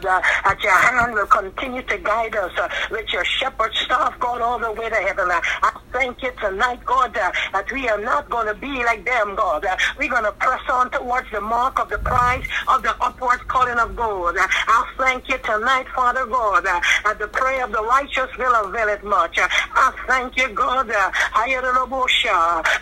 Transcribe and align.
God, 0.00 0.06
uh, 0.06 0.22
that 0.44 0.62
your 0.62 0.72
hand 0.72 1.12
will 1.12 1.26
continue 1.26 1.82
to 1.82 1.98
guide 1.98 2.34
us 2.34 2.52
uh, 2.56 2.68
with 2.90 3.12
your 3.12 3.24
shepherd 3.26 3.74
staff, 3.74 4.18
God, 4.18 4.40
all 4.40 4.58
the 4.58 4.72
way 4.72 4.88
to 4.88 4.94
heaven. 4.94 5.30
Uh, 5.30 5.40
thank 5.92 6.22
you 6.22 6.32
tonight, 6.40 6.84
God, 6.84 7.16
uh, 7.16 7.30
that 7.52 7.70
we 7.72 7.88
are 7.88 8.00
not 8.00 8.28
going 8.30 8.46
to 8.46 8.54
be 8.54 8.84
like 8.84 9.04
them, 9.04 9.34
God. 9.34 9.64
Uh, 9.64 9.76
we're 9.98 10.10
going 10.10 10.24
to 10.24 10.32
press 10.32 10.62
on 10.70 10.90
towards 10.90 11.30
the 11.30 11.40
mark 11.40 11.78
of 11.78 11.88
the 11.88 11.98
prize 11.98 12.44
of 12.68 12.82
the 12.82 12.94
upward 13.02 13.46
calling 13.48 13.78
of 13.78 13.94
God. 13.96 14.36
Uh, 14.36 14.46
I 14.48 14.86
thank 14.98 15.28
you 15.28 15.38
tonight, 15.38 15.86
Father 15.94 16.26
God, 16.26 16.66
uh, 16.66 16.80
that 17.04 17.18
the 17.18 17.28
prayer 17.28 17.64
of 17.64 17.72
the 17.72 17.82
righteous 17.82 18.28
will 18.38 18.54
avail 18.64 18.88
it 18.88 19.04
much. 19.04 19.38
Uh, 19.38 19.48
I 19.74 19.92
thank 20.06 20.36
you, 20.36 20.48
God, 20.50 20.90
uh, 20.90 21.10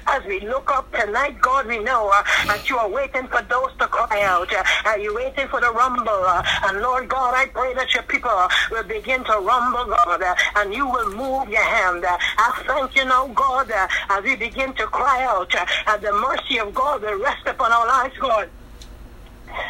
as 0.07 0.25
we 0.27 0.41
look 0.41 0.71
up 0.71 0.91
tonight, 0.93 1.41
God, 1.41 1.67
we 1.67 1.79
know 1.79 2.11
uh, 2.15 2.23
that 2.47 2.69
you 2.69 2.77
are 2.77 2.89
waiting 2.89 3.27
for 3.29 3.43
those 3.43 3.71
to 3.79 3.87
cry 3.87 4.23
out. 4.23 4.53
Uh, 4.53 4.63
are 4.85 4.99
you 4.99 5.15
waiting 5.15 5.49
for 5.49 5.61
the 5.61 5.71
rumble? 5.73 6.09
Uh, 6.09 6.43
and 6.65 6.81
Lord 6.81 7.09
God, 7.09 7.35
I 7.35 7.47
pray 7.47 7.75
that 7.75 7.93
your 7.95 8.03
people 8.05 8.31
will 8.71 8.85
begin 8.85 9.25
to 9.25 9.33
rumble, 9.33 9.87
God, 9.87 10.23
uh, 10.23 10.35
and 10.57 10.75
you 10.75 10.87
will 10.87 11.11
move 11.11 11.49
your 11.49 11.63
hand. 11.65 12.05
Uh, 12.05 12.17
I 12.39 12.63
thank 12.67 12.97
you 12.97 13.00
now, 13.05 13.29
God, 13.29 13.71
uh, 13.71 13.89
as 14.11 14.25
we 14.25 14.37
begin 14.37 14.73
to 14.75 14.87
cry 14.87 15.25
out, 15.25 15.55
uh, 15.55 15.97
the 15.99 16.13
mercy 16.13 16.59
of 16.59 16.75
God 16.75 17.03
will 17.03 17.21
rest 17.21 17.47
upon 17.47 17.73
our 17.73 17.87
lives, 17.87 18.15
God. 18.19 18.51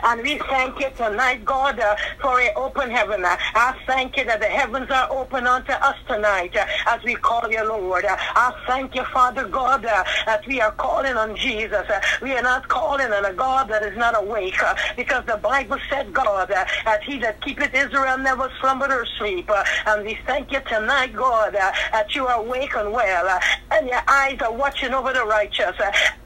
And 0.02 0.22
we 0.22 0.38
thank 0.38 0.80
you 0.80 0.90
tonight, 0.96 1.44
God, 1.44 1.78
uh, 1.78 1.96
for 2.20 2.40
an 2.40 2.50
open 2.56 2.90
heaven. 2.90 3.24
Uh, 3.24 3.36
I 3.54 3.76
thank 3.86 4.16
you 4.16 4.24
that 4.24 4.40
the 4.40 4.46
heavens 4.46 4.90
are 4.90 5.08
open 5.10 5.46
unto 5.46 5.72
us 5.72 5.96
tonight 6.08 6.56
uh, 6.56 6.66
as 6.86 7.02
we 7.02 7.14
call 7.14 7.50
you, 7.50 7.66
Lord. 7.66 8.04
Uh, 8.04 8.16
I 8.18 8.54
thank 8.66 8.94
you, 8.94 9.04
Father 9.04 9.46
God, 9.46 9.84
uh, 9.84 10.04
that 10.26 10.46
we 10.46 10.60
are 10.60 10.72
calling 10.72 11.16
on 11.16 11.36
Jesus. 11.36 11.88
Uh, 11.88 12.00
we 12.22 12.32
are 12.32 12.42
not 12.42 12.68
calling 12.68 13.12
on 13.12 13.24
a 13.24 13.32
God 13.32 13.68
that 13.68 13.82
is 13.82 13.96
not 13.96 14.16
awake 14.16 14.56
because 14.96 15.24
the 15.26 15.36
Bible 15.36 15.78
said, 15.88 16.12
God, 16.12 16.48
that 16.48 17.02
he 17.04 17.18
that 17.18 17.40
keepeth 17.42 17.74
Israel 17.74 18.18
never 18.18 18.50
slumbered 18.60 18.90
or 18.90 19.06
sleep. 19.18 19.50
And 19.86 20.04
we 20.04 20.18
thank 20.26 20.52
you 20.52 20.60
tonight, 20.60 21.14
God, 21.14 21.54
that 21.54 22.14
you 22.14 22.26
are 22.26 22.40
awake 22.40 22.74
and 22.76 22.92
well 22.92 23.38
and 23.70 23.86
your 23.86 24.02
eyes 24.08 24.38
are 24.40 24.52
watching 24.52 24.94
over 24.94 25.12
the 25.12 25.24
righteous. 25.24 25.76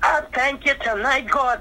I 0.03 0.23
thank 0.33 0.65
you 0.67 0.75
tonight, 0.75 1.29
God 1.29 1.61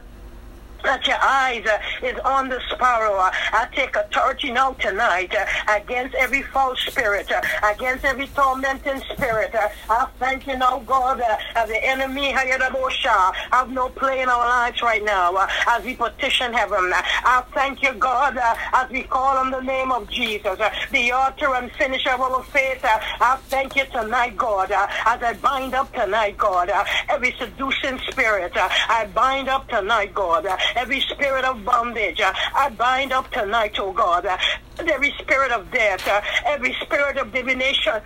that 0.84 1.08
your 1.08 1.18
eyes 1.22 1.66
uh, 1.66 2.06
is 2.06 2.18
on 2.20 2.50
the 2.50 2.60
sparrow. 2.70 3.16
Uh, 3.16 3.32
I 3.52 3.68
take 3.74 3.96
authority 3.96 4.52
now 4.52 4.74
tonight 4.74 5.34
uh, 5.36 5.46
against 5.76 6.16
every 6.16 6.42
false 6.42 6.80
spirit, 6.82 7.32
uh, 7.32 7.42
against 7.64 8.06
every 8.06 8.28
tormenting 8.28 9.02
spirit. 9.14 9.56
Uh, 9.56 9.70
I 9.90 10.08
thank 10.20 10.48
you 10.48 10.58
now, 10.58 10.80
God, 10.80 11.22
as 11.56 11.70
the 11.70 11.84
enemy 11.84 12.32
have 12.32 13.70
no 13.72 13.90
play 13.90 14.22
in 14.22 14.30
our 14.30 14.46
lives 14.46 14.82
right 14.82 15.04
now 15.04 15.48
as 15.68 15.84
we 15.84 15.96
petition 15.96 16.54
heaven. 16.54 16.92
I 16.94 17.44
thank 17.54 17.82
you, 17.82 17.94
God, 17.94 18.38
as 18.74 18.90
we 18.90 19.04
call 19.04 19.38
on 19.38 19.52
the 19.52 19.62
name 19.62 19.92
of 19.92 20.10
Jesus, 20.10 20.60
the 20.92 21.12
author 21.12 21.56
and 21.56 21.72
finisher 21.72 22.12
of 22.12 22.22
our 22.22 22.44
faith. 22.44 22.82
I 22.84 23.38
thank 23.48 23.76
you 23.76 23.86
tonight, 23.86 24.38
God, 24.38 24.72
as 24.72 25.24
I 25.24 25.38
bind 25.42 25.74
up 25.74 25.94
tonight, 25.94 26.38
God, 26.38 26.72
every 27.10 27.34
seducing 27.40 28.00
spirit. 28.10 28.54
I 28.56 29.10
bind 29.14 29.50
up 29.50 29.68
tonight, 29.70 30.14
God, 30.14 30.46
every 30.76 31.02
spirit 31.02 31.46
of 31.46 31.64
bondage. 31.64 32.22
Uh, 32.22 32.34
I 32.56 32.70
bind 32.70 33.12
up 33.12 33.32
tonight, 33.32 33.80
oh 33.80 33.92
God, 33.92 34.28
every 34.80 35.12
spirit 35.20 35.52
of 35.52 35.72
death, 35.72 36.08
uh, 36.08 36.22
every 36.46 36.74
spirit 36.82 37.18
of 37.18 37.32
divination. 37.32 38.02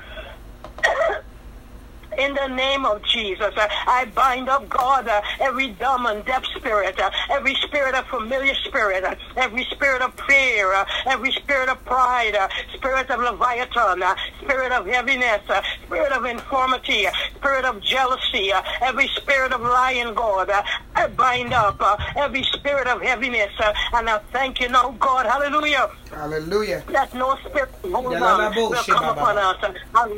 In 2.18 2.34
the 2.34 2.48
name 2.48 2.86
of 2.86 3.02
Jesus. 3.04 3.54
Uh, 3.56 3.68
I 3.88 4.06
bind 4.06 4.50
up, 4.50 4.68
God, 4.70 5.08
uh, 5.08 5.22
every 5.40 5.70
dumb 5.70 6.06
and 6.06 6.24
deaf 6.26 6.44
spirit, 6.56 7.00
uh, 7.00 7.10
every 7.30 7.56
spirit 7.56 7.96
of 7.96 8.06
familiar 8.08 8.56
spirit, 8.66 9.04
uh, 9.04 9.16
every 9.36 9.64
spirit 9.66 10.02
of 10.02 10.14
fear, 10.28 10.74
uh, 10.74 10.86
every 11.06 11.32
spirit 11.32 11.70
of 11.70 11.84
pride, 11.86 12.36
uh, 12.36 12.48
spirit 12.74 13.10
of 13.10 13.20
Leviathan, 13.20 14.04
uh, 14.04 14.16
spirit 14.42 14.72
of 14.72 14.86
heaviness, 14.88 15.42
uh, 15.50 15.62
spirit 15.86 16.12
of 16.12 16.26
infirmity, 16.26 17.08
uh, 17.08 17.12
spirit 17.36 17.66
of 17.66 17.82
jealousy, 17.82 18.52
uh, 18.52 18.62
every 18.82 19.08
spirit 19.10 19.54
of 19.54 19.62
lying, 19.62 20.14
God. 20.14 20.50
Uh, 20.50 20.64
I 20.96 21.08
bind 21.08 21.54
up 21.54 21.78
uh, 21.80 21.98
every 22.16 22.44
spirit 22.44 22.88
of 22.88 23.02
heaviness, 23.02 23.52
uh, 23.60 23.74
and 23.94 24.10
I 24.10 24.20
thank 24.34 24.60
you 24.60 24.70
now, 24.70 24.96
God. 25.00 25.26
Hallelujah. 25.26 25.90
Hallelujah. 26.12 26.84
That 26.92 27.14
no 27.14 27.38
spirit 27.48 27.70
of 27.84 27.94
will 27.94 28.84
come 28.84 29.06
upon 29.10 29.38
us. 29.38 29.58
uh, 29.62 29.74
And 29.96 30.12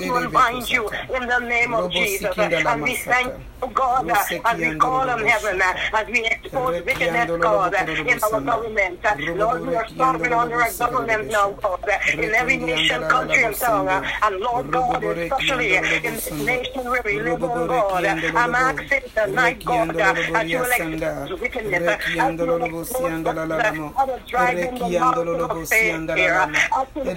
we 0.00 0.26
bind 0.26 0.70
you 0.70 0.88
in 1.14 1.26
the 1.26 1.40
name 1.44 1.74
of 1.74 1.90
Jesus. 1.90 2.36
uh, 2.38 2.50
And 2.66 2.82
we 2.82 2.94
thank 2.96 3.32
you, 3.62 3.68
God, 3.74 4.10
uh, 4.10 4.24
as 4.44 4.58
we 4.60 4.70
call 4.72 5.10
on 5.10 5.24
heaven, 5.24 5.62
uh, 5.62 5.74
as 5.94 6.06
we 6.08 6.24
expose 6.26 6.74
wickedness, 6.84 7.30
God, 7.40 7.74
uh, 7.74 7.86
in 8.06 8.18
our 8.22 8.40
government. 8.40 9.00
uh, 9.04 9.16
Lord, 9.34 9.62
we 9.66 9.74
are 9.76 9.88
serving 9.96 10.32
under 10.32 10.56
our 10.60 10.72
government 10.72 11.30
now, 11.30 11.50
God, 11.62 11.80
uh, 11.88 11.98
in 12.22 12.34
every 12.34 12.56
nation, 12.56 13.04
country, 13.08 13.44
and 13.44 13.56
tongue. 13.60 13.88
uh, 13.88 14.02
And 14.22 14.40
Lord 14.40 14.70
God, 14.72 15.02
especially 15.04 15.74
in 15.76 15.82
this 16.02 16.30
nation 16.46 16.90
where 16.90 17.02
we 17.04 17.20
live, 17.20 17.42
oh 17.42 17.66
God, 17.66 18.04
uh, 18.04 18.16
I'm 18.36 18.54
asking 18.54 19.10
tonight, 19.14 19.64
God, 19.64 19.90
uh, 20.00 20.14
that 20.32 20.48
you 20.50 20.58
will 20.58 20.72
expose 20.72 21.40
wickedness, 21.40 21.82
uh, 21.88 21.98
as 22.18 22.34
you 22.40 22.46
will 22.46 22.62
expose 22.64 23.12
uh, 23.60 23.72
other 23.96 24.20
driving 24.28 24.78
the 24.78 24.88
mouth 24.90 25.16
of 25.40 25.50
faith 25.68 26.02
here. 26.14 26.34
uh, 26.34 26.46
as 26.80 26.86
you 26.94 27.04
will 27.04 27.12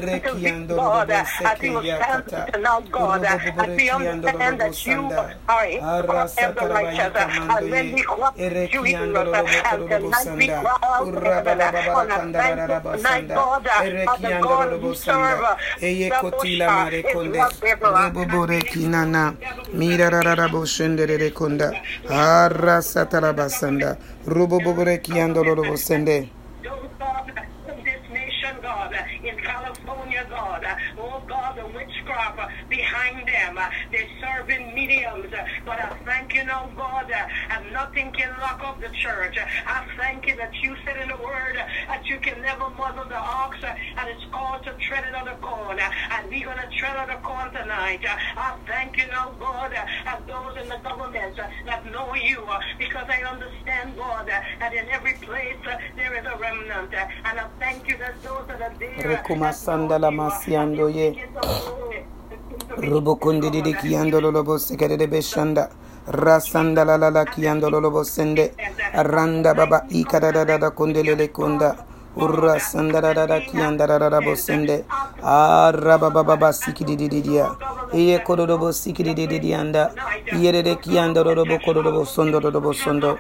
God, 0.75 1.09
uh, 1.11 1.23
as 1.45 1.59
we 1.61 1.69
will 1.69 1.83
stand 1.83 2.23
now, 2.63 2.79
God, 2.91 3.23
uh, 3.25 3.37
as 3.57 3.69
we 3.77 3.89
understand 3.89 4.16
that 4.21 4.85
you 4.85 5.11
are 5.47 6.29
ever 6.37 6.67
righteous, 6.69 7.15
and 7.15 7.71
when 7.71 7.93
we 7.93 8.01
cross 8.03 8.33
you 8.37 8.83
in 8.85 9.15
us, 9.15 9.49
and 9.65 9.89
tonight 9.89 10.37
we 10.37 10.47
cry 10.47 10.77
out 10.83 11.05
to 11.13 11.19
heaven, 11.21 11.61
on 11.89 12.11
a 12.11 12.33
thankful 12.33 12.97
night, 13.01 13.27
God, 13.27 13.65
of 13.67 14.21
the 14.21 14.39
God 14.41 14.81
we 14.81 14.95
serve, 14.95 15.41
uh, 15.43 15.55
Eye 15.81 16.09
the 16.09 16.09
kotila 16.21 16.67
Busha 16.67 16.91
mare 16.91 16.93
is 16.93 17.05
konde. 17.13 17.37
whatever, 17.37 17.85
uh, 17.87 18.11
Robobore 18.11 18.61
kinana. 18.63 19.35
Mira 19.73 20.09
rara 20.09 20.47
boshendere 20.49 21.31
konda. 21.31 21.71
Arra 22.09 22.81
satara 22.81 23.33
basanda. 23.33 23.97
Robobore 24.25 24.97
kiando 25.01 25.43
robo 25.43 25.75
sende. 25.75 26.29
those 26.63 26.89
God 26.99 27.31
in 27.69 27.83
this 27.83 28.01
nation, 28.11 28.55
God, 28.91 29.05
in 29.23 29.37
California, 29.37 30.25
God, 30.29 30.65
oh 30.99 31.21
God, 31.27 31.57
the 31.57 31.65
witchcraft 31.67 32.69
behind 32.69 33.27
them, 33.27 33.59
they're 33.91 34.07
serving 34.21 34.73
mediums. 34.73 35.31
But 35.65 35.79
I 35.79 35.97
thank 36.05 36.33
you 36.33 36.45
now, 36.45 36.69
God, 36.75 37.11
and 37.11 37.73
nothing 37.73 38.11
can 38.11 38.29
lock 38.39 38.63
up 38.63 38.79
the 38.81 38.89
church. 38.89 39.37
I 39.65 39.85
thank 39.97 40.27
you 40.27 40.35
that 40.37 40.53
you 40.61 40.75
said 40.85 40.97
in 41.01 41.09
the 41.09 41.17
word 41.17 41.55
that 41.87 42.05
you 42.05 42.19
can 42.19 42.41
never 42.41 42.69
muzzle 42.71 43.05
the 43.05 43.17
ox, 43.17 43.57
and 43.63 44.09
it's 44.09 44.25
called 44.31 44.63
to 44.63 44.73
tread 44.87 45.05
it 45.07 45.15
on 45.15 45.25
the 45.25 45.35
corn. 45.41 45.79
And 45.79 46.29
we're 46.29 46.45
going 46.45 46.57
to 46.57 46.77
tread 46.77 46.97
on 46.97 47.07
the 47.09 47.19
corn 47.27 47.51
tonight. 47.53 48.01
I 48.05 48.55
thank 48.67 48.97
you 48.97 49.07
now, 49.07 49.33
God, 49.39 49.73
and 49.73 50.27
those 50.27 50.57
in 50.61 50.69
the 50.69 50.77
government 50.77 51.35
that 51.65 51.91
know 51.91 52.13
you, 52.15 52.47
because 52.77 53.07
I 53.09 53.23
understand, 53.23 53.97
God, 53.97 54.27
that 54.27 54.73
in 54.73 54.87
every 54.89 55.13
place 55.13 55.57
there 55.95 56.13
is 56.15 56.25
a 56.25 56.37
remnant. 56.37 56.93
And 56.93 57.39
I 57.39 57.47
thank 57.59 57.87
you 57.87 57.97
that 57.97 58.21
those 58.23 58.45
that 58.47 58.61
are 58.61 58.76
Rekuma 58.79 59.53
sandala 59.53 60.11
masiando 60.11 60.87
ye. 60.89 61.11
begin 61.11 61.33
to 61.33 61.41
grow, 61.41 61.89
begin 62.29 62.59
to 62.59 62.81
be 62.81 62.87
Robo 62.89 63.15
kundi 63.15 63.49
didi 63.51 63.73
kiando 63.73 64.21
lobo 64.21 64.57
sekere 64.57 64.97
beshanda. 65.09 65.69
Rasanda 66.07 66.85
la 66.85 66.95
la 66.97 67.09
la 67.09 67.25
kiando 67.25 67.69
lobo 67.71 68.03
sende. 68.03 68.53
Randa 68.93 69.53
baba 69.55 69.81
ikada 69.89 70.31
da 70.31 70.43
da 70.45 70.57
da 70.57 70.69
kundelele 70.71 71.27
kunda. 71.31 71.75
Urra 72.17 72.59
sanda 72.59 73.01
da 73.01 73.13
da 73.13 73.25
da 73.27 73.39
kianda 73.41 73.87
da 73.87 73.97
da 73.97 74.09
da 74.09 74.21
bosende. 74.21 74.85
Araba 75.23 76.07
ah, 76.07 76.09
baba 76.09 76.23
baba 76.23 76.53
sikidi 76.53 76.95
didi 76.97 77.21
dia. 77.21 77.49
Iye 77.93 78.19
kododo 78.23 78.57
bo 78.59 78.71
sikidi 78.71 79.15
didi 79.15 79.39
dianda. 79.39 79.91
Iye 80.33 80.51
de 80.51 80.63
de 80.63 80.75
kiando 80.75 81.23
lobo 81.23 81.57
kododo 81.59 82.05
sondo 82.05 82.39
lobo 82.39 82.73
sondo. 82.73 83.17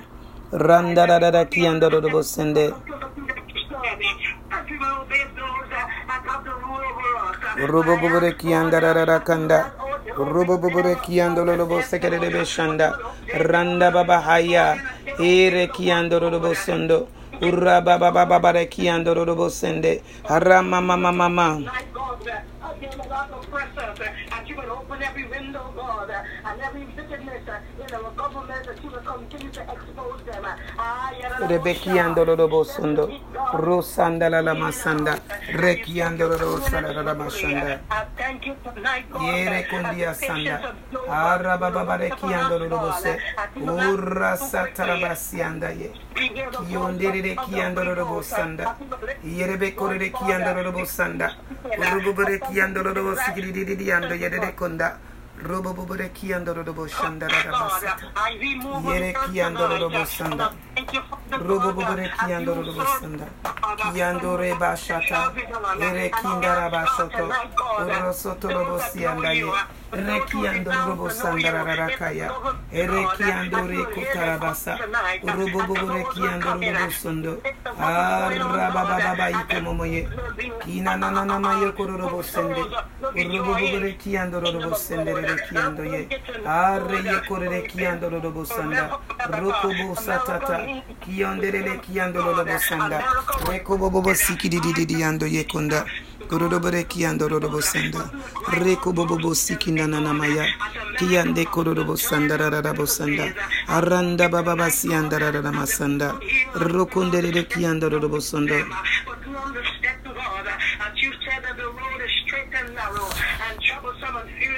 Randa 0.51 1.07
da 1.07 1.19
da 1.19 1.31
da 1.31 1.45
kiando 1.45 1.89
lobo 1.89 2.21
sende. 2.23 2.73
Robo 7.57 7.97
bobore 7.97 8.33
kianda 8.37 8.79
da 8.79 8.93
da 8.93 9.05
da 9.05 9.19
kanda. 9.19 9.71
Robo 10.15 10.57
bobore 10.57 10.95
kiando 11.01 11.43
lobo 11.45 11.81
sekere 11.81 12.19
de 12.19 12.29
beshanda. 12.29 12.93
Randa 13.33 13.91
baba 13.91 14.21
haya. 14.21 14.77
Ere 15.19 15.67
kiando 15.67 16.19
lobo 16.19 16.53
sondo. 16.53 17.07
Urra 17.41 17.81
baba 17.81 18.11
baba 18.11 18.39
bare 18.39 18.67
kiando 18.67 19.13
lobo 19.15 19.49
sende. 19.49 20.01
Rama 20.29 20.81
mama 20.81 21.11
mama. 21.11 21.59
Night 21.59 21.93
God, 21.93 22.27
uh, 22.27 22.69
again, 22.73 22.97
without 22.97 23.29
oppressors, 23.31 23.99
uh, 23.99 24.03
and 24.03 24.31
that 24.31 24.49
you 24.49 24.55
will 24.55 24.71
open 24.71 25.01
every 25.03 25.25
window, 25.25 25.71
God, 25.75 26.09
uh, 26.09 26.23
and 26.49 26.61
every 26.61 26.85
wickedness 26.85 27.47
uh, 27.47 27.59
in 27.85 27.93
our 27.93 28.11
government, 28.11 28.65
that 28.65 28.83
you 28.83 28.89
will 28.89 29.01
continue 29.01 29.49
to 29.51 29.61
expose 29.61 30.21
them. 30.25 30.45
uh. 30.45 30.53
Rebekiando 31.39 32.25
Robo 32.25 32.63
Sondo, 32.63 33.09
Rosanda 33.53 34.29
la 34.29 34.53
Masanda, 34.53 35.19
Rekiando 35.53 36.27
Robo 36.37 36.59
Sala 36.61 36.91
la 37.03 37.13
Masanda. 37.13 37.79
Thank 38.17 38.45
you 38.47 38.55
tonight, 38.63 39.05
God. 39.11 39.21
Yere 39.21 39.67
kundia 39.69 40.13
sanda. 40.13 40.59
of 40.63 40.75
Job, 40.91 41.09
Araba 41.09 41.69
baba 41.71 41.97
rekiando 41.97 42.57
God, 42.57 42.71
robo 42.71 42.91
se. 42.93 43.17
I 43.37 43.47
feel 43.53 43.69
Urra 43.69 44.35
that- 44.35 44.39
satarabasianda 44.39 45.69
ye. 45.77 45.91
We 46.15 46.27
hear 46.33 46.49
the 46.49 46.57
Kiondere 46.57 47.21
voice 47.21 47.31
of- 47.31 47.37
of 47.39 47.45
the 47.49 47.55
kiando 47.55 47.81
Holy 47.83 47.93
robo 47.93 48.13
Ghost, 48.15 48.31
uh, 48.31 48.37
sanda. 48.37 48.63
I 48.63 48.73
feel 48.73 48.87
the- 49.21 49.29
Yerebe 49.29 49.75
korere 49.75 50.09
kiando 50.11 50.63
robo 50.63 50.85
sanda. 50.85 51.35
Urubu 51.77 52.13
bere 52.13 52.39
kiando 52.39 53.15
sigiri 53.15 53.51
di 53.65 53.75
di 53.75 53.91
ando 53.91 54.13
yere 54.15 54.39
konda. 54.55 54.97
Yerekiyandarobosanda. 59.17 60.51
Roboburekiyandarobosanda. 61.47 63.23
Yandore 63.95 64.59
başata. 64.59 65.33
Yerekindara 65.81 66.71
başoto. 66.71 67.29
Orosoto 67.81 68.49
robosiyandaye. 68.49 69.45
Rekiyandarobosandararakaya. 69.93 72.31
Erekiyandore 72.73 73.83
kutarabasa. 73.83 74.77
Roboburekiyandarobosundo. 75.37 77.37
Arabababa 77.81 79.29
ikomomoye. 79.29 80.07
Kinanananamaye 80.65 81.71
kororobosende. 81.71 82.61
Roboburekiyandarobosende. 83.03 85.11
Kiando 85.35 85.83
ye. 85.83 86.07
Arre 86.45 86.99
ye 87.03 87.19
korere 87.27 87.61
kiando 87.67 88.09
robo 88.09 88.45
sanda. 88.45 88.99
Rokobo 89.29 89.95
satata. 89.95 90.65
Kiondere 91.01 91.61
le 91.63 91.79
kiando 91.79 92.21
robo 92.21 92.57
sanda. 92.57 93.03
Rekobo 93.45 93.89
bobo 93.89 94.13
sikidi 94.13 94.59
di 94.59 94.73
di 94.73 94.85
di 94.85 95.03
ando 95.03 95.25
ye 95.25 95.43
konda. 95.45 95.85
Kororobore 96.27 96.85
kiando 96.87 97.27
robo 97.27 97.61
sanda. 97.61 98.09
Rekobo 98.49 99.05
bobo 99.05 99.33
sikina 99.33 99.87
na 99.87 99.99
na 99.99 100.13
maya. 100.13 100.45
Kiande 100.97 101.45
kororobo 101.45 101.95
sanda 101.95 102.37
rarabo 102.37 102.85
sanda. 102.85 103.33
Aranda 103.67 104.29
baba 104.29 104.55
basi 104.55 104.93
anda 104.93 105.19
rarama 105.19 105.51
masanda. 105.51 106.19
Rokondere 106.53 107.31
le 107.33 107.43
kiando 107.43 107.89
robo 107.89 108.19
sanda. 108.19 108.65
But 109.05 109.25
we 109.25 109.35
understand, 109.35 110.03
God, 110.03 110.47
as 110.47 111.01
you 111.01 111.11
said 111.23 111.43
that 111.43 111.57
the 111.57 111.65
road 111.65 112.01
is 112.03 112.11
straight 112.25 112.53
and 112.53 112.73
narrow, 112.75 113.07
and 113.49 113.61
troublesome 113.61 114.15
and 114.17 114.29
few 114.37 114.51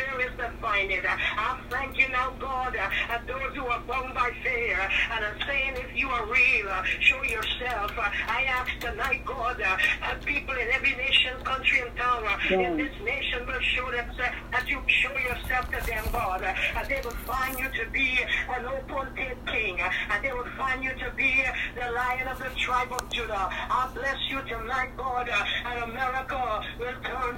areas 0.79 1.03
that 1.03 1.19
find 1.19 1.19
it. 1.19 1.37
I 1.37 1.59
thank 1.69 1.97
you 1.97 2.09
now, 2.09 2.33
God, 2.39 2.75
uh, 2.75 2.89
that 3.07 3.27
those 3.27 3.55
who 3.55 3.65
are 3.65 3.81
bound 3.81 4.13
by 4.13 4.31
fear 4.43 4.77
and 5.11 5.25
are 5.25 5.37
saying, 5.47 5.73
if 5.75 5.95
you 5.95 6.09
are 6.09 6.25
real, 6.25 6.69
uh, 6.69 6.83
show 6.99 7.21
yourself. 7.23 7.91
Uh, 7.97 8.09
I 8.27 8.43
ask 8.43 8.71
tonight, 8.79 9.25
God, 9.25 9.57
that 9.59 10.25
people 10.25 10.55
in 10.55 10.67
every 10.73 10.95
nation, 10.95 11.33
country, 11.43 11.81
and 11.81 11.95
town 11.97 12.23
in 12.51 12.77
this 12.77 12.93
nation 13.03 13.45
will 13.45 13.59
show 13.61 13.91
themselves, 13.91 14.35
that 14.51 14.67
you 14.67 14.81
show 14.87 15.15
yourself 15.17 15.65
to 15.71 15.85
them, 15.85 16.05
God, 16.11 16.43
and 16.43 16.87
they 16.87 17.01
will 17.03 17.19
find 17.25 17.57
you 17.59 17.69
to 17.83 17.89
be 17.91 18.19
an 18.49 18.65
open 18.65 19.07
king, 19.47 19.79
and 19.79 20.23
they 20.23 20.31
will 20.31 20.49
find 20.57 20.83
you 20.83 20.91
to 20.91 21.11
be 21.15 21.43
the 21.75 21.91
lion 21.91 22.27
of 22.27 22.37
the 22.39 22.49
tribe 22.57 22.91
of 22.91 23.09
Judah. 23.09 23.49
I 23.51 23.89
bless 23.93 24.17
you 24.29 24.41
tonight, 24.43 24.95
God, 24.97 25.29
and 25.29 25.83
America 25.83 26.63
will 26.79 26.95
turn 27.03 27.28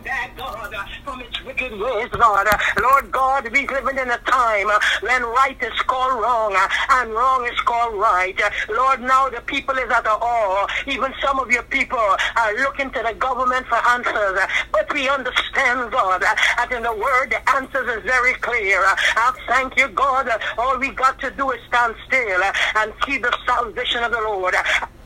God. 1.69 2.47
Lord 2.81 3.11
God, 3.11 3.51
we 3.51 3.67
living 3.67 3.97
in 3.97 4.09
a 4.09 4.17
time 4.19 4.67
when 5.01 5.23
right 5.23 5.57
is 5.61 5.79
called 5.81 6.21
wrong 6.21 6.55
and 6.91 7.11
wrong 7.11 7.45
is 7.45 7.59
called 7.61 7.99
right. 7.99 8.39
Lord, 8.69 9.01
now 9.01 9.29
the 9.29 9.41
people 9.41 9.75
is 9.77 9.89
at 9.91 10.07
all. 10.07 10.67
Even 10.87 11.13
some 11.21 11.39
of 11.39 11.51
your 11.51 11.63
people 11.63 11.99
are 11.99 12.55
looking 12.55 12.89
to 12.91 13.03
the 13.03 13.13
government 13.13 13.67
for 13.67 13.77
answers. 13.89 14.39
But 14.71 14.91
we 14.93 15.07
understand, 15.09 15.91
God, 15.91 16.21
that 16.21 16.69
in 16.71 16.83
the 16.83 16.93
word 16.93 17.31
the 17.31 17.49
answers 17.55 17.97
is 17.97 18.03
very 18.03 18.33
clear. 18.35 18.81
I 18.83 19.33
thank 19.47 19.77
you, 19.77 19.89
God. 19.89 20.29
All 20.57 20.79
we 20.79 20.89
got 20.89 21.19
to 21.19 21.31
do 21.31 21.51
is 21.51 21.59
stand 21.67 21.95
still 22.07 22.41
and 22.75 22.93
see 23.05 23.17
the 23.17 23.35
salvation 23.45 24.03
of 24.03 24.11
the 24.11 24.21
Lord. 24.21 24.55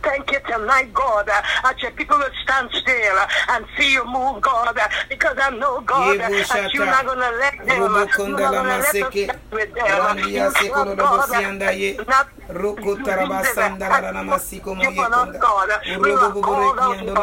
Thank 0.06 0.32
you 0.32 0.40
tonight, 0.48 0.94
God, 0.94 1.28
that 1.28 1.76
your 1.82 1.92
people 1.92 2.18
will 2.20 2.30
stand 2.44 2.70
still 2.74 3.18
and 3.50 3.66
see 3.78 3.94
you 3.94 4.06
move, 4.06 4.42
God, 4.42 4.78
because 5.10 5.38
I 5.42 5.50
know, 5.52 5.82
God, 5.82 6.20
that 6.20 6.74
you're 6.74 6.86
not 6.88 7.06
going 7.06 7.20
to 7.20 7.32
let 7.40 7.58
them. 7.68 7.68
You're 7.68 7.90
not 7.90 8.54
going 8.54 8.66
to 8.66 8.80
let 8.82 8.96
stand 8.96 9.40
with 9.52 9.76
them. 9.76 9.88
You 10.34 10.52
robo 10.86 10.96
God, 10.98 11.30
ye. 11.78 11.98
not 12.08 12.28
Roko 12.50 12.98
tarabasanda 13.04 13.90
la 13.90 14.12
la 14.12 14.24
masiko 14.24 14.76
mo 14.76 14.86
ye 14.86 14.92
Keep 14.92 15.00
on 15.00 15.14
us, 15.14 15.30
konda. 15.34 15.40
God. 15.40 15.70
We 16.04 16.12
are 16.12 16.18
Urobo 16.18 16.32
bobore 16.32 16.72
kiando. 16.74 17.16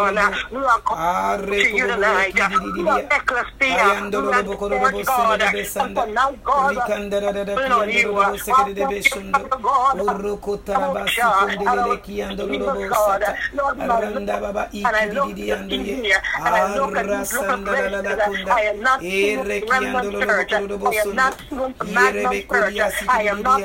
We 0.52 0.58
are 0.58 0.80
called 0.80 0.98
ah, 0.98 1.34
Arre 1.34 1.62
to 1.62 1.68
you 1.68 1.86
kubo 1.86 1.94
bobore 1.94 2.26
kidi 2.26 2.58
di 2.60 2.72
di 2.72 2.84
are 2.88 2.98
ya. 2.98 3.08
ecclesia. 3.10 3.76
Ayando 3.78 4.20
We 4.22 4.32
are 4.32 4.42
robo 4.42 4.56
koro 4.56 4.78
robo 4.78 4.98
church, 4.98 5.06
God. 5.06 5.38
sende 5.38 5.38
de 5.38 5.48
And 5.48 5.60
besanda. 5.62 5.94
tonight, 5.94 6.44
God, 6.44 6.74
Rikanda 6.74 7.20
da 7.20 7.32
da 7.32 7.44
da 7.44 7.56
lean 7.58 7.72
on 7.72 7.88
kiando 7.88 8.12
robo 8.14 8.36
sekere 8.38 8.74
de 8.74 8.82
I 8.82 8.86
thank 8.86 8.94
you, 8.94 9.02
beshondo. 9.02 9.48
God. 9.62 9.96
Uroko 9.96 10.58
tarabasi 10.64 11.20
Oh, 11.22 11.50
God. 11.64 11.98
kondelele 11.98 11.98
kiando 12.02 12.46
Jesus, 12.48 12.71
robo 12.74 12.88
God. 12.94 13.22
Lord, 13.54 13.80
I 13.80 13.86
Aranda 13.86 14.32
look- 14.32 14.40
baba 14.42 14.68
and 14.72 14.96
I 14.96 15.04
iki 15.04 15.14
look 15.14 15.28
di 15.28 15.34
di 15.34 15.50
ando 15.52 15.74
in 15.74 15.84
ye. 15.86 15.94
here, 16.02 16.22
and 16.38 16.54
I 16.54 16.76
look 16.76 16.96
at 16.96 17.04
Arra 17.06 17.18
these 17.18 17.32
little 17.32 17.48
sanda 17.48 17.72
la 17.72 17.88
la 17.88 18.00
la 18.00 18.14
places. 18.16 18.48
I 18.48 18.60
am 18.62 18.80
not 18.80 19.00
seeing 19.00 19.38
Ere 19.38 19.60
remnant 19.70 20.12
church. 20.12 20.52
I 20.52 20.94
am 21.02 21.14
not 21.16 21.34
seeing 21.48 21.74
the 21.78 21.84
magnum 21.84 22.32
church. 22.48 22.80
I 23.08 23.22
am 23.32 23.42
not 23.42 23.60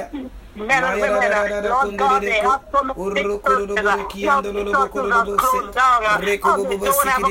men 0.56 0.84
and 0.84 1.02
women. 1.02 1.32
Lord 1.70 1.98
God, 1.98 2.22
they 2.22 2.40
have 2.42 2.62
so 2.72 2.84
many 2.84 2.94
big 3.14 3.28
churches. 3.46 3.84
Now 3.86 4.42
churches 4.42 5.12
are 5.12 5.26
closed 5.38 5.76
down. 5.76 6.04
How 6.42 6.58
don't 6.58 7.08
have 7.08 7.24
a 7.24 7.30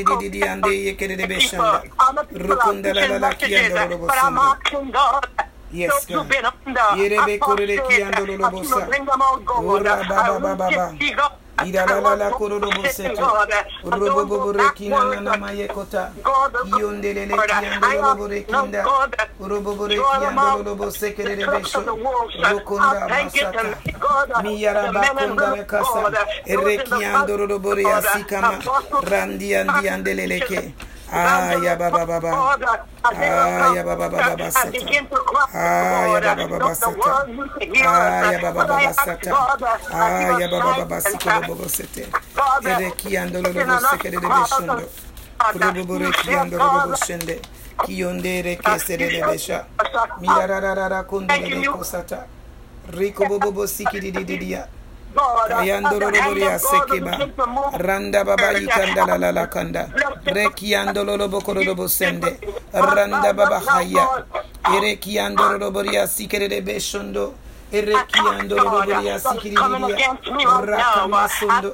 people. 1.28 1.64
Other 1.98 2.24
people 2.24 2.60
are 2.60 2.74
preaching 2.82 3.20
messages. 3.20 3.72
But 4.06 4.18
I'm 4.22 4.38
asking 4.38 4.90
God. 4.92 5.26
Yes, 5.72 6.06
God. 6.06 6.18
who've 6.18 6.28
been 6.28 6.44
under 6.44 6.80
Yerebe 6.94 7.36
apostate, 7.36 7.40
korere 7.40 7.76
kiando 7.88 8.26
that 8.38 8.52
you 8.62 8.64
sa. 8.64 8.76
will 8.76 8.86
bring 8.86 9.04
them 9.04 9.22
out, 9.22 9.44
God. 9.44 9.64
Ora 9.64 10.04
ba 10.08 10.40
ba 10.40 10.54
ba 10.56 10.96
ba 11.56 11.64
ba. 11.64 11.66
I 11.66 11.70
will 11.70 11.76
get 11.76 11.76
Ira 11.76 11.86
la 11.86 12.00
la 12.00 12.14
la 12.14 12.30
kororobo 12.30 12.82
seto. 12.88 13.32
Robo 13.84 14.24
bobo 14.26 14.52
rekina 14.52 15.04
na 15.14 15.20
na 15.20 15.36
maye 15.36 15.68
kota. 15.68 16.12
Yondelele 16.78 17.36
kiando 17.46 17.88
lolobo 17.88 18.28
rekinda. 18.28 18.84
Robo 19.40 19.60
bobo 19.74 19.86
rekiando 19.88 20.62
lolobo 20.62 20.90
sekere 20.90 21.36
de 21.36 21.46
besho. 21.46 21.80
Rokonda 22.42 23.08
basata. 23.08 23.76
Miyara 24.42 24.92
bakunda 24.92 25.54
rekasa. 25.54 26.12
Erekiando 26.46 27.36
lolobo 27.36 27.74
reasikama. 27.74 28.58
Randi 29.02 29.54
andi 29.56 29.88
andeleleke. 29.88 30.74
Aya 31.12 31.76
baba 31.76 32.06
baba. 32.06 32.58
Aya 33.04 33.84
baba 33.84 34.08
baba 34.08 34.50
sata. 34.50 34.78
Aya 35.54 36.22
baba 36.22 36.48
baba 36.48 36.74
sata. 36.74 37.26
Aya 37.84 38.38
baba 38.40 38.64
baba 38.66 38.92
sata. 38.92 39.30
Aya 39.92 40.48
baba 40.48 40.72
baba 40.78 41.00
sikolo 41.00 41.40
bobo 41.46 41.68
sete. 41.68 42.06
Ere 42.64 42.90
kiando 42.96 43.40
lo 43.42 43.52
lobo 43.52 43.78
sekere 43.78 44.20
de 44.20 44.26
beshondo. 44.28 44.88
Robo 45.54 45.84
bore 45.84 46.10
kiando 46.12 46.58
lo 46.58 46.72
lobo 46.72 46.94
shende. 46.96 47.40
Kionde 47.84 48.42
re 48.42 48.56
kesere 48.56 49.08
de 49.08 49.22
besha. 49.22 49.66
Mirararara 50.20 51.04
kundele 51.04 51.48
de 51.48 51.68
kosata. 51.68 52.26
Rico 52.88 53.26
bobo 53.26 53.52
bo 53.52 53.66
sikiri 53.66 54.10
di 54.12 54.24
di 54.24 54.36
dia. 55.16 55.58
Ayando 55.58 55.98
roboria 55.98 56.58
sekeba. 56.58 57.18
Randa 57.78 58.24
baba 58.24 58.52
yikanda 58.52 59.06
la 59.06 59.16
la 59.18 59.30
la 59.32 59.46
kanda. 59.46 59.88
Rekiando 60.24 61.04
lobo 61.04 61.40
korobo 61.40 61.88
sende. 61.88 62.38
Randa 62.72 63.32
baba 63.32 63.60
haya. 63.60 64.08
Erekiando 64.76 65.58
roboria 65.58 66.06
sikere 66.06 66.48
de 66.48 66.60
beshondo. 66.60 67.34
Erekiando 67.72 68.56
roboria 68.58 69.18
sikiri 69.18 69.56
dia. 69.56 69.96
Rakama 70.64 71.28
sondo. 71.28 71.72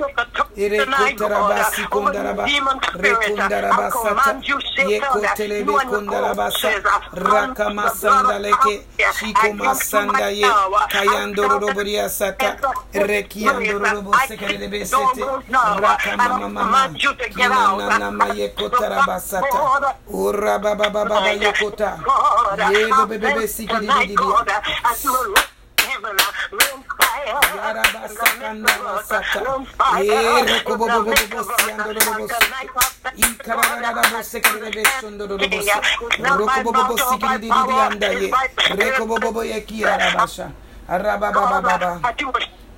Erekotarabasi 0.57 1.87
kondaraba. 1.89 2.47
Rekondaraba 2.95 3.91
sata. 3.91 4.41
Yekotele 4.77 5.65
be 5.67 5.73
kondaraba 5.81 6.51
sa. 6.51 6.69
Rakama 7.13 7.91
sandaleke. 7.91 8.87
Shiko 9.13 9.53
masanda 9.55 10.31
ye. 10.31 10.43
Kayando 10.89 11.49
roboria 11.49 12.09
sata. 12.09 12.57
Rekiando 12.95 13.79
robo 13.79 14.13
sekere 14.27 14.59
de 14.59 14.69
besete. 14.69 15.25
Rakama 15.81 16.39
mama. 16.49 16.89
Kinana 17.35 17.99
nama 17.99 18.29
yekotaraba 18.29 19.21
sata. 19.21 19.61
Ora 20.13 20.59
baba 20.59 20.91
baba 20.91 21.33
yekota. 21.33 21.99
Ye 22.71 22.93
bebe 22.93 23.19
bebe 23.19 23.47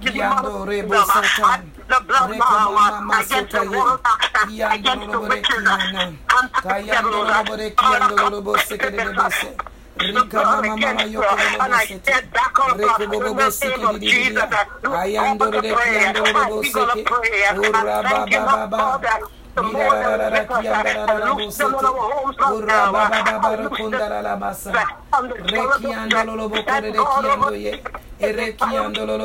Kiando 0.04 0.64
rebo. 0.66 0.95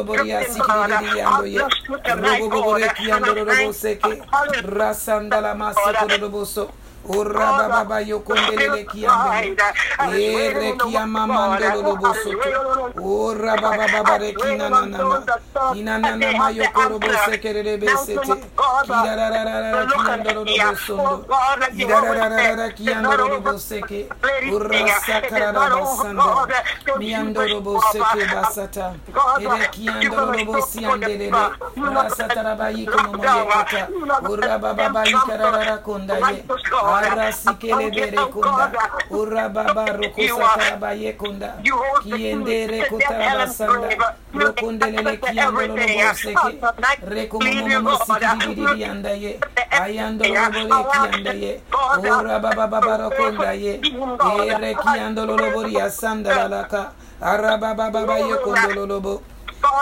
Riando 0.10 1.46
ye. 1.46 1.62
Robo 2.16 2.50
bobo 2.50 2.78
rekiando 2.78 3.34
lobo 3.34 3.72
seke. 3.74 4.22
Rasanda 4.64 5.42
la 7.08 7.08
masa 7.08 7.08
lobo 7.08 7.08
so. 7.08 7.10
Ora 7.10 7.52
baba 7.58 7.84
ba 7.86 8.00
yo 8.02 8.20
kondele 8.20 8.86
kiando. 8.86 9.32
Ere 10.14 10.76
kiama 10.78 11.28
mando 11.28 11.82
lobo 11.82 12.14
soto. 12.14 12.50
Ora 13.02 13.56
baba 13.58 13.88
baba 13.88 14.18
rekina 14.20 14.70
na 14.70 14.86
na 14.86 15.04
ma. 15.04 15.24
Ina 15.76 15.98
na 16.00 16.16
na 16.16 16.32
ma 16.38 16.50
yo 16.50 16.66
korobo 16.74 17.08
sekere 17.26 17.78
besete. 17.80 18.44
Kirararara 18.86 19.86
kiando 19.88 20.34
lobo 20.34 20.76
sondo. 20.76 21.26
Kirararara 21.76 22.70
kiando 22.74 23.18
lobo 23.18 23.58
seke. 23.58 24.10
Ora 24.54 25.00
sakara 25.06 25.54
basanda. 25.54 26.48
Miando 26.98 27.48
lobo 27.48 27.82
seke 27.82 28.26
basata. 28.34 28.94
Ere 29.40 29.70
kiando 29.72 30.26
lobo 30.32 30.62
siandele. 30.62 31.32
Rasata 31.76 32.44
rabayi 32.44 32.86
kono 32.86 33.14
mo 33.14 33.24
yekata. 33.24 33.88
Ora 34.30 34.58
baba 34.60 34.90
ba 34.90 35.04
yikararara 35.06 35.78
konda 35.84 36.18
ye. 36.32 36.44
Arasikele 36.98 37.92
bere 37.92 38.18
kunda. 38.32 38.72
Ura 39.10 39.50
baba 39.50 39.86
roko 39.94 40.22
sakaraba 40.22 40.94
ye 40.94 41.14
kunda. 41.14 41.54
Kiendere 42.04 42.84
kotara 42.90 43.48
sanda. 43.48 43.90
Rokondelele 44.34 45.18
kiando 45.18 45.68
lo 45.68 45.76
boseke. 45.76 46.60
Reko 47.08 47.40
momo 47.40 47.70
momo 47.70 47.98
sikiri 47.98 48.56
diri 48.56 48.84
anda 48.84 49.12
ye. 49.12 49.40
Ayando 49.72 50.26
lo 50.28 50.52
bole 50.52 50.84
kianda 50.92 51.34
ye. 51.34 51.62
Ura 51.98 52.40
baba 52.40 52.68
baba 52.68 52.98
rokonda 52.98 53.54
ye. 53.54 53.82
Ere 53.82 54.76
kiando 54.76 55.26
lo 55.26 55.38
bori 55.52 55.80
asanda 55.82 56.34
la 56.34 56.48
laka. 56.48 56.92
Araba 57.22 57.74
baba 57.76 57.92
baba 57.92 58.20
ye 58.20 58.36
kondo 58.38 58.74
lo 58.74 58.86
lobo. 58.86 59.22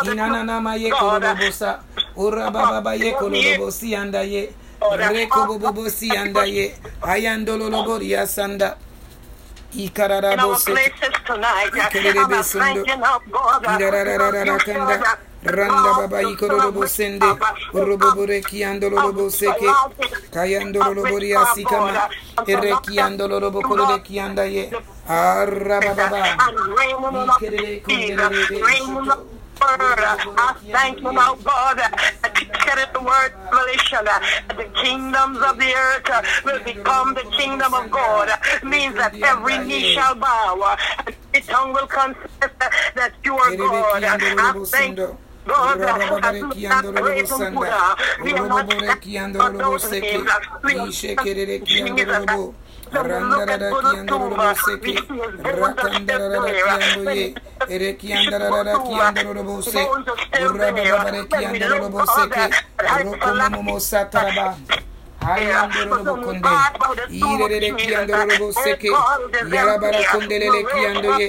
Inana 0.01 0.43
nama 0.43 0.75
ye 0.75 0.89
kondo 0.89 1.35
bosa. 1.35 1.79
Ura 2.15 2.49
baba 2.51 2.81
baba 2.81 2.95
ye 2.95 3.11
kondo 3.11 3.37
Ah, 4.81 4.93
ah, 4.93 5.07
bosi 5.07 5.10
ah, 5.10 5.12
anda 5.12 5.15
ye. 5.15 5.25
Reko 5.25 5.60
bobo 5.60 5.89
si 5.89 6.10
anda 6.12 6.46
ye. 6.46 6.75
Ayando 7.01 7.57
lobo 7.57 7.98
ria 7.98 8.27
sanda. 8.27 8.77
Ikarara 9.74 10.34
in 10.34 10.39
our 10.39 10.55
places 10.60 11.13
tonight. 11.25 11.69
I'm 11.74 12.29
besondo. 12.29 12.86
thanking 12.86 13.03
God. 13.31 13.65
Uh, 13.65 15.15
Randa 15.43 15.89
oh, 15.93 16.07
baba 16.07 16.24
ikoro 16.24 16.57
lobo 16.57 16.86
sende. 16.88 17.25
Urobo 17.74 18.15
bore 18.15 18.41
seke. 19.29 19.69
Kayando 20.31 20.81
lobo. 20.84 21.19
Ere 22.48 22.74
kiando 22.81 23.27
kolore 23.62 24.00
kianda 24.03 24.46
ye. 24.51 24.72
Arra 25.07 25.79
baba. 25.79 26.36
And 26.39 26.57
rain 26.75 26.96
on 26.96 27.13
the 27.13 27.34
Ikerere 27.34 27.39
seas, 27.39 27.81
kundelere 27.84 28.62
rain 28.62 28.98
on 28.98 29.05
the 29.05 29.15
word. 29.15 30.00
Uh, 30.00 30.17
I 30.38 30.55
thank 30.72 31.01
you, 31.01 31.12
my 31.12 31.36
God, 31.43 31.79
uh, 31.79 32.29
that 32.67 32.77
you 32.77 32.83
said 32.83 32.93
the 32.93 33.01
word 33.01 33.33
Revelation, 33.51 34.05
that 34.05 34.21
the 34.50 34.65
kingdoms 34.81 35.39
of 35.39 35.57
the 35.57 35.74
earth 35.74 36.43
will 36.45 36.63
become 36.63 37.13
the 37.13 37.24
kingdom 37.38 37.74
of 37.74 37.89
God. 37.89 38.29
Means 38.63 38.95
that 38.95 39.15
every 39.24 39.57
knee 39.59 39.93
shall 39.93 40.15
bow, 40.15 40.77
and 41.05 41.15
every 41.33 41.41
tongue 41.47 41.74
will 41.74 41.88
confess 41.88 42.51
that 42.95 43.12
you 43.24 43.38
are 43.38 43.55
God. 43.55 44.03
I 44.03 44.65
thank. 44.71 45.00
God, 45.47 45.79
as 45.79 46.41
we 46.43 46.67
not 46.67 46.83
praise 46.93 47.31
Him, 47.31 47.53
Buddha, 47.55 47.95
we 48.21 48.33
are 48.33 48.47
not 48.50 48.67
those 49.57 49.89
names. 49.91 50.29
We 50.63 50.77
are 50.77 50.91
thankful, 50.91 52.55
Jesus. 52.91 53.08
Randarara 53.08 53.72
kiandoro 53.82 54.56
seke, 54.56 54.94
rakandarara 55.44 56.39
Hayandoro 65.27 66.15
konde, 66.24 66.53
irere 67.12 67.69
kiandoro 67.79 68.51
seke, 68.63 68.91
yarabara 69.53 70.01
kondelele 70.12 70.60
kiando 70.72 71.10
ye, 71.19 71.27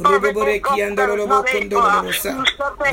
Robobore 0.00 0.60
kiandoro 0.60 1.16
lobo 1.16 1.42
kondoro 1.44 2.02
rosa. 2.02 2.32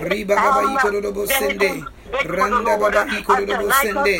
Riba 0.10 0.36
baba 0.36 0.62
ikoro 0.74 1.00
lobo 1.02 1.26
sende. 1.26 1.84
Randa 2.26 2.78
baba 2.78 3.02
ikoro 3.18 3.46
lobo 3.46 3.72
sende. 3.72 4.20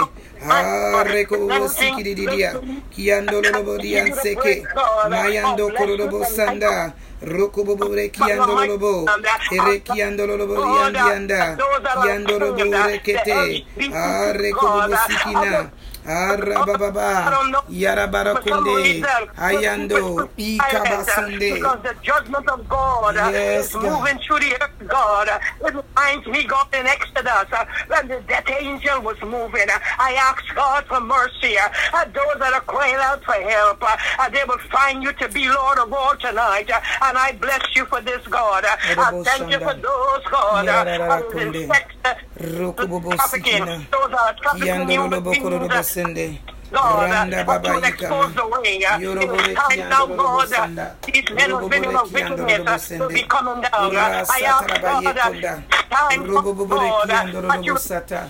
Arre 0.50 1.26
kobo 1.26 1.68
sikiri 1.68 2.16
didia. 2.16 2.52
Kiandolo 2.92 3.52
lobo 3.52 3.78
dian 3.78 4.14
seke. 4.14 4.64
Mayando 5.10 5.70
koro 5.76 5.98
lobo 5.98 6.24
sanda. 6.24 6.94
Roko 7.22 7.64
bobore 7.64 8.10
kiandolo 8.10 8.66
lobo. 8.66 9.06
Ere 9.52 9.80
kiandolo 9.82 10.38
lobo 10.38 10.56
dian 10.56 10.94
dianda. 10.94 11.58
Kiandolo 12.04 12.54
lobo 12.54 12.78
rekete. 12.86 13.66
Arre 13.94 14.52
kobo 14.52 14.96
sikina. 15.08 15.72
Arababa, 16.08 17.30
Yarabara 17.70 18.36
Kunde, 18.42 19.04
Ayando, 19.36 20.30
Ikabasande. 20.38 21.40
Because 21.54 21.80
the 21.84 21.96
judgment 22.02 22.48
of 22.50 22.68
God 22.70 23.18
uh, 23.18 23.30
Yes, 23.34 23.66
is 23.68 23.74
God. 23.74 23.84
moving 23.84 24.20
through 24.26 24.40
the 24.40 24.54
earth, 24.62 24.88
God. 24.88 25.28
Uh, 25.30 25.40
It 25.66 25.76
reminds 25.76 26.28
me, 26.28 26.44
God, 26.46 26.66
in 26.74 26.88
Exodus, 26.88 27.48
uh, 27.52 27.66
when 27.90 28.08
the 28.08 28.22
death 28.22 28.50
angel 28.50 29.02
was 29.02 29.18
moving, 29.22 29.70
uh, 29.70 29.80
I 30.00 30.14
asked 30.14 30.56
God 30.56 30.86
for 30.88 31.02
mercy. 31.02 31.58
uh, 31.60 31.68
uh, 31.94 32.06
those 32.06 32.40
that 32.40 32.54
are 32.54 32.62
crying 32.62 32.96
out 33.00 33.24
for 33.26 33.34
help, 33.34 33.84
uh, 33.84 33.98
uh, 34.20 34.30
they 34.30 34.44
will 34.48 34.60
find 34.72 35.04
you 35.04 35.12
to 35.14 35.28
be 35.30 35.50
Lord 35.50 35.78
of 35.80 35.92
all 35.94 36.16
tonight. 36.16 36.70
uh, 36.72 36.80
and 37.02 37.18
I 37.18 37.34
bless 37.34 37.76
you 37.76 37.86
for 37.86 38.00
this, 38.02 38.26
God. 38.28 38.64
Uh, 38.64 38.78
I 38.98 39.12
thank 39.26 39.52
you 39.52 39.60
for 39.60 39.74
those, 39.74 40.24
God. 40.32 40.68
Uh, 40.68 42.14
Yarara 42.38 42.74
Kunde. 42.76 43.18
sex, 43.18 43.18
Rokobobo. 43.18 43.18
Sikina. 43.18 43.88
Those 43.92 44.14
are 44.14 44.34
trafficking 44.42 44.68
Kiandolo 44.68 44.90
human 44.90 45.24
beings, 45.30 45.44
korobo 45.44 45.70
uh, 45.70 47.08
Randa 47.10 47.44
baba 47.46 47.70
to 47.82 47.88
expose 47.88 48.34
the 48.36 48.48
way. 48.48 48.80
It 49.22 49.32
is 49.32 49.54
time 49.56 49.90
now, 49.90 50.06
rekiandolo 50.06 50.18
lobo 50.18 50.24
God, 50.24 50.48
sanda. 50.50 50.96
these 51.06 51.30
men 51.32 51.52
Robo 51.52 51.66
of 51.96 52.14
wickedness 52.14 52.58
lobo 52.58 52.68
will 52.70 52.78
sende. 52.78 53.14
be 53.14 53.24
coming 53.24 53.62
down. 53.62 53.92
I 54.30 54.42
ask 54.42 54.68
sataraba 54.68 54.82
God, 54.82 55.04
yekonda. 55.04 55.64
it's 55.72 55.84
time, 55.90 56.24
Robo 56.24 56.54
God, 56.68 57.10
that 57.10 57.28
you 57.34 57.42
lobo 57.42 57.76
sata. 57.78 58.30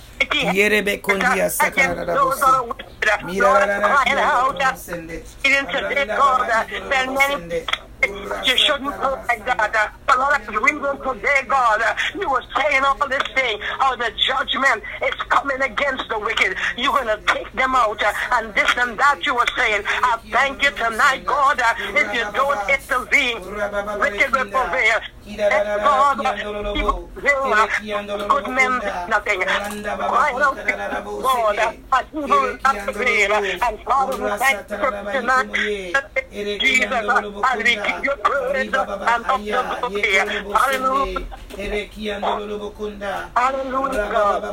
Yerebe 0.56 1.02
kondia 1.02 1.50
against 1.60 1.60
sakarara 1.62 2.16
are 2.44 2.64
bosi. 2.64 2.68
wicked. 2.68 3.10
uh, 3.10 3.18
Mira 3.26 3.48
Lord, 3.48 3.68
la 3.68 3.78
la 3.80 3.98
kiandolo 3.98 4.24
uh, 4.24 4.44
lobo 4.44 4.60
today, 5.72 6.06
God, 6.16 6.48
baba 6.48 6.66
ikoro 6.68 6.70
there 6.70 6.84
are 6.84 7.06
lobo 7.06 7.20
many 7.20 7.36
sende. 7.36 7.66
Ura 7.66 7.87
you 8.46 8.58
shouldn't 8.58 8.96
go 9.02 9.20
like 9.28 9.46
that. 9.46 9.94
But 10.06 10.18
Lord, 10.18 10.42
as 10.42 10.48
we 10.62 10.72
go 10.80 10.96
today, 11.14 11.42
God, 11.48 11.82
you 12.16 12.30
were 12.30 12.44
saying 12.56 12.84
all 12.84 13.08
this 13.08 13.24
thing, 13.36 13.60
how 13.80 13.96
the 13.96 14.12
judgment 14.18 14.84
is 15.04 15.16
coming 15.30 15.62
against 15.62 16.08
the 16.10 16.20
wicked. 16.20 16.56
You're 16.78 16.94
going 16.94 17.08
to 17.08 17.20
take 17.34 17.52
them 17.54 17.76
out, 17.76 18.02
and 18.34 18.54
this 18.54 18.70
and 18.78 18.98
that 18.98 19.26
you 19.26 19.36
were 19.36 19.48
saying. 19.56 19.84
I 19.86 20.18
thank 20.32 20.64
you 20.64 20.72
tonight, 20.72 21.26
God, 21.26 21.62
if 21.94 22.14
you 22.14 22.26
don't 22.34 22.70
intervene, 22.70 23.42
wicked 24.00 24.32
will 24.32 24.50
prevail. 24.50 25.00
God 25.28 26.26
uh, 26.26 26.74
will, 26.74 27.10
good 27.18 28.48
men 28.48 28.80
nothing. 29.10 29.44
Out 29.44 29.72
to 29.72 29.82
God, 29.84 31.78
but 31.92 32.06
evil 32.14 32.28
will 32.30 32.58
not 32.64 32.78
prevail. 32.78 33.34
And 33.34 33.80
Father, 33.84 34.38
thank 34.38 34.70
you 34.70 34.78
tonight. 34.78 35.52
Jesus, 36.32 36.92
and 36.92 37.64
we 37.64 37.76
give 37.76 37.97
you 38.04 38.12
praise 38.24 38.72
and 38.74 38.76
of 38.76 39.00
the 39.00 39.06
glory. 39.88 40.02
Hallelujah. 40.54 41.26
Hallelujah, 43.36 44.10
God. 44.12 44.44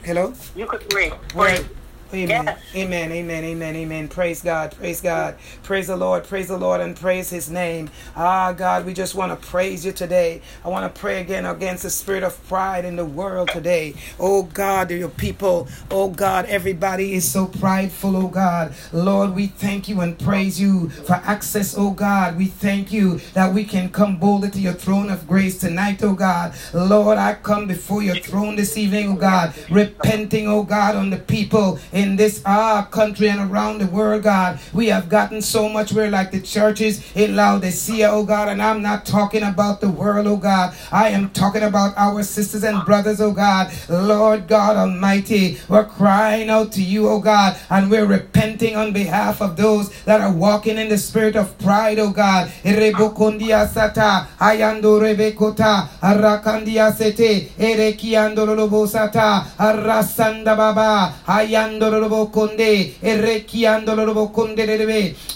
Hello. 0.05 0.33
You 0.57 0.67
could 0.67 0.89
pray. 0.91 1.11
Right. 1.35 1.67
Amen. 2.15 2.47
Yes. 2.47 2.59
Amen. 2.75 3.13
Amen. 3.13 3.45
Amen. 3.45 3.77
Amen. 3.77 4.09
Praise 4.09 4.41
God. 4.43 4.75
Praise 4.77 5.03
God. 5.03 5.37
Praise 5.63 5.89
the 5.89 5.97
Lord. 5.97 6.25
Praise 6.25 6.49
the 6.49 6.57
Lord 6.57 6.81
and 6.81 6.97
praise 6.97 7.29
his 7.29 7.51
name. 7.51 7.91
Ah, 8.17 8.53
God, 8.53 8.87
we 8.87 8.95
just 8.95 9.15
want 9.15 9.39
to 9.39 9.49
praise 9.49 9.85
you 9.85 9.93
today. 9.93 10.41
I 10.65 10.69
want 10.69 10.93
to 10.93 11.01
pray 11.01 11.21
again 11.21 11.45
against 11.45 11.83
the 11.83 11.91
spirit 11.91 12.23
of 12.23 12.43
pride 12.49 12.87
in 12.87 12.97
the 12.97 13.05
world 13.05 13.51
today. 13.51 13.95
Oh, 14.19 14.45
God, 14.45 14.91
your 14.91 15.11
people. 15.11 15.69
Oh, 15.91 16.09
God, 16.09 16.47
everybody 16.47 17.13
is 17.13 17.31
so 17.31 17.47
prideful, 17.47 18.17
oh, 18.17 18.29
God. 18.29 18.73
Lord, 18.93 19.35
we 19.35 19.49
thank 19.49 19.87
you 19.87 20.01
and 20.01 20.19
praise 20.19 20.59
you 20.59 20.89
for 20.89 21.15
access, 21.15 21.77
oh, 21.77 21.91
God. 21.91 22.39
We 22.39 22.47
thank 22.47 22.91
you 22.91 23.19
that 23.35 23.53
we 23.53 23.65
can 23.65 23.91
come 23.91 24.17
boldly 24.17 24.51
to 24.53 24.61
your 24.61 24.73
throne 24.73 25.11
of 25.11 25.29
grace 25.29 25.59
tonight, 25.59 26.03
oh, 26.03 26.15
God. 26.15 26.55
Lord, 26.73 27.19
I 27.19 27.35
come 27.35 27.67
before 27.67 28.03
your 28.03 28.17
throne 28.17 28.57
this 28.57 28.79
evening, 28.79 29.11
oh, 29.13 29.17
God, 29.17 29.53
repenting, 29.71 30.49
oh, 30.49 30.63
God, 30.63 30.97
on 30.97 31.11
the 31.11 31.19
people 31.19 31.79
in 31.93 31.98
this 32.17 32.43
our 32.45 32.87
country 32.87 33.29
and 33.29 33.51
around 33.51 33.79
the 33.79 33.87
world, 33.87 34.23
God. 34.23 34.61
We 34.73 34.89
have 34.89 35.09
gotten 35.09 35.43
so 35.43 35.69
much. 35.69 35.93
We're 35.93 36.11
like 36.11 36.31
the 36.31 36.41
churches 36.41 37.03
in 37.15 37.37
Laodicea, 37.37 38.09
oh 38.11 38.25
God. 38.25 38.49
And 38.49 38.63
I'm 38.63 38.83
not 38.83 39.05
talking 39.07 39.43
about 39.43 39.81
the 39.81 39.89
world, 39.89 40.27
oh 40.27 40.37
God. 40.37 40.75
I 40.93 41.09
am 41.09 41.31
talking 41.31 41.63
about 41.63 41.95
our 41.97 42.23
sisters 42.23 42.65
and 42.65 42.85
brothers, 42.85 43.21
oh 43.21 43.33
God. 43.33 43.73
Lord 43.89 44.47
God 44.49 44.77
Almighty, 44.77 45.59
we're 45.69 45.85
crying 45.85 46.51
out 46.51 46.73
to 46.73 46.83
you, 46.83 47.09
oh 47.09 47.21
God. 47.21 47.57
And 47.71 47.91
we're 47.91 48.07
repenting 48.07 48.77
on 48.77 48.93
behalf 48.93 49.41
of 49.43 49.57
those 49.57 49.91
that 50.05 50.21
are 50.21 50.33
walking 50.33 50.79
in 50.79 50.89
the 50.89 50.99
spirit 50.99 51.37
of 51.37 51.59
pride, 51.59 51.99
oh 51.99 52.11
God. 52.11 52.51
sete, 56.99 57.53
erekiando 57.59 58.47
lobosata, 58.47 59.45
baba, 60.57 61.15
ayando 61.27 61.88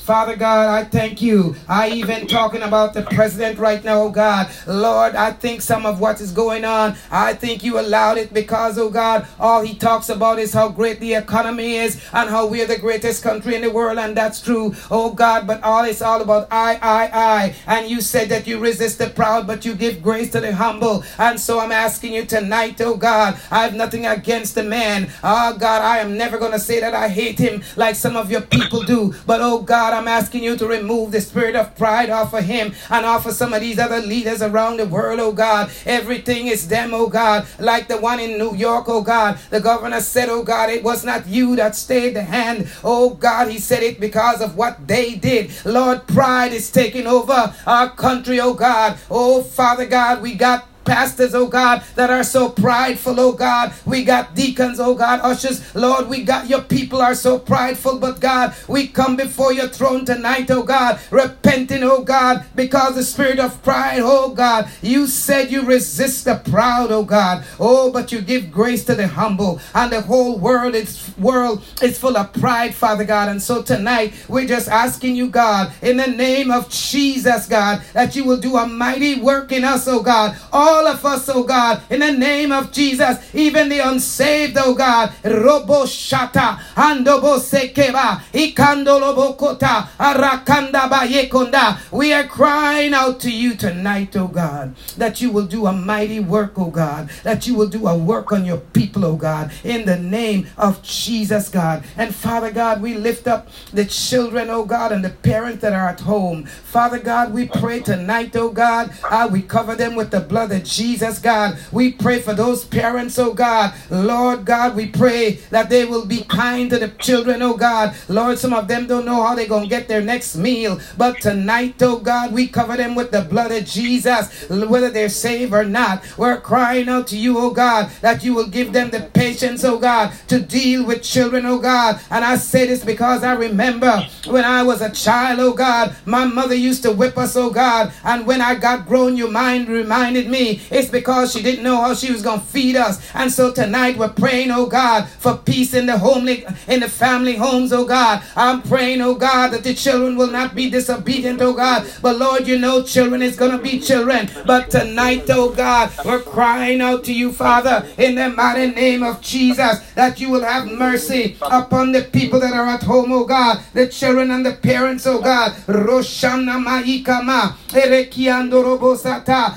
Father 0.02 0.36
God, 0.36 0.68
I 0.68 0.84
thank 0.84 1.22
you. 1.22 1.54
I 1.68 1.90
even 1.90 2.26
talking 2.26 2.62
about 2.62 2.92
the 2.92 3.02
president 3.02 3.58
right 3.58 3.82
now, 3.84 4.02
oh 4.02 4.10
God. 4.10 4.50
Lord, 4.66 5.14
I 5.14 5.32
think 5.32 5.62
some 5.62 5.86
of 5.86 6.00
what 6.00 6.20
is 6.20 6.32
going 6.32 6.64
on, 6.64 6.96
I 7.10 7.34
think 7.34 7.62
you 7.62 7.78
allowed 7.78 8.18
it 8.18 8.34
because, 8.34 8.78
oh 8.78 8.90
God, 8.90 9.26
all 9.38 9.62
he 9.62 9.74
talks 9.74 10.08
about 10.08 10.38
is 10.38 10.52
how 10.52 10.68
great 10.68 10.98
the 11.00 11.14
economy 11.14 11.76
is 11.76 12.02
and 12.12 12.28
how 12.28 12.46
we're 12.46 12.66
the 12.66 12.78
greatest 12.78 13.22
country 13.22 13.54
in 13.54 13.62
the 13.62 13.70
world, 13.70 13.98
and 13.98 14.16
that's 14.16 14.40
true, 14.40 14.74
oh 14.90 15.12
God. 15.12 15.46
But 15.46 15.62
all 15.62 15.84
it's 15.84 16.02
all 16.02 16.20
about 16.20 16.48
I, 16.50 16.74
I, 16.82 17.10
I. 17.12 17.54
And 17.66 17.88
you 17.88 18.00
said 18.00 18.28
that 18.30 18.46
you 18.46 18.58
resist 18.58 18.98
the 18.98 19.08
proud, 19.08 19.46
but 19.46 19.64
you 19.64 19.74
give 19.74 20.02
grace 20.02 20.30
to 20.32 20.40
the 20.40 20.54
humble. 20.54 21.04
And 21.18 21.38
so 21.38 21.60
I'm 21.60 21.72
asking 21.72 22.12
you 22.14 22.24
tonight, 22.24 22.80
oh 22.80 22.96
God, 22.96 23.38
I 23.50 23.62
have 23.62 23.74
nothing 23.74 24.04
against 24.06 24.54
the 24.56 24.64
man. 24.64 25.10
Oh 25.22 25.56
God, 25.56 25.82
I 25.82 25.98
am 25.98 26.16
never 26.16 26.38
to 26.50 26.58
say 26.58 26.80
that 26.80 26.94
I 26.94 27.08
hate 27.08 27.38
him 27.38 27.62
like 27.76 27.94
some 27.94 28.16
of 28.16 28.30
your 28.30 28.40
people 28.40 28.82
do. 28.82 29.14
But 29.26 29.40
oh 29.40 29.62
God, 29.62 29.94
I'm 29.94 30.08
asking 30.08 30.42
you 30.42 30.56
to 30.56 30.66
remove 30.66 31.12
the 31.12 31.20
spirit 31.20 31.54
of 31.54 31.76
pride 31.76 32.10
off 32.10 32.34
of 32.34 32.44
him 32.44 32.74
and 32.90 33.06
off 33.06 33.26
of 33.26 33.34
some 33.34 33.52
of 33.52 33.60
these 33.60 33.78
other 33.78 34.00
leaders 34.00 34.42
around 34.42 34.78
the 34.78 34.86
world, 34.86 35.20
oh 35.20 35.32
God. 35.32 35.70
Everything 35.86 36.48
is 36.48 36.68
them, 36.68 36.92
oh 36.92 37.06
God. 37.06 37.46
Like 37.58 37.88
the 37.88 37.98
one 37.98 38.18
in 38.18 38.38
New 38.38 38.56
York, 38.56 38.86
oh 38.88 39.02
God. 39.02 39.38
The 39.50 39.60
governor 39.60 40.00
said, 40.00 40.28
oh 40.28 40.42
God, 40.42 40.70
it 40.70 40.82
was 40.82 41.04
not 41.04 41.26
you 41.26 41.56
that 41.56 41.76
stayed 41.76 42.14
the 42.14 42.22
hand. 42.22 42.68
Oh 42.82 43.10
God, 43.10 43.48
he 43.48 43.58
said 43.58 43.82
it 43.82 44.00
because 44.00 44.40
of 44.40 44.56
what 44.56 44.88
they 44.88 45.14
did. 45.14 45.50
Lord, 45.64 46.06
pride 46.06 46.52
is 46.52 46.70
taking 46.70 47.06
over 47.06 47.54
our 47.66 47.90
country, 47.90 48.40
oh 48.40 48.54
God. 48.54 48.98
Oh 49.10 49.42
Father 49.42 49.86
God, 49.86 50.22
we 50.22 50.34
got 50.34 50.66
pastors, 50.84 51.34
oh 51.34 51.46
God, 51.46 51.82
that 51.94 52.10
are 52.10 52.24
so 52.24 52.48
prideful, 52.48 53.18
oh 53.18 53.32
God. 53.32 53.72
We 53.84 54.04
got 54.04 54.34
deacons, 54.34 54.80
oh 54.80 54.94
God, 54.94 55.20
ushers. 55.22 55.74
Lord, 55.74 56.08
we 56.08 56.24
got 56.24 56.48
your 56.48 56.62
people 56.62 57.00
are 57.00 57.14
so 57.14 57.38
prideful, 57.38 57.98
but 57.98 58.20
God, 58.20 58.54
we 58.68 58.88
come 58.88 59.16
before 59.16 59.52
your 59.52 59.68
throne 59.68 60.04
tonight, 60.04 60.50
oh 60.50 60.62
God, 60.62 61.00
repenting, 61.10 61.82
oh 61.82 62.02
God, 62.02 62.44
because 62.54 62.94
the 62.94 63.04
spirit 63.04 63.38
of 63.38 63.62
pride, 63.62 64.00
oh 64.02 64.34
God, 64.34 64.70
you 64.80 65.06
said 65.06 65.50
you 65.50 65.62
resist 65.62 66.24
the 66.24 66.36
proud, 66.36 66.90
oh 66.90 67.04
God. 67.04 67.44
Oh, 67.58 67.92
but 67.92 68.12
you 68.12 68.20
give 68.20 68.50
grace 68.50 68.84
to 68.86 68.94
the 68.94 69.06
humble, 69.06 69.60
and 69.74 69.92
the 69.92 70.00
whole 70.00 70.38
world 70.38 70.74
is 70.74 71.10
world 71.18 71.62
is 71.82 71.98
full 71.98 72.16
of 72.16 72.32
pride, 72.32 72.74
Father 72.74 73.04
God. 73.04 73.28
And 73.28 73.42
so 73.42 73.62
tonight, 73.62 74.14
we're 74.28 74.48
just 74.48 74.68
asking 74.68 75.16
you, 75.16 75.28
God, 75.28 75.72
in 75.82 75.96
the 75.96 76.06
name 76.06 76.50
of 76.50 76.68
Jesus, 76.68 77.46
God, 77.46 77.82
that 77.92 78.16
you 78.16 78.24
will 78.24 78.38
do 78.38 78.56
a 78.56 78.66
mighty 78.66 79.20
work 79.20 79.52
in 79.52 79.64
us, 79.64 79.86
oh 79.86 80.02
God. 80.02 80.36
All 80.52 80.71
all 80.72 80.86
of 80.86 81.04
us, 81.04 81.28
oh 81.28 81.42
God, 81.42 81.82
in 81.90 82.00
the 82.00 82.12
name 82.12 82.50
of 82.50 82.72
Jesus, 82.72 83.18
even 83.34 83.68
the 83.68 83.80
unsaved, 83.80 84.56
oh 84.58 84.74
God. 84.74 85.12
Robo 85.22 85.84
shata, 85.84 86.58
andobo 86.74 87.38
sekeba, 87.38 88.22
ikandolo 88.32 89.14
bokota, 89.14 89.88
arakanda 89.98 90.88
bayekonda. 90.88 91.78
We 91.92 92.12
are 92.14 92.26
crying 92.26 92.94
out 92.94 93.20
to 93.20 93.30
you 93.30 93.54
tonight, 93.54 94.16
oh 94.16 94.28
God, 94.28 94.74
that 94.96 95.20
you 95.20 95.30
will 95.30 95.46
do 95.46 95.66
a 95.66 95.72
mighty 95.72 96.20
work, 96.20 96.52
oh 96.56 96.70
God, 96.70 97.10
that 97.22 97.46
you 97.46 97.54
will 97.54 97.68
do 97.68 97.86
a 97.86 97.96
work 97.96 98.32
on 98.32 98.46
your 98.46 98.58
people, 98.58 99.04
oh 99.04 99.16
God, 99.16 99.52
in 99.64 99.84
the 99.84 99.98
name 99.98 100.46
of 100.56 100.82
Jesus, 100.82 101.50
God. 101.50 101.84
And 101.98 102.14
Father 102.14 102.50
God, 102.50 102.80
we 102.80 102.94
lift 102.94 103.28
up 103.28 103.48
the 103.72 103.84
children, 103.84 104.48
oh 104.48 104.64
God, 104.64 104.90
and 104.92 105.04
the 105.04 105.10
parents 105.10 105.60
that 105.60 105.74
are 105.74 105.88
at 105.88 106.00
home. 106.00 106.46
Father 106.46 106.98
God, 106.98 107.34
we 107.34 107.46
pray 107.46 107.80
tonight, 107.80 108.34
oh 108.36 108.48
God, 108.50 108.90
uh, 109.04 109.28
we 109.30 109.42
cover 109.42 109.74
them 109.76 109.94
with 109.94 110.10
the 110.10 110.20
blood 110.20 110.50
of 110.52 110.61
Jesus, 110.64 111.18
God. 111.18 111.58
We 111.70 111.92
pray 111.92 112.20
for 112.20 112.34
those 112.34 112.64
parents, 112.64 113.18
oh 113.18 113.32
God. 113.34 113.74
Lord 113.90 114.44
God, 114.44 114.76
we 114.76 114.86
pray 114.86 115.32
that 115.50 115.70
they 115.70 115.84
will 115.84 116.06
be 116.06 116.24
kind 116.24 116.70
to 116.70 116.78
the 116.78 116.88
children, 116.88 117.42
oh 117.42 117.56
God. 117.56 117.94
Lord, 118.08 118.38
some 118.38 118.52
of 118.52 118.68
them 118.68 118.86
don't 118.86 119.04
know 119.04 119.22
how 119.22 119.34
they're 119.34 119.46
going 119.46 119.64
to 119.64 119.68
get 119.68 119.88
their 119.88 120.00
next 120.00 120.36
meal. 120.36 120.80
But 120.96 121.20
tonight, 121.20 121.76
oh 121.82 121.98
God, 121.98 122.32
we 122.32 122.48
cover 122.48 122.76
them 122.76 122.94
with 122.94 123.10
the 123.10 123.22
blood 123.22 123.52
of 123.52 123.64
Jesus, 123.64 124.48
whether 124.48 124.90
they're 124.90 125.08
saved 125.08 125.52
or 125.52 125.64
not. 125.64 126.02
We're 126.16 126.40
crying 126.40 126.88
out 126.88 127.06
to 127.08 127.16
you, 127.16 127.38
oh 127.38 127.50
God, 127.50 127.90
that 128.00 128.24
you 128.24 128.34
will 128.34 128.48
give 128.48 128.72
them 128.72 128.90
the 128.90 129.00
patience, 129.14 129.64
oh 129.64 129.78
God, 129.78 130.12
to 130.28 130.40
deal 130.40 130.84
with 130.84 131.02
children, 131.02 131.46
oh 131.46 131.58
God. 131.58 132.00
And 132.10 132.24
I 132.24 132.36
say 132.36 132.66
this 132.66 132.84
because 132.84 133.22
I 133.22 133.32
remember 133.34 134.06
when 134.26 134.44
I 134.44 134.62
was 134.62 134.80
a 134.80 134.90
child, 134.90 135.40
oh 135.40 135.52
God, 135.52 135.94
my 136.04 136.24
mother 136.24 136.54
used 136.54 136.82
to 136.82 136.92
whip 136.92 137.16
us, 137.18 137.36
oh 137.36 137.50
God. 137.50 137.92
And 138.04 138.26
when 138.26 138.40
I 138.40 138.54
got 138.54 138.86
grown, 138.86 139.16
your 139.16 139.30
mind 139.30 139.68
reminded 139.68 140.28
me 140.28 140.51
it's 140.70 140.90
because 140.90 141.32
she 141.32 141.42
didn't 141.42 141.64
know 141.64 141.76
how 141.80 141.94
she 141.94 142.12
was 142.12 142.22
going 142.22 142.40
to 142.40 142.46
feed 142.46 142.76
us. 142.76 143.00
And 143.14 143.30
so 143.30 143.52
tonight 143.52 143.96
we're 143.96 144.08
praying, 144.08 144.50
oh 144.50 144.66
God, 144.66 145.08
for 145.08 145.36
peace 145.36 145.74
in 145.74 145.86
the 145.86 145.98
homely, 145.98 146.44
in 146.68 146.80
the 146.80 146.88
family 146.88 147.36
homes, 147.36 147.72
oh 147.72 147.84
God. 147.84 148.22
I'm 148.36 148.62
praying, 148.62 149.00
oh 149.02 149.14
God, 149.14 149.48
that 149.52 149.64
the 149.64 149.74
children 149.74 150.16
will 150.16 150.30
not 150.30 150.54
be 150.54 150.70
disobedient, 150.70 151.40
oh 151.40 151.52
God. 151.52 151.86
But 152.02 152.18
Lord, 152.18 152.46
you 152.46 152.58
know 152.58 152.82
children 152.82 153.22
is 153.22 153.36
going 153.36 153.52
to 153.52 153.58
be 153.62 153.78
children. 153.80 154.28
But 154.46 154.70
tonight, 154.70 155.24
oh 155.30 155.50
God, 155.50 155.90
we're 156.04 156.22
crying 156.22 156.80
out 156.80 157.04
to 157.04 157.12
you, 157.14 157.32
Father, 157.32 157.86
in 157.98 158.14
the 158.14 158.28
mighty 158.30 158.70
name 158.72 159.02
of 159.02 159.20
Jesus, 159.20 159.80
that 159.94 160.20
you 160.20 160.30
will 160.30 160.44
have 160.44 160.66
mercy 160.70 161.36
upon 161.42 161.92
the 161.92 162.02
people 162.02 162.40
that 162.40 162.52
are 162.52 162.66
at 162.66 162.82
home, 162.82 163.12
oh 163.12 163.24
God, 163.24 163.60
the 163.74 163.88
children 163.88 164.30
and 164.30 164.44
the 164.44 164.52
parents, 164.52 165.06
oh 165.06 165.20
God. 165.20 165.52
Roshana 165.66 166.58
Maikama, 166.62 167.54
Erekiando 167.68 168.62
Robosata, 168.62 169.56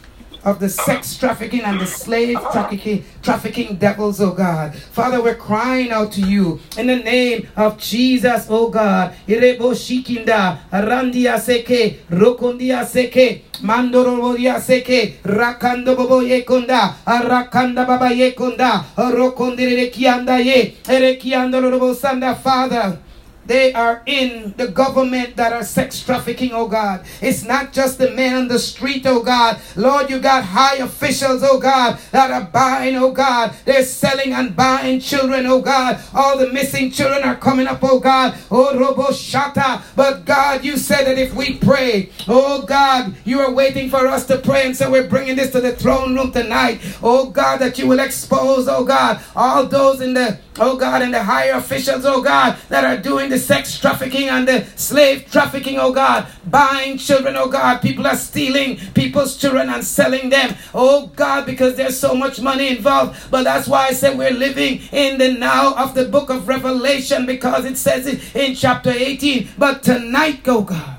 of 0.43 0.59
the 0.59 0.69
sex 0.69 1.17
trafficking 1.17 1.61
and 1.61 1.79
the 1.79 1.85
slave 1.85 2.37
trafficking, 2.51 3.03
trafficking 3.21 3.75
devils, 3.75 4.19
oh 4.21 4.31
God. 4.31 4.75
Father, 4.75 5.21
we're 5.21 5.35
crying 5.35 5.91
out 5.91 6.11
to 6.13 6.21
you 6.21 6.59
in 6.77 6.87
the 6.87 6.97
name 6.97 7.47
of 7.55 7.77
Jesus, 7.77 8.47
oh 8.49 8.69
God. 8.69 9.13
Irebo 9.27 9.73
shikinda, 9.73 10.59
randia 10.71 11.37
seke, 11.39 11.99
rokondia 12.09 12.85
seke, 12.85 13.41
mandorobodia 13.61 14.59
seke, 14.59 15.21
rakando 15.23 15.95
bobo 15.95 16.21
yekonda, 16.21 16.95
arakanda 17.05 17.85
baba 17.85 18.09
yekonda, 18.09 18.83
rokondire 18.95 19.91
kianda 19.91 20.43
ye, 20.43 20.75
erekiando 20.85 21.61
robo 21.61 21.93
sanda, 21.93 22.35
Father. 22.35 22.97
They 23.45 23.73
are 23.73 24.01
in 24.05 24.53
the 24.57 24.67
government 24.67 25.35
that 25.35 25.53
are 25.53 25.63
sex 25.63 26.03
trafficking, 26.03 26.51
oh 26.53 26.67
God. 26.67 27.05
It's 27.21 27.43
not 27.43 27.73
just 27.73 27.97
the 27.97 28.11
men 28.11 28.35
on 28.35 28.47
the 28.47 28.59
street, 28.59 29.05
oh 29.05 29.23
God. 29.23 29.59
Lord, 29.75 30.09
you 30.09 30.19
got 30.19 30.43
high 30.43 30.77
officials, 30.77 31.43
oh 31.43 31.59
God, 31.59 31.99
that 32.11 32.31
are 32.31 32.49
buying, 32.49 32.95
oh 32.95 33.11
God. 33.11 33.53
They're 33.65 33.83
selling 33.83 34.33
and 34.33 34.55
buying 34.55 34.99
children, 34.99 35.45
oh 35.45 35.61
God. 35.61 36.01
All 36.13 36.37
the 36.37 36.51
missing 36.51 36.91
children 36.91 37.23
are 37.23 37.35
coming 37.35 37.67
up, 37.67 37.79
oh 37.81 37.99
God. 37.99 38.37
Oh, 38.49 38.77
Robo 38.77 39.07
Shata. 39.07 39.81
But 39.95 40.25
God, 40.25 40.63
you 40.63 40.77
said 40.77 41.05
that 41.05 41.17
if 41.17 41.33
we 41.33 41.57
pray, 41.57 42.11
oh 42.27 42.63
God, 42.63 43.15
you 43.25 43.39
are 43.39 43.51
waiting 43.51 43.89
for 43.89 44.07
us 44.07 44.25
to 44.27 44.37
pray. 44.37 44.65
And 44.65 44.75
so 44.75 44.91
we're 44.91 45.07
bringing 45.07 45.35
this 45.35 45.51
to 45.51 45.61
the 45.61 45.75
throne 45.75 46.15
room 46.15 46.31
tonight. 46.31 46.81
Oh 47.01 47.29
God, 47.29 47.57
that 47.57 47.77
you 47.77 47.87
will 47.87 47.99
expose, 47.99 48.67
oh 48.67 48.85
God, 48.85 49.21
all 49.35 49.65
those 49.65 50.01
in 50.01 50.13
the 50.13 50.39
oh 50.59 50.75
God, 50.77 51.01
and 51.01 51.13
the 51.13 51.23
higher 51.23 51.53
officials, 51.53 52.05
oh 52.05 52.21
God, 52.21 52.57
that 52.69 52.83
are 52.83 53.01
doing 53.01 53.29
the 53.29 53.39
sex 53.39 53.77
trafficking 53.77 54.29
and 54.29 54.47
the 54.47 54.65
slave 54.75 55.29
trafficking, 55.31 55.77
oh 55.77 55.93
God, 55.93 56.27
buying 56.45 56.97
children, 56.97 57.35
oh 57.37 57.49
God. 57.49 57.81
People 57.81 58.07
are 58.07 58.15
stealing 58.15 58.77
people's 58.93 59.37
children 59.37 59.69
and 59.69 59.83
selling 59.83 60.29
them, 60.29 60.55
oh 60.73 61.07
God, 61.15 61.45
because 61.45 61.75
there's 61.75 61.99
so 61.99 62.13
much 62.13 62.41
money 62.41 62.69
involved. 62.69 63.31
But 63.31 63.43
that's 63.43 63.67
why 63.67 63.87
I 63.87 63.93
said 63.93 64.17
we're 64.17 64.31
living 64.31 64.81
in 64.91 65.17
the 65.17 65.33
now 65.33 65.73
of 65.75 65.95
the 65.95 66.05
book 66.05 66.29
of 66.29 66.47
Revelation 66.47 67.25
because 67.25 67.65
it 67.65 67.77
says 67.77 68.07
it 68.07 68.35
in 68.35 68.55
chapter 68.55 68.91
18. 68.91 69.49
But 69.57 69.83
tonight, 69.83 70.41
oh 70.47 70.63
God, 70.63 70.97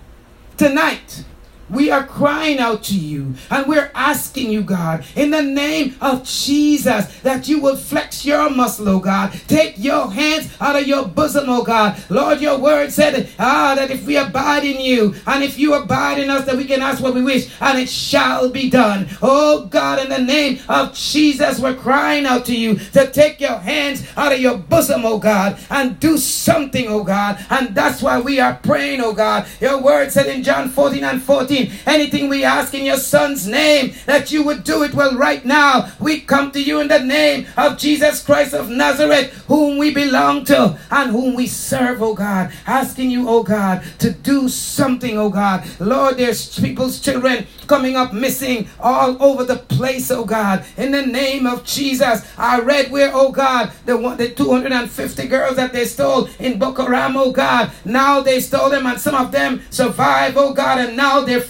tonight, 0.57 1.25
we 1.73 1.91
are 1.91 2.07
crying 2.07 2.59
out 2.59 2.85
to 2.85 2.99
you 2.99 3.35
and 3.51 3.67
we're 3.67 3.91
asking 3.95 4.53
you, 4.53 4.63
God, 4.63 5.05
in 5.17 5.31
the 5.31 5.43
name 5.43 5.97
of 6.01 6.25
Jesus, 6.25 7.07
that 7.21 7.49
you 7.49 7.61
will 7.61 7.77
flex 7.77 8.25
your 8.25 8.51
muscle, 8.51 8.89
oh 8.89 9.01
God. 9.01 9.33
Take 9.49 9.75
your 9.79 10.11
hands 10.11 10.55
out 10.61 10.77
of 10.77 10.87
your 10.87 11.07
bosom, 11.07 11.45
oh 11.49 11.65
God. 11.65 12.03
Lord, 12.11 12.41
your 12.41 12.59
word 12.59 12.93
said, 12.93 13.29
ah, 13.39 13.75
that 13.75 13.91
if 13.91 14.05
we 14.05 14.17
abide 14.17 14.65
in 14.65 14.81
you 14.81 15.15
and 15.27 15.43
if 15.43 15.59
you 15.59 15.75
abide 15.75 16.19
in 16.19 16.31
us, 16.31 16.45
that 16.45 16.57
we 16.57 16.65
can 16.65 16.83
ask 16.83 17.03
what 17.03 17.15
we 17.15 17.23
wish 17.23 17.51
and 17.61 17.79
it 17.79 17.89
shall 17.89 18.51
be 18.51 18.69
done. 18.69 19.09
Oh 19.23 19.67
God, 19.67 19.99
in 19.99 20.11
the 20.11 20.19
name 20.19 20.61
of 20.69 20.95
Jesus, 20.95 21.59
we're 21.59 21.75
crying 21.75 22.27
out 22.27 22.45
to 22.47 22.57
you 22.57 22.77
to 22.77 23.11
take 23.11 23.41
your 23.41 23.59
hands 23.59 24.07
out 24.17 24.33
of 24.33 24.41
your 24.41 24.59
bosom, 24.59 25.05
oh 25.05 25.19
God, 25.19 25.59
and 25.71 25.99
do 25.99 26.19
something, 26.19 26.87
oh 26.89 27.05
God. 27.05 27.45
And 27.51 27.75
that's 27.75 28.03
why 28.03 28.21
we 28.21 28.41
are 28.41 28.59
praying, 28.63 29.01
oh 29.01 29.13
God. 29.13 29.47
Your 29.61 29.81
word 29.81 30.13
said 30.13 30.27
in 30.27 30.43
John 30.43 30.69
14 30.69 31.05
and 31.05 31.23
14, 31.23 31.62
Anything 31.87 32.29
we 32.29 32.45
ask 32.45 32.75
in 32.75 32.85
your 32.85 32.97
son's 32.97 33.47
name, 33.47 33.95
that 34.07 34.33
you 34.33 34.43
would 34.43 34.65
do 34.65 34.83
it. 34.83 34.95
Well, 34.95 35.17
right 35.17 35.45
now, 35.45 35.93
we 36.01 36.21
come 36.21 36.51
to 36.53 36.63
you 36.63 36.81
in 36.81 36.89
the 36.89 37.01
name 37.01 37.47
of 37.57 37.79
Jesus 37.79 38.25
Christ 38.25 38.55
of 38.55 38.69
Nazareth, 38.69 39.33
whom 39.47 39.79
we 39.79 39.93
belong 39.93 40.45
to 40.47 40.79
and 40.91 41.11
whom 41.11 41.35
we 41.35 41.47
serve, 41.47 42.03
oh 42.03 42.15
God. 42.15 42.53
Asking 42.67 43.11
you, 43.11 43.29
oh 43.29 43.43
God, 43.43 43.83
to 43.99 44.11
do 44.11 44.49
something, 44.49 45.19
oh 45.19 45.31
God. 45.31 45.65
Lord, 45.79 46.17
there's 46.17 46.59
people's 46.59 47.01
children 47.01 47.47
coming 47.67 47.97
up 47.97 48.13
missing 48.13 48.69
all 48.81 49.23
over 49.23 49.45
the 49.45 49.57
place, 49.57 50.11
oh 50.11 50.25
God. 50.25 50.65
In 50.77 50.93
the 50.93 51.07
name 51.07 51.47
of 51.47 51.65
Jesus, 51.65 52.27
I 52.37 52.61
read 52.61 52.91
where, 52.91 53.11
oh 53.15 53.33
God, 53.33 53.73
the 53.87 53.97
one, 53.97 54.17
the 54.17 54.31
250 54.31 55.27
girls 55.29 55.57
that 55.57 55.73
they 55.73 55.85
stole 55.85 56.29
in 56.39 56.59
Boko 56.59 56.85
Haram, 56.85 57.17
oh 57.17 57.33
God. 57.33 57.71
Now 57.85 58.21
they 58.21 58.41
stole 58.41 58.71
them, 58.71 58.87
and 58.87 59.01
some 59.01 59.15
of 59.15 59.33
them 59.33 59.63
survive, 59.71 60.37
oh 60.37 60.53
God, 60.53 60.79
and 60.79 60.97
now 60.97 61.21
they're 61.21 61.41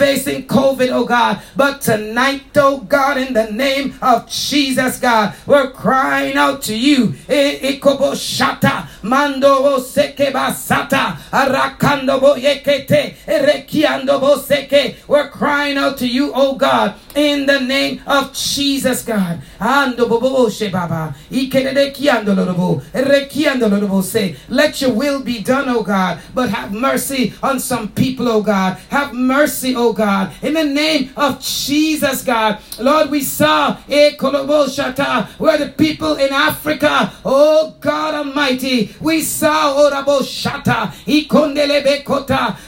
facing 0.00 0.46
COVID, 0.46 0.88
oh 0.90 1.04
God. 1.04 1.42
But 1.54 1.82
tonight, 1.82 2.56
oh 2.56 2.78
God, 2.80 3.18
in 3.18 3.34
the 3.34 3.52
name 3.52 3.98
of 4.00 4.26
Jesus, 4.30 4.98
God, 4.98 5.34
we're 5.44 5.70
crying 5.72 6.38
out 6.38 6.62
to 6.62 6.74
you. 6.74 7.08
Seke 9.80 10.32
basata, 10.32 11.18
arakando 11.30 12.18
bo 12.20 12.34
yekete, 12.34 13.14
rekiando 13.26 14.18
bo 14.20 14.38
seke. 14.38 14.96
We're 15.06 15.28
crying 15.28 15.76
out 15.76 15.98
to 15.98 16.06
you, 16.06 16.32
oh 16.34 16.54
God, 16.54 16.94
in 17.14 17.44
the 17.44 17.60
name 17.60 18.00
of 18.06 18.32
Jesus, 18.32 19.02
God. 19.04 19.42
Ando 19.58 20.08
bobo 20.08 20.48
she 20.48 20.68
baba, 20.68 21.14
ikede 21.30 21.92
kiando 21.94 22.34
lobo, 22.34 22.80
rekiando 22.94 23.68
lobo 23.70 24.00
say, 24.00 24.36
let 24.48 24.80
your 24.80 24.92
will 24.92 25.20
be 25.22 25.42
done, 25.42 25.68
oh 25.68 25.82
God. 25.82 26.20
But 26.34 26.48
have 26.50 26.72
mercy 26.72 27.34
on 27.42 27.60
some 27.60 27.88
people, 27.88 28.28
oh 28.28 28.42
God. 28.42 28.78
Have 28.88 29.12
mercy, 29.12 29.74
oh 29.76 29.89
God. 29.92 30.32
In 30.42 30.54
the 30.54 30.64
name 30.64 31.12
of 31.16 31.40
Jesus, 31.40 32.22
God. 32.22 32.58
Lord, 32.78 33.10
we 33.10 33.22
saw 33.22 33.76
eh, 33.88 34.16
where 34.16 35.58
the 35.58 35.74
people 35.76 36.14
in 36.14 36.32
Africa, 36.32 37.12
oh 37.24 37.74
God 37.80 38.14
Almighty, 38.14 38.94
we 39.00 39.22
saw 39.22 39.74
oh, 39.76 39.90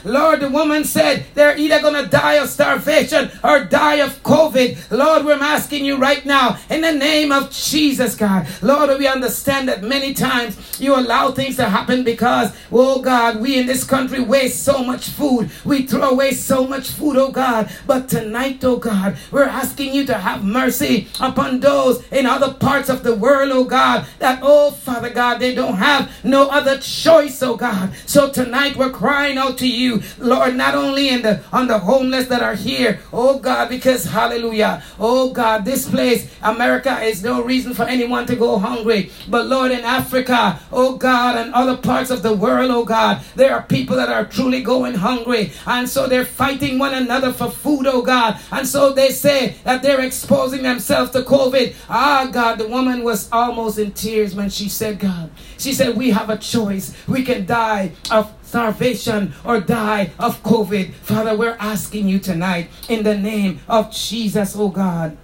Lord, 0.05 0.39
the 0.39 0.49
woman 0.49 0.83
said 0.83 1.25
they're 1.33 1.57
either 1.57 1.81
going 1.81 2.03
to 2.03 2.09
die 2.09 2.33
of 2.33 2.49
starvation 2.49 3.31
or 3.43 3.63
die 3.65 3.95
of 3.95 4.21
COVID. 4.23 4.91
Lord, 4.91 5.25
we're 5.25 5.41
asking 5.41 5.85
you 5.85 5.97
right 5.97 6.25
now, 6.25 6.57
in 6.69 6.81
the 6.81 6.91
name 6.91 7.31
of 7.31 7.51
Jesus, 7.51 8.15
God. 8.15 8.47
Lord, 8.61 8.97
we 8.97 9.07
understand 9.07 9.67
that 9.69 9.83
many 9.83 10.13
times 10.13 10.57
you 10.79 10.95
allow 10.95 11.31
things 11.31 11.55
to 11.57 11.65
happen 11.65 12.03
because, 12.03 12.55
oh 12.71 13.01
God, 13.01 13.39
we 13.39 13.59
in 13.59 13.65
this 13.65 13.83
country 13.83 14.21
waste 14.21 14.63
so 14.63 14.83
much 14.83 15.09
food. 15.09 15.49
We 15.63 15.85
throw 15.85 16.09
away 16.09 16.31
so 16.33 16.67
much 16.67 16.89
food 16.89 17.12
food, 17.13 17.19
oh 17.19 17.31
God. 17.31 17.69
But 17.85 18.09
tonight, 18.09 18.63
oh 18.63 18.77
God, 18.77 19.17
we're 19.31 19.43
asking 19.43 19.93
you 19.93 20.05
to 20.07 20.15
have 20.15 20.43
mercy 20.43 21.07
upon 21.19 21.59
those 21.59 22.05
in 22.11 22.25
other 22.25 22.53
parts 22.53 22.89
of 22.89 23.03
the 23.03 23.15
world, 23.15 23.51
oh 23.51 23.63
God, 23.63 24.05
that, 24.19 24.39
oh 24.41 24.71
Father 24.71 25.09
God, 25.09 25.39
they 25.39 25.53
don't 25.53 25.75
have 25.75 26.11
no 26.23 26.49
other 26.49 26.77
choice, 26.79 27.41
oh 27.43 27.55
God. 27.55 27.93
So 28.05 28.31
tonight 28.31 28.75
we're 28.75 28.89
crying 28.89 29.37
out 29.37 29.57
to 29.59 29.67
you, 29.67 30.01
Lord, 30.17 30.55
not 30.55 30.75
only 30.75 31.09
in 31.09 31.21
the 31.21 31.43
on 31.51 31.67
the 31.67 31.79
homeless 31.79 32.27
that 32.27 32.41
are 32.41 32.55
here, 32.55 32.99
oh 33.11 33.39
God, 33.39 33.69
because 33.69 34.05
hallelujah, 34.05 34.83
oh 34.99 35.31
God, 35.31 35.65
this 35.65 35.89
place, 35.89 36.29
America, 36.41 36.99
is 37.01 37.23
no 37.23 37.43
reason 37.43 37.73
for 37.73 37.83
anyone 37.83 38.25
to 38.25 38.35
go 38.35 38.57
hungry. 38.57 39.11
But 39.27 39.47
Lord, 39.47 39.71
in 39.71 39.81
Africa, 39.81 40.59
oh 40.71 40.95
God, 40.95 41.37
and 41.37 41.53
other 41.53 41.77
parts 41.77 42.09
of 42.09 42.23
the 42.23 42.33
world, 42.33 42.71
oh 42.71 42.85
God, 42.85 43.21
there 43.35 43.53
are 43.53 43.63
people 43.63 43.95
that 43.97 44.09
are 44.09 44.25
truly 44.25 44.61
going 44.61 44.95
hungry. 44.95 45.51
And 45.65 45.87
so 45.87 46.07
they're 46.07 46.25
fighting 46.25 46.79
one 46.79 46.93
another 46.93 47.02
for 47.33 47.49
food, 47.49 47.87
oh 47.87 48.01
God. 48.01 48.39
And 48.51 48.67
so 48.67 48.93
they 48.93 49.09
say 49.09 49.55
that 49.63 49.81
they're 49.83 50.01
exposing 50.01 50.63
themselves 50.63 51.11
to 51.11 51.21
COVID. 51.21 51.75
Ah, 51.89 52.29
God, 52.31 52.57
the 52.57 52.67
woman 52.67 53.03
was 53.03 53.29
almost 53.31 53.77
in 53.77 53.91
tears 53.91 54.35
when 54.35 54.49
she 54.49 54.69
said, 54.69 54.99
God, 54.99 55.29
she 55.57 55.73
said, 55.73 55.95
we 55.97 56.11
have 56.11 56.29
a 56.29 56.37
choice. 56.37 56.95
We 57.07 57.23
can 57.23 57.45
die 57.45 57.91
of 58.11 58.33
starvation 58.43 59.33
or 59.43 59.59
die 59.59 60.11
of 60.19 60.41
COVID. 60.43 60.93
Father, 60.93 61.35
we're 61.35 61.57
asking 61.59 62.07
you 62.07 62.19
tonight 62.19 62.69
in 62.87 63.03
the 63.03 63.17
name 63.17 63.59
of 63.67 63.91
Jesus, 63.91 64.55
oh 64.55 64.69
God, 64.69 65.17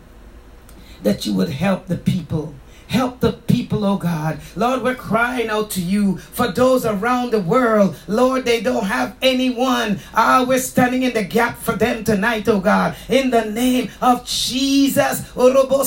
that 1.03 1.25
you 1.25 1.33
would 1.33 1.49
help 1.49 1.87
the 1.87 1.97
people 1.97 2.53
Help 2.89 3.19
the 3.19 3.33
people, 3.33 3.85
oh 3.85 3.97
God. 3.97 4.39
Lord, 4.55 4.81
we're 4.81 4.95
crying 4.95 5.47
out 5.47 5.69
to 5.71 5.79
you 5.79 6.17
for 6.17 6.51
those 6.51 6.87
around 6.87 7.29
the 7.29 7.39
world. 7.39 7.95
Lord, 8.07 8.45
they 8.45 8.61
don't 8.61 8.85
have 8.85 9.15
anyone. 9.21 9.99
Ah, 10.15 10.43
we're 10.47 10.57
standing 10.57 11.03
in 11.03 11.13
the 11.13 11.23
gap 11.23 11.59
for 11.59 11.73
them 11.73 12.03
tonight, 12.03 12.49
oh 12.49 12.59
God. 12.59 12.95
In 13.07 13.29
the 13.29 13.45
name 13.45 13.91
of 14.01 14.25
Jesus. 14.25 15.21
Hayando 15.35 15.85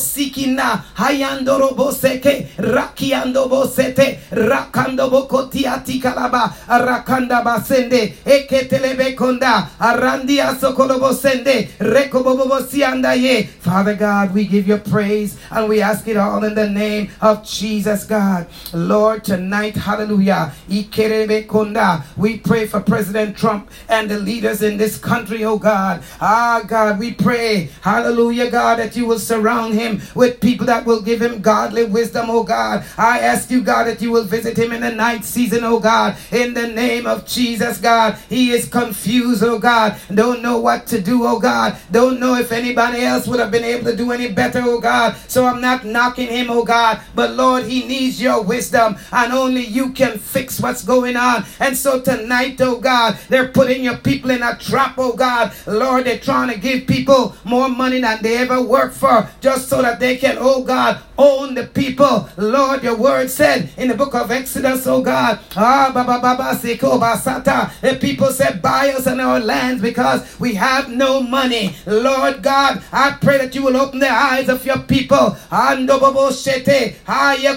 rakando 4.38 5.10
rakanda 6.68 7.42
basende, 7.42 8.14
konda, 9.16 9.66
ye. 13.20 13.42
Father 13.42 13.96
God, 13.96 14.32
we 14.32 14.44
give 14.44 14.68
you 14.68 14.76
praise 14.76 15.36
and 15.50 15.68
we 15.68 15.82
ask 15.82 16.06
it 16.06 16.16
all 16.16 16.44
in 16.44 16.54
the 16.54 16.68
name 16.68 16.91
name 16.92 17.10
of 17.20 17.44
Jesus, 17.44 18.04
God. 18.04 18.46
Lord, 18.72 19.24
tonight, 19.24 19.76
hallelujah. 19.76 20.52
We 20.68 20.84
pray 22.38 22.66
for 22.66 22.80
President 22.80 23.36
Trump 23.36 23.70
and 23.88 24.10
the 24.10 24.18
leaders 24.18 24.62
in 24.62 24.76
this 24.76 24.98
country, 24.98 25.44
oh 25.44 25.58
God. 25.58 26.02
Ah, 26.20 26.62
God, 26.66 26.98
we 26.98 27.12
pray, 27.14 27.70
hallelujah, 27.80 28.50
God, 28.50 28.78
that 28.78 28.96
you 28.96 29.06
will 29.06 29.18
surround 29.18 29.74
him 29.74 30.02
with 30.14 30.40
people 30.40 30.66
that 30.66 30.84
will 30.84 31.00
give 31.00 31.22
him 31.22 31.40
godly 31.40 31.84
wisdom, 31.84 32.26
oh 32.28 32.44
God. 32.44 32.84
I 32.98 33.20
ask 33.20 33.50
you, 33.50 33.62
God, 33.62 33.84
that 33.84 34.02
you 34.02 34.10
will 34.10 34.24
visit 34.24 34.58
him 34.58 34.72
in 34.72 34.82
the 34.82 34.92
night 34.92 35.24
season, 35.24 35.64
oh 35.64 35.80
God, 35.80 36.16
in 36.30 36.52
the 36.54 36.68
name 36.68 37.06
of 37.06 37.26
Jesus, 37.26 37.78
God. 37.78 38.18
He 38.28 38.50
is 38.50 38.68
confused, 38.68 39.42
oh 39.42 39.58
God, 39.58 39.98
don't 40.12 40.42
know 40.42 40.58
what 40.58 40.86
to 40.88 41.00
do, 41.00 41.24
oh 41.24 41.38
God, 41.38 41.78
don't 41.90 42.20
know 42.20 42.34
if 42.34 42.52
anybody 42.52 43.00
else 43.02 43.26
would 43.26 43.40
have 43.40 43.50
been 43.50 43.64
able 43.64 43.90
to 43.90 43.96
do 43.96 44.12
any 44.12 44.28
better, 44.30 44.60
oh 44.62 44.80
God. 44.80 45.16
So 45.28 45.46
I'm 45.46 45.60
not 45.60 45.84
knocking 45.86 46.28
him, 46.28 46.50
oh 46.50 46.64
God. 46.64 46.81
God. 46.82 47.00
But 47.14 47.30
Lord, 47.32 47.64
he 47.64 47.86
needs 47.86 48.20
your 48.20 48.42
wisdom, 48.42 48.96
and 49.12 49.32
only 49.32 49.64
you 49.64 49.92
can 49.92 50.18
fix 50.18 50.60
what's 50.60 50.84
going 50.84 51.16
on. 51.16 51.44
And 51.60 51.76
so 51.76 52.00
tonight, 52.00 52.60
oh 52.60 52.78
God, 52.80 53.18
they're 53.28 53.48
putting 53.48 53.84
your 53.84 53.98
people 53.98 54.30
in 54.30 54.42
a 54.42 54.56
trap, 54.56 54.94
oh 54.98 55.14
God. 55.14 55.52
Lord, 55.66 56.04
they're 56.04 56.18
trying 56.18 56.50
to 56.52 56.58
give 56.58 56.86
people 56.86 57.36
more 57.44 57.68
money 57.68 58.00
than 58.00 58.22
they 58.22 58.38
ever 58.38 58.60
worked 58.60 58.96
for, 58.96 59.28
just 59.40 59.68
so 59.68 59.80
that 59.82 60.00
they 60.00 60.16
can, 60.16 60.36
oh 60.40 60.64
God, 60.64 61.00
own 61.18 61.54
the 61.54 61.66
people. 61.66 62.28
Lord, 62.36 62.82
your 62.82 62.96
word 62.96 63.30
said 63.30 63.70
in 63.76 63.88
the 63.88 63.94
book 63.94 64.14
of 64.14 64.30
Exodus, 64.30 64.86
oh 64.86 65.02
God, 65.02 65.38
ah, 65.56 65.90
baba, 65.94 66.18
baba, 66.20 66.58
siko, 66.58 66.98
basata, 66.98 67.70
the 67.80 67.94
people 67.94 68.30
said, 68.32 68.60
buy 68.60 68.90
us 68.90 69.06
and 69.06 69.20
our 69.20 69.38
lands 69.38 69.80
because 69.80 70.20
we 70.40 70.54
have 70.54 70.88
no 70.88 71.22
money. 71.22 71.76
Lord 71.86 72.42
God, 72.42 72.82
I 72.90 73.16
pray 73.20 73.38
that 73.38 73.54
you 73.54 73.62
will 73.62 73.76
open 73.76 74.00
the 74.00 74.10
eyes 74.10 74.48
of 74.48 74.66
your 74.66 74.80
people. 74.80 75.36
Ando 75.52 76.00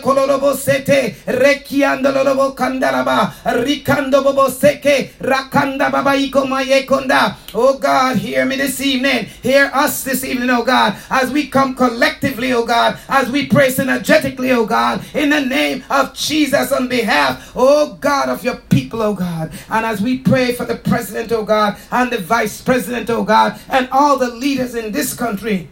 kololobo 0.01 0.56
sete, 0.56 1.15
rekiando 1.25 2.12
kandaraba, 2.56 3.34
rikando 3.63 4.23
bobo 4.23 4.49
seke, 4.49 5.12
rakanda 5.19 5.91
baba 5.91 6.15
iko 6.15 6.45
mayekonda. 6.45 7.36
Oh 7.54 7.78
God, 7.78 8.17
hear 8.17 8.45
me 8.45 8.56
this 8.56 8.82
evening. 8.82 9.25
Hear 9.41 9.71
us 9.73 10.04
this 10.04 10.23
evening, 10.23 10.49
oh 10.49 10.63
God, 10.63 10.95
as 11.10 11.32
we 11.32 11.47
come 11.47 11.75
collectively, 11.75 12.54
oh 12.54 12.65
God, 12.65 12.97
as 13.08 13.30
we 13.30 13.47
pray 13.47 13.69
synergetically, 13.69 14.51
oh 14.56 14.65
God, 14.65 15.04
in 15.13 15.30
the 15.30 15.41
name 15.41 15.84
of 15.89 16.13
Jesus 16.13 16.71
on 16.71 16.88
behalf, 16.88 17.51
oh 17.56 17.97
God, 17.99 18.30
of 18.30 18.43
your 18.43 18.58
people, 18.69 19.01
oh 19.01 19.13
God. 19.13 19.51
And 19.69 19.86
as 19.86 20.01
we 20.01 20.19
pray 20.19 20.54
for 20.54 20.65
the 20.65 20.75
president, 20.75 21.32
oh 21.32 21.43
God, 21.43 21.78
and 21.91 22.12
the 22.12 22.17
vice 22.17 22.62
president, 22.62 23.10
oh 23.10 23.23
God, 23.23 23.60
and 23.69 23.88
all 23.91 24.17
the 24.17 24.30
leaders 24.30 24.75
in 24.75 24.91
this 24.91 25.13
country. 25.13 25.69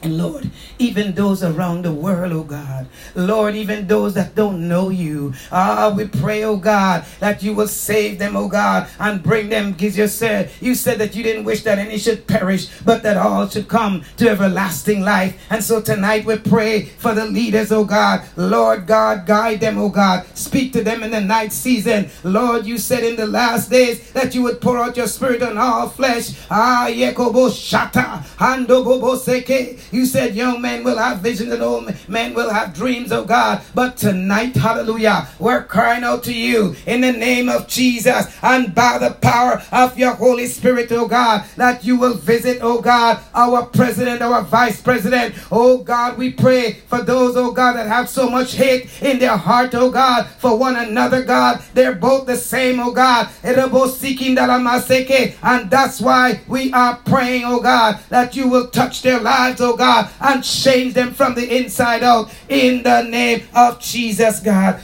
And 0.00 0.16
Lord, 0.16 0.48
even 0.78 1.12
those 1.14 1.42
around 1.42 1.82
the 1.84 1.92
world, 1.92 2.32
oh 2.32 2.44
God. 2.44 2.86
Lord, 3.16 3.56
even 3.56 3.88
those 3.88 4.14
that 4.14 4.36
don't 4.36 4.68
know 4.68 4.90
you. 4.90 5.34
Ah, 5.50 5.92
we 5.94 6.06
pray, 6.06 6.44
oh 6.44 6.56
God, 6.56 7.04
that 7.18 7.42
you 7.42 7.52
will 7.52 7.66
save 7.66 8.20
them, 8.20 8.36
oh 8.36 8.46
God, 8.46 8.88
and 9.00 9.20
bring 9.20 9.48
them, 9.48 9.72
because 9.72 9.98
you 9.98 10.06
said, 10.06 10.50
you 10.60 10.76
said 10.76 10.98
that 10.98 11.16
you 11.16 11.24
didn't 11.24 11.44
wish 11.44 11.64
that 11.64 11.78
any 11.80 11.98
should 11.98 12.28
perish, 12.28 12.68
but 12.84 13.02
that 13.02 13.16
all 13.16 13.48
should 13.48 13.66
come 13.66 14.04
to 14.18 14.28
everlasting 14.28 15.00
life. 15.00 15.36
And 15.50 15.64
so 15.64 15.80
tonight 15.80 16.24
we 16.24 16.38
pray 16.38 16.84
for 16.84 17.12
the 17.12 17.24
leaders, 17.24 17.72
oh 17.72 17.84
God. 17.84 18.22
Lord 18.36 18.86
God, 18.86 19.26
guide 19.26 19.58
them, 19.58 19.78
oh 19.78 19.88
God. 19.88 20.26
Speak 20.34 20.72
to 20.74 20.84
them 20.84 21.02
in 21.02 21.10
the 21.10 21.20
night 21.20 21.52
season. 21.52 22.08
Lord, 22.22 22.66
you 22.66 22.78
said 22.78 23.02
in 23.02 23.16
the 23.16 23.26
last 23.26 23.68
days 23.68 24.12
that 24.12 24.32
you 24.32 24.42
would 24.42 24.60
pour 24.60 24.78
out 24.78 24.96
your 24.96 25.08
spirit 25.08 25.42
on 25.42 25.58
all 25.58 25.88
flesh. 25.88 26.38
Ah, 26.48 26.86
yekobo 26.88 27.50
shata, 27.50 28.22
hando 28.36 28.84
bobo 28.84 29.16
seke. 29.16 29.76
You 29.90 30.06
said 30.06 30.34
young 30.34 30.60
men 30.60 30.84
will 30.84 30.98
have 30.98 31.18
visions 31.20 31.52
and 31.52 31.62
old 31.62 31.94
men 32.08 32.34
will 32.34 32.50
have 32.50 32.74
dreams, 32.74 33.12
oh 33.12 33.24
God. 33.24 33.62
But 33.74 33.96
tonight, 33.96 34.54
hallelujah, 34.56 35.28
we're 35.38 35.64
crying 35.64 36.04
out 36.04 36.24
to 36.24 36.34
you 36.34 36.76
in 36.86 37.00
the 37.00 37.12
name 37.12 37.48
of 37.48 37.68
Jesus 37.68 38.26
and 38.42 38.74
by 38.74 38.98
the 38.98 39.10
power 39.10 39.62
of 39.72 39.98
your 39.98 40.14
Holy 40.14 40.46
Spirit, 40.46 40.92
oh 40.92 41.08
God, 41.08 41.44
that 41.56 41.84
you 41.84 41.96
will 41.98 42.14
visit, 42.14 42.58
oh 42.62 42.80
God, 42.80 43.20
our 43.34 43.64
president, 43.66 44.22
our 44.22 44.42
vice 44.42 44.80
president. 44.80 45.34
Oh 45.50 45.78
God, 45.78 46.18
we 46.18 46.32
pray 46.32 46.72
for 46.88 47.02
those, 47.02 47.36
oh 47.36 47.52
God, 47.52 47.74
that 47.74 47.86
have 47.86 48.08
so 48.08 48.28
much 48.28 48.54
hate 48.54 49.02
in 49.02 49.18
their 49.18 49.36
heart, 49.36 49.74
oh 49.74 49.90
God, 49.90 50.26
for 50.38 50.56
one 50.56 50.76
another, 50.76 51.24
God. 51.24 51.62
They're 51.74 51.94
both 51.94 52.26
the 52.26 52.36
same, 52.36 52.80
oh 52.80 52.92
God. 52.92 53.28
They're 53.42 53.68
both 53.68 53.96
seeking 53.96 54.38
And 54.38 55.70
that's 55.70 56.00
why 56.00 56.40
we 56.46 56.72
are 56.72 56.96
praying, 56.96 57.42
oh 57.44 57.60
God, 57.60 58.00
that 58.08 58.36
you 58.36 58.48
will 58.48 58.68
touch 58.68 59.02
their 59.02 59.20
lives, 59.20 59.60
oh 59.60 59.76
God, 59.78 60.08
and 60.20 60.42
change 60.44 60.92
them 60.94 61.14
from 61.14 61.34
the 61.34 61.46
inside 61.56 62.02
out 62.02 62.28
in 62.48 62.82
the 62.82 63.02
name 63.02 63.42
of 63.54 63.78
Jesus, 63.80 64.40
God. 64.40 64.80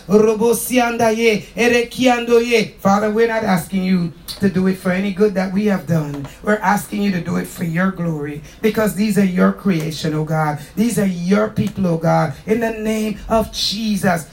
Father, 2.80 3.10
we're 3.10 3.28
not 3.28 3.42
asking 3.44 3.82
you 3.84 4.12
to 4.40 4.48
do 4.48 4.66
it 4.68 4.76
for 4.78 4.92
any 4.92 5.12
good 5.12 5.34
that 5.34 5.52
we 5.52 5.66
have 5.66 5.86
done. 5.86 6.26
We're 6.42 6.58
asking 6.62 7.02
you 7.02 7.10
to 7.12 7.20
do 7.20 7.36
it 7.36 7.46
for 7.46 7.64
your 7.64 7.90
glory 7.90 8.42
because 8.62 8.94
these 8.94 9.18
are 9.18 9.24
your 9.24 9.52
creation, 9.52 10.14
oh 10.14 10.24
God. 10.24 10.58
These 10.76 10.98
are 10.98 11.06
your 11.06 11.48
people, 11.50 11.86
oh 11.86 11.98
God. 11.98 12.34
In 12.46 12.60
the 12.60 12.70
name 12.72 13.18
of 13.28 13.52
Jesus. 13.52 14.26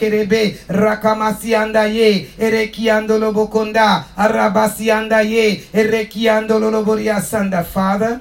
Bosekerebe, 0.00 0.56
Rakamasianda 0.68 1.92
Ye, 1.92 2.26
Erekiandolo 2.38 3.32
Bokonda, 3.32 4.04
Arabasianda 4.16 5.28
Ye, 5.28 5.56
Erekiandolo 5.72 6.70
Loboria 6.70 7.20
Sanda. 7.20 7.64
Father, 7.64 8.20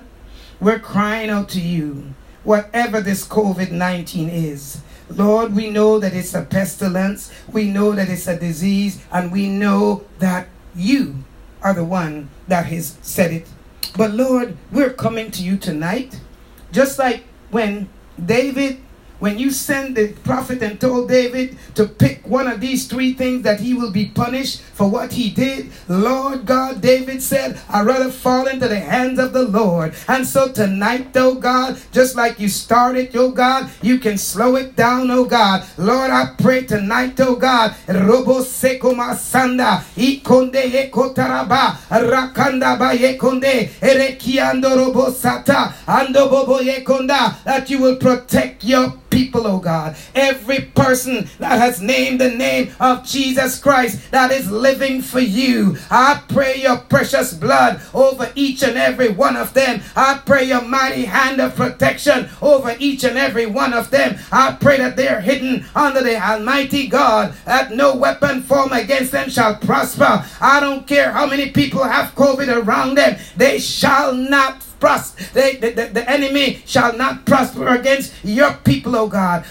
we're 0.60 0.80
crying 0.80 1.30
out 1.30 1.50
to 1.50 1.62
you, 1.62 2.13
whatever 2.44 3.02
this 3.02 3.26
COVID 3.26 3.72
19 3.72 4.30
is. 4.30 4.82
Lord, 5.10 5.56
we 5.56 5.70
know 5.70 6.00
that 6.00 6.13
it's 6.13 6.34
a 6.34 6.44
pestilence, 6.44 7.32
we 7.52 7.65
know 7.65 7.94
that 7.94 8.10
it's 8.10 8.28
a 8.28 8.38
disease, 8.38 9.04
and 9.12 9.32
we 9.32 9.50
know 9.50 10.04
that 10.20 10.48
you 10.76 11.24
are 11.63 11.74
the 11.74 11.84
one 11.84 12.30
that 12.48 12.68
has 12.68 12.98
said 13.02 13.32
it. 13.32 13.48
But 13.98 14.12
Lord, 14.12 14.56
we're 14.72 14.94
coming 14.94 15.32
to 15.32 15.42
you 15.42 15.58
tonight, 15.58 16.20
just 16.72 17.00
like 17.00 17.24
when 17.50 17.89
David 18.24 18.82
when 19.19 19.38
you 19.38 19.51
sent 19.51 19.95
the 19.95 20.13
prophet 20.23 20.62
and 20.63 20.79
told 20.79 21.10
David 21.10 21.58
to 21.75 21.86
pick 21.86 22.25
one 22.25 22.47
of 22.47 22.62
these 22.62 22.88
three 22.88 23.13
things 23.13 23.43
that 23.43 23.60
he 23.60 23.73
will 23.73 23.91
be 23.91 24.05
punished 24.08 24.62
for 24.62 24.89
what 24.89 25.12
he 25.12 25.29
did, 25.29 25.69
Lord 25.88 26.45
God, 26.45 26.82
David 26.82 27.21
said, 27.21 27.60
I'd 27.69 27.86
rather 27.86 28.10
fall 28.10 28.47
into 28.47 28.67
the 28.67 28.79
hands 28.79 29.19
of 29.19 29.34
the 29.34 29.43
Lord. 29.43 29.93
And 30.08 30.25
so 30.25 30.51
tonight, 30.51 31.12
oh 31.15 31.36
God, 31.36 31.79
just 31.91 32.15
like 32.15 32.39
you 32.39 32.47
started, 32.47 33.15
oh 33.15 33.32
God, 33.32 33.69
you 33.82 33.99
can 33.99 34.17
slow 34.17 34.55
it 34.55 34.75
down, 34.75 35.12
oh 35.12 35.25
God. 35.25 35.65
Lord, 35.77 36.12
I 36.12 36.34
pray 36.38 36.63
tonight, 36.65 37.19
oh 37.19 37.36
God, 37.36 37.75
Robo 37.88 38.39
Seko 38.39 38.95
Masanda, 38.95 39.84
Ikonde 39.95 40.71
Ekotaraba, 40.71 41.75
Rakanda 41.89 42.79
ba 42.79 42.95
Yekonde, 42.95 43.69
Erekiando 43.82 44.77
Robo 44.77 45.12
Sata, 45.12 45.73
Ando 45.86 46.29
Bobo 46.29 46.60
Yekonda, 46.60 47.43
that 47.43 47.69
you 47.69 47.79
will 47.79 47.97
protect 47.97 48.63
your 48.63 48.91
people, 49.19 49.45
oh 49.45 49.60
God. 49.60 49.97
Every 50.15 50.62
person 50.62 51.27
that 51.39 51.60
has 51.60 51.82
named 51.82 52.21
the 52.21 52.32
name 52.32 52.71
of 52.79 53.05
Jesus 53.05 53.60
Christ 53.60 54.12
that 54.12 54.32
is 54.32 54.49
living 54.49 55.01
for 55.01 55.19
you. 55.19 55.77
I 55.91 56.21
pray 56.29 56.62
your 56.62 56.77
precious 56.77 57.34
blood 57.34 57.82
over 57.93 58.32
each 58.36 58.63
and 58.63 58.77
every 58.77 59.10
one 59.10 59.36
of 59.36 59.53
them. 59.53 59.82
I 59.93 60.21
pray 60.25 60.45
your 60.45 60.62
mighty 60.62 61.03
hand 61.03 61.41
of 61.41 61.58
protection 61.58 62.29
over 62.41 62.73
each 62.79 63.03
and 63.03 63.17
every 63.17 63.45
one 63.45 63.73
of 63.73 63.89
them. 63.89 64.17
I 64.32 64.53
pray 64.53 64.77
that 64.77 64.95
they 64.95 65.10
are 65.10 65.19
hidden 65.19 65.65
under 65.75 66.01
the 66.01 66.15
Almighty 66.15 66.88
God, 66.88 67.34
that 67.43 67.71
no 67.71 67.97
weapon 67.97 68.41
formed 68.41 68.71
against 68.71 69.12
them 69.12 69.29
shall 69.29 69.55
prosper. 69.58 70.23
I 70.39 70.62
don't 70.62 70.88
care 70.88 71.12
how 71.12 71.27
many 71.27 71.51
people 71.51 71.84
have 71.84 72.15
COVID 72.15 72.63
around 72.63 72.95
them, 72.95 73.19
they 73.36 73.60
shall 73.60 74.13
not 74.13 74.63
prosper. 74.80 75.24
They, 75.34 75.56
the, 75.58 75.72
the, 75.72 75.86
the, 75.88 76.10
enemy 76.10 76.63
shall 76.65 76.96
not 76.96 77.26
prosper 77.26 77.68
against 77.68 78.13
your 78.24 78.54
people, 78.63 78.96
oh 78.96 79.08
God. 79.08 79.46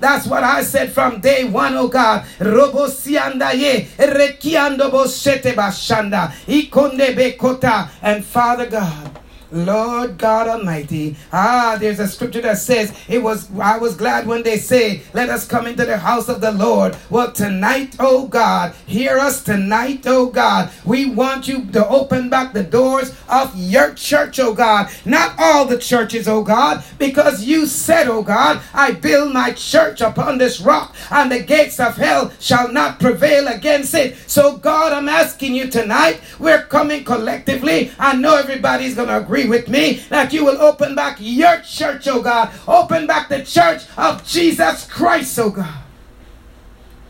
That's 0.00 0.26
what 0.26 0.44
I 0.44 0.62
said 0.62 0.92
from 0.92 1.20
day 1.20 1.44
one, 1.44 1.74
oh 1.74 1.88
God. 1.88 2.26
Robo 2.40 2.86
sianda 2.88 3.52
ye, 3.54 3.88
rekiando 3.98 4.90
bo 4.90 5.06
sete 5.06 5.54
bashanda, 5.54 6.32
ikonde 6.46 7.14
bekota. 7.14 7.90
And 8.02 8.24
Father 8.24 8.66
God, 8.66 9.18
Lord 9.50 10.18
God 10.18 10.48
Almighty. 10.48 11.16
Ah, 11.32 11.76
there's 11.80 12.00
a 12.00 12.08
scripture 12.08 12.40
that 12.42 12.58
says, 12.58 12.92
It 13.08 13.22
was 13.22 13.48
I 13.58 13.78
was 13.78 13.96
glad 13.96 14.26
when 14.26 14.42
they 14.42 14.56
say, 14.58 15.02
Let 15.12 15.28
us 15.28 15.46
come 15.46 15.66
into 15.66 15.84
the 15.84 15.98
house 15.98 16.28
of 16.28 16.40
the 16.40 16.52
Lord. 16.52 16.96
Well, 17.08 17.32
tonight, 17.32 17.96
oh 17.98 18.26
God, 18.26 18.74
hear 18.86 19.18
us 19.18 19.42
tonight, 19.42 20.04
oh 20.06 20.26
God. 20.26 20.70
We 20.84 21.10
want 21.10 21.48
you 21.48 21.66
to 21.72 21.88
open 21.88 22.30
back 22.30 22.52
the 22.52 22.62
doors 22.62 23.14
of 23.28 23.56
your 23.56 23.94
church, 23.94 24.38
oh 24.38 24.54
God. 24.54 24.90
Not 25.04 25.34
all 25.38 25.66
the 25.66 25.78
churches, 25.78 26.28
oh 26.28 26.42
God, 26.42 26.84
because 26.98 27.44
you 27.44 27.66
said, 27.66 28.08
oh 28.08 28.22
God, 28.22 28.60
I 28.72 28.92
build 28.92 29.32
my 29.32 29.52
church 29.52 30.00
upon 30.00 30.38
this 30.38 30.60
rock, 30.60 30.94
and 31.10 31.30
the 31.30 31.40
gates 31.40 31.80
of 31.80 31.96
hell 31.96 32.32
shall 32.38 32.72
not 32.72 33.00
prevail 33.00 33.48
against 33.48 33.94
it. 33.94 34.16
So, 34.26 34.56
God, 34.56 34.92
I'm 34.92 35.08
asking 35.08 35.54
you 35.54 35.68
tonight, 35.68 36.20
we're 36.38 36.62
coming 36.62 37.04
collectively. 37.04 37.90
I 37.98 38.16
know 38.16 38.36
everybody's 38.36 38.94
gonna 38.94 39.18
agree 39.18 39.39
agree 39.40 39.58
with 39.58 39.68
me 39.68 39.94
that 40.08 40.32
you 40.32 40.44
will 40.44 40.60
open 40.60 40.94
back 40.94 41.16
your 41.20 41.60
church, 41.60 42.06
oh 42.08 42.22
God. 42.22 42.50
Open 42.66 43.06
back 43.06 43.28
the 43.28 43.44
church 43.44 43.82
of 43.96 44.26
Jesus 44.26 44.86
Christ, 44.86 45.38
oh 45.38 45.50
God. 45.50 45.82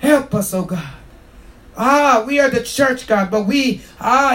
Help 0.01 0.35
us, 0.35 0.55
oh 0.55 0.65
God. 0.65 1.00
Ah, 1.77 2.25
we 2.27 2.41
are 2.41 2.51
the 2.51 2.63
church, 2.63 3.07
God, 3.07 3.31
but 3.31 3.47
we, 3.47 3.81
ah, 4.01 4.35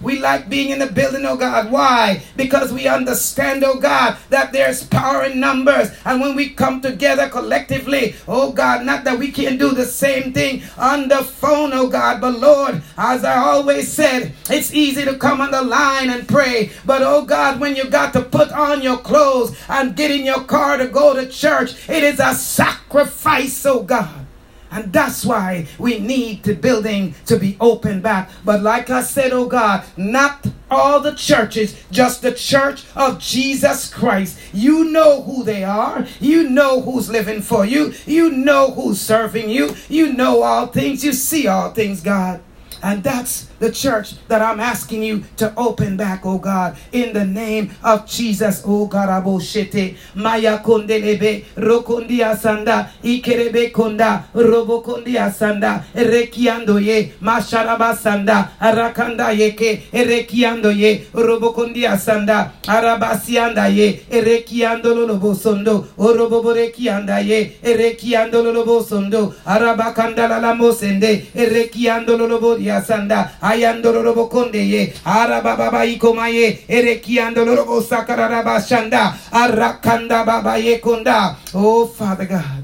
we 0.00 0.18
like 0.18 0.48
being 0.48 0.70
in 0.70 0.78
the 0.80 0.90
building, 0.92 1.24
oh 1.24 1.36
God. 1.36 1.70
Why? 1.70 2.22
Because 2.36 2.72
we 2.72 2.88
understand, 2.88 3.62
oh 3.64 3.78
God, 3.78 4.16
that 4.30 4.52
there's 4.52 4.84
power 4.84 5.24
in 5.24 5.38
numbers. 5.40 5.90
And 6.04 6.20
when 6.20 6.34
we 6.34 6.50
come 6.50 6.80
together 6.80 7.28
collectively, 7.28 8.16
oh 8.26 8.52
God, 8.52 8.84
not 8.84 9.04
that 9.04 9.18
we 9.18 9.30
can 9.30 9.56
do 9.58 9.70
the 9.70 9.86
same 9.86 10.32
thing 10.32 10.62
on 10.76 11.08
the 11.08 11.22
phone, 11.22 11.72
oh 11.72 11.88
God, 11.88 12.20
but 12.20 12.38
Lord, 12.38 12.82
as 12.98 13.24
I 13.24 13.36
always 13.36 13.90
said, 13.92 14.32
it's 14.50 14.74
easy 14.74 15.04
to 15.04 15.16
come 15.16 15.40
on 15.40 15.52
the 15.52 15.62
line 15.62 16.10
and 16.10 16.28
pray. 16.28 16.70
But 16.84 17.02
oh 17.02 17.24
God, 17.24 17.60
when 17.60 17.76
you 17.76 17.84
got 17.88 18.12
to 18.14 18.22
put 18.22 18.50
on 18.52 18.82
your 18.82 18.98
clothes 18.98 19.56
and 19.68 19.96
get 19.96 20.10
in 20.10 20.24
your 20.24 20.42
car 20.44 20.76
to 20.78 20.88
go 20.88 21.14
to 21.14 21.28
church, 21.28 21.74
it 21.88 22.02
is 22.02 22.18
a 22.20 22.34
sacrifice, 22.34 23.64
oh 23.64 23.83
God. 23.84 24.26
And 24.74 24.92
that's 24.92 25.24
why 25.24 25.68
we 25.78 26.00
need 26.00 26.42
the 26.42 26.54
building 26.54 27.14
to 27.26 27.38
be 27.38 27.56
open 27.60 28.00
back. 28.00 28.28
But 28.44 28.60
like 28.60 28.90
I 28.90 29.02
said, 29.02 29.32
oh 29.32 29.46
God, 29.46 29.84
not 29.96 30.44
all 30.68 30.98
the 30.98 31.14
churches, 31.14 31.80
just 31.92 32.22
the 32.22 32.32
church 32.32 32.84
of 32.96 33.20
Jesus 33.20 33.88
Christ. 33.88 34.36
You 34.52 34.86
know 34.86 35.22
who 35.22 35.44
they 35.44 35.62
are. 35.62 36.08
You 36.18 36.50
know 36.50 36.80
who's 36.80 37.08
living 37.08 37.40
for 37.40 37.64
you. 37.64 37.94
You 38.04 38.30
know 38.30 38.72
who's 38.72 39.00
serving 39.00 39.48
you. 39.48 39.76
You 39.88 40.12
know 40.12 40.42
all 40.42 40.66
things. 40.66 41.04
You 41.04 41.12
see 41.12 41.46
all 41.46 41.70
things, 41.70 42.00
God. 42.00 42.42
And 42.82 43.04
that's 43.04 43.48
the 43.58 43.70
church 43.70 44.14
that 44.28 44.42
I'm 44.42 44.60
asking 44.60 45.02
you 45.02 45.24
to 45.36 45.52
open 45.56 45.96
back, 45.96 46.22
oh 46.24 46.38
God, 46.38 46.76
in 46.92 47.12
the 47.12 47.24
name 47.24 47.72
of 47.82 48.06
Jesus. 48.06 48.62
Oh 48.66 48.86
God, 48.86 49.08
aboshete 49.08 49.96
maya 50.14 50.58
kondelebe 50.58 51.44
rokondia 51.56 52.36
sanda 52.36 52.90
ikerebe 53.02 53.70
konda 53.72 54.24
robokondia 54.34 55.32
sanda 55.32 55.84
rekiando 55.94 56.78
ye 56.78 57.12
masharaba 57.20 57.96
sanda 57.96 58.50
arakanda 58.60 59.32
yeke 59.32 59.82
rekiando 59.92 60.70
ye 60.70 61.06
robokondia 61.14 61.98
sanda 61.98 62.52
arabasianda 62.66 63.68
ye 63.68 64.04
rekiando 64.10 64.94
lolobo 64.94 65.34
sondo 65.34 65.86
oroboborekianda 65.98 67.18
ye 67.20 67.56
rekiando 67.62 68.42
lolobo 68.42 68.82
sondo 68.82 69.34
arabakanda 69.46 70.28
la 70.28 70.54
mosende 70.54 71.26
rekiando 71.34 72.16
lolobo 72.18 72.56
dia 72.58 72.82
sanda 72.82 73.30
ayandoro 73.44 74.28
konde 74.32 74.62
ye 74.72 74.92
arababa 75.04 75.84
ikomaye 75.84 76.64
erekiandoro 76.68 77.82
sakaraba 77.82 78.60
shanda 78.60 79.14
arakanda 79.32 80.24
baba 80.24 80.56
ye 80.56 80.78
konda 80.80 81.36
oh 81.54 81.86
father 81.86 82.26
god 82.26 82.63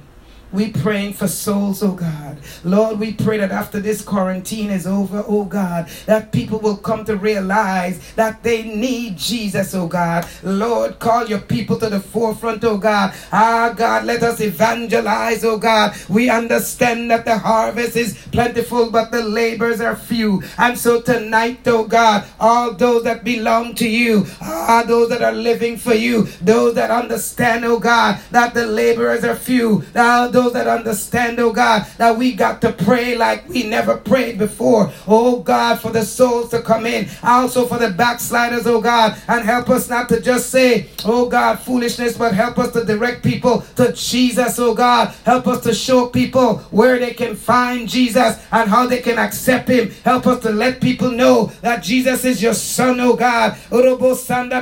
we 0.52 0.72
praying 0.72 1.12
for 1.12 1.28
souls, 1.28 1.82
oh 1.82 1.92
God. 1.92 2.38
Lord, 2.64 2.98
we 2.98 3.12
pray 3.12 3.38
that 3.38 3.52
after 3.52 3.78
this 3.80 4.02
quarantine 4.02 4.70
is 4.70 4.86
over, 4.86 5.24
oh 5.26 5.44
God, 5.44 5.88
that 6.06 6.32
people 6.32 6.58
will 6.58 6.76
come 6.76 7.04
to 7.04 7.16
realize 7.16 8.00
that 8.14 8.42
they 8.42 8.62
need 8.64 9.16
Jesus, 9.16 9.74
oh 9.74 9.86
God. 9.86 10.26
Lord, 10.42 10.98
call 10.98 11.26
your 11.26 11.38
people 11.38 11.78
to 11.78 11.88
the 11.88 12.00
forefront, 12.00 12.64
oh 12.64 12.78
God. 12.78 13.14
Ah, 13.32 13.72
God, 13.76 14.04
let 14.04 14.22
us 14.22 14.40
evangelize, 14.40 15.44
oh 15.44 15.58
God. 15.58 15.94
We 16.08 16.28
understand 16.30 17.10
that 17.10 17.24
the 17.24 17.38
harvest 17.38 17.96
is 17.96 18.18
plentiful, 18.32 18.90
but 18.90 19.10
the 19.10 19.22
labors 19.22 19.80
are 19.80 19.96
few. 19.96 20.42
And 20.58 20.76
so 20.76 21.00
tonight, 21.00 21.60
oh 21.66 21.84
God, 21.84 22.26
all 22.40 22.74
those 22.74 23.04
that 23.04 23.22
belong 23.22 23.74
to 23.76 23.88
you, 23.88 24.26
ah, 24.40 24.84
those 24.86 25.10
that 25.10 25.22
are 25.22 25.32
living 25.32 25.76
for 25.76 25.94
you, 25.94 26.24
those 26.40 26.74
that 26.74 26.90
understand, 26.90 27.64
oh 27.64 27.78
God, 27.78 28.20
that 28.32 28.54
the 28.54 28.66
laborers 28.66 29.22
are 29.24 29.36
few, 29.36 29.84
ah, 29.94 30.28
those 30.30 30.39
that 30.48 30.66
understand, 30.66 31.38
oh 31.38 31.52
God, 31.52 31.86
that 31.98 32.16
we 32.16 32.32
got 32.32 32.62
to 32.62 32.72
pray 32.72 33.18
like 33.18 33.46
we 33.48 33.64
never 33.64 33.98
prayed 33.98 34.38
before. 34.38 34.90
Oh 35.06 35.40
God, 35.40 35.80
for 35.80 35.90
the 35.90 36.02
souls 36.02 36.48
to 36.50 36.62
come 36.62 36.86
in. 36.86 37.08
Also 37.22 37.66
for 37.66 37.76
the 37.76 37.90
backsliders, 37.90 38.66
oh 38.66 38.80
God, 38.80 39.20
and 39.28 39.44
help 39.44 39.68
us 39.68 39.90
not 39.90 40.08
to 40.08 40.20
just 40.20 40.50
say, 40.50 40.88
oh 41.04 41.28
God, 41.28 41.58
foolishness, 41.58 42.16
but 42.16 42.34
help 42.34 42.58
us 42.58 42.72
to 42.72 42.84
direct 42.84 43.22
people 43.22 43.60
to 43.76 43.92
Jesus, 43.92 44.58
oh 44.58 44.72
God. 44.74 45.14
Help 45.26 45.46
us 45.48 45.62
to 45.64 45.74
show 45.74 46.06
people 46.06 46.58
where 46.70 46.98
they 46.98 47.12
can 47.12 47.34
find 47.36 47.88
Jesus 47.88 48.38
and 48.52 48.70
how 48.70 48.86
they 48.86 49.02
can 49.02 49.18
accept 49.18 49.68
him. 49.68 49.90
Help 50.04 50.26
us 50.26 50.40
to 50.42 50.50
let 50.50 50.80
people 50.80 51.10
know 51.10 51.46
that 51.60 51.82
Jesus 51.82 52.24
is 52.24 52.40
your 52.42 52.54
son, 52.54 53.00
oh 53.00 53.16
God. 53.16 53.58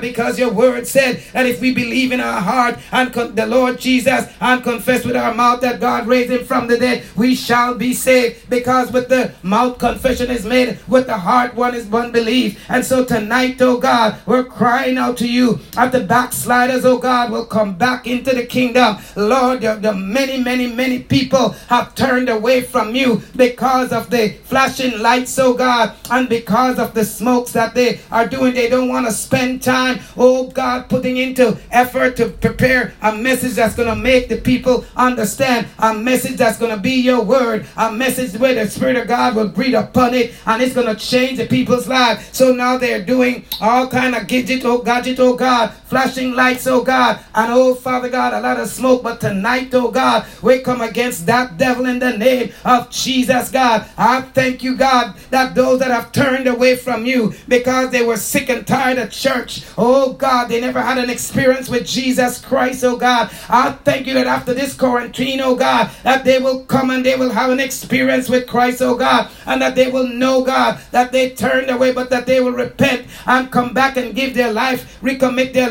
Because 0.01 0.39
your 0.39 0.51
word 0.51 0.87
said 0.87 1.23
that 1.33 1.45
if 1.47 1.61
we 1.61 1.75
believe 1.75 2.13
in 2.13 2.21
our 2.21 2.41
heart 2.41 2.79
and 2.91 3.13
the 3.13 3.47
Lord 3.47 3.79
Jesus 3.79 4.27
and 4.41 4.63
confess 4.63 5.05
with 5.05 5.17
our 5.17 5.35
mouth 5.35 5.61
God 5.77 6.07
raised 6.07 6.31
him 6.31 6.45
from 6.45 6.67
the 6.67 6.79
dead, 6.79 7.05
we 7.17 7.35
shall 7.35 7.75
be 7.75 7.93
saved. 7.95 8.49
Because 8.49 8.91
with 8.93 9.09
the 9.09 9.33
mouth 9.43 9.79
confession 9.79 10.31
is 10.31 10.45
made, 10.45 10.79
with 10.89 11.07
the 11.07 11.19
heart 11.19 11.55
one 11.55 11.75
is 11.75 11.87
one 11.87 12.13
belief. 12.13 12.59
And 12.69 12.85
so 12.85 13.05
tonight, 13.05 13.61
oh 13.61 13.79
God, 13.79 14.17
we're 14.27 14.45
crying 14.45 14.99
out 14.99 15.17
to 15.19 15.29
you 15.29 15.61
At 15.77 15.93
the 15.93 16.01
backsliders, 16.01 16.85
oh 16.85 16.99
God, 16.99 17.31
will 17.31 17.47
come 17.47 17.77
back 17.77 18.07
into 18.07 18.35
the 18.35 18.45
kingdom. 18.45 18.97
Lord, 19.17 19.61
the, 19.61 19.75
the 19.75 19.95
many, 19.95 20.43
many, 20.43 20.67
many 20.67 21.01
people 21.01 21.51
have 21.69 21.95
turned 21.95 22.29
away 22.29 22.63
from 22.63 22.95
you 22.95 23.23
because 23.37 23.93
of 23.93 24.11
the 24.11 24.31
flashing 24.45 24.99
lights, 25.01 25.39
oh 25.39 25.55
God, 25.55 25.95
and 26.11 26.29
because 26.29 26.79
of 26.79 26.95
the 26.95 27.05
smokes 27.05 27.53
that 27.53 27.75
they 27.75 28.01
are 28.11 28.27
doing. 28.27 28.55
They 28.55 28.69
don't 28.69 28.89
want 28.89 29.07
to 29.07 29.13
spend 29.13 29.63
time, 29.63 30.01
oh 30.17 30.49
God, 30.49 30.89
putting 30.89 31.17
into 31.17 31.59
effort 31.71 32.17
to 32.17 32.29
prepare 32.29 32.95
a 33.03 33.15
message 33.15 33.55
that's 33.55 33.75
going 33.75 33.89
to 33.89 33.97
make 33.97 34.29
the 34.29 34.39
people 34.39 34.85
understand 34.97 35.58
a 35.79 35.95
message 35.95 36.37
that's 36.37 36.59
going 36.59 36.75
to 36.75 36.81
be 36.81 37.01
your 37.01 37.23
word, 37.23 37.67
a 37.77 37.91
message 37.93 38.39
where 38.39 38.55
the 38.55 38.71
Spirit 38.71 38.97
of 38.97 39.09
God 39.09 39.35
will 39.35 39.49
breathe 39.49 39.75
upon 39.75 40.15
it 40.15 40.35
and 40.47 40.63
it's 40.63 40.75
going 40.75 40.87
to 40.87 40.95
change 40.95 41.39
the 41.39 41.47
people's 41.47 41.89
lives. 41.89 42.29
So 42.33 42.53
now 42.53 42.79
they're 42.79 43.05
doing 43.05 43.45
all 43.61 43.89
kind 43.89 44.15
of 44.15 44.27
gadget, 44.27 44.65
oh 44.65 44.79
gadget, 44.79 45.19
oh 45.21 45.35
God, 45.37 45.73
flashing 45.89 46.35
lights, 46.35 46.67
oh 46.67 46.83
God, 46.83 47.25
and 47.35 47.53
oh 47.53 47.75
Father 47.75 48.09
God, 48.09 48.35
a 48.35 48.41
lot 48.41 48.61
of 48.61 48.69
smoke. 48.69 49.03
But 49.03 49.21
tonight, 49.21 49.75
oh 49.75 49.91
God, 49.91 50.27
we 50.43 50.61
come 50.61 50.81
against 50.81 51.27
that 51.27 51.57
devil 51.57 51.87
in 51.87 51.99
the 51.99 52.17
name 52.17 52.53
of 52.65 52.91
Jesus, 52.91 53.51
God. 53.51 53.89
I 53.97 54.21
thank 54.21 54.63
you, 54.63 54.77
God, 54.77 55.17
that 55.31 55.55
those 55.55 55.79
that 55.81 55.91
have 55.91 56.13
turned 56.13 56.47
away 56.47 56.77
from 56.77 57.07
you 57.07 57.33
because 57.49 57.91
they 57.91 58.05
were 58.05 58.17
sick 58.17 58.51
and 58.51 58.67
tired 58.67 58.99
of 58.99 59.11
church, 59.11 59.65
oh 59.79 60.13
God, 60.13 60.49
they 60.49 60.61
never 60.61 60.83
had 60.83 60.99
an 60.99 61.11
experience 61.11 61.69
with 61.69 61.87
Jesus 61.87 62.41
Christ, 62.41 62.85
oh 62.85 62.97
God. 62.97 63.31
I 63.49 63.73
thank 63.73 64.07
you 64.07 64.15
that 64.15 64.27
after 64.27 64.53
this 64.53 64.75
quarantine, 64.75 65.41
oh 65.41 65.57
God, 65.57 65.91
that 66.03 66.25
they 66.25 66.39
will 66.39 66.65
come 66.65 66.91
and 66.91 67.05
they 67.05 67.17
will 67.17 67.31
have 67.31 67.51
an 67.51 67.61
experience 67.61 68.29
with 68.29 68.47
Christ, 68.47 68.83
oh 68.83 68.97
God, 68.97 69.31
and 69.47 69.63
that 69.63 69.75
they 69.75 69.91
will 69.91 70.07
know, 70.07 70.45
God, 70.45 70.81
that 70.91 71.13
they 71.13 71.31
turned 71.31 71.71
away, 71.71 71.93
but 71.93 72.11
that 72.11 72.27
they 72.27 72.41
will 72.41 72.53
repent 72.53 73.07
and 73.27 73.51
come 73.51 73.73
back 73.73 73.97
and 73.97 74.15
give 74.15 74.35
their 74.35 74.53
life, 74.53 75.01
recommit 75.01 75.53
their 75.53 75.71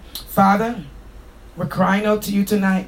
Father 0.31 0.85
we're 1.57 1.67
crying 1.67 2.05
out 2.05 2.21
to 2.23 2.31
you 2.31 2.45
tonight 2.45 2.87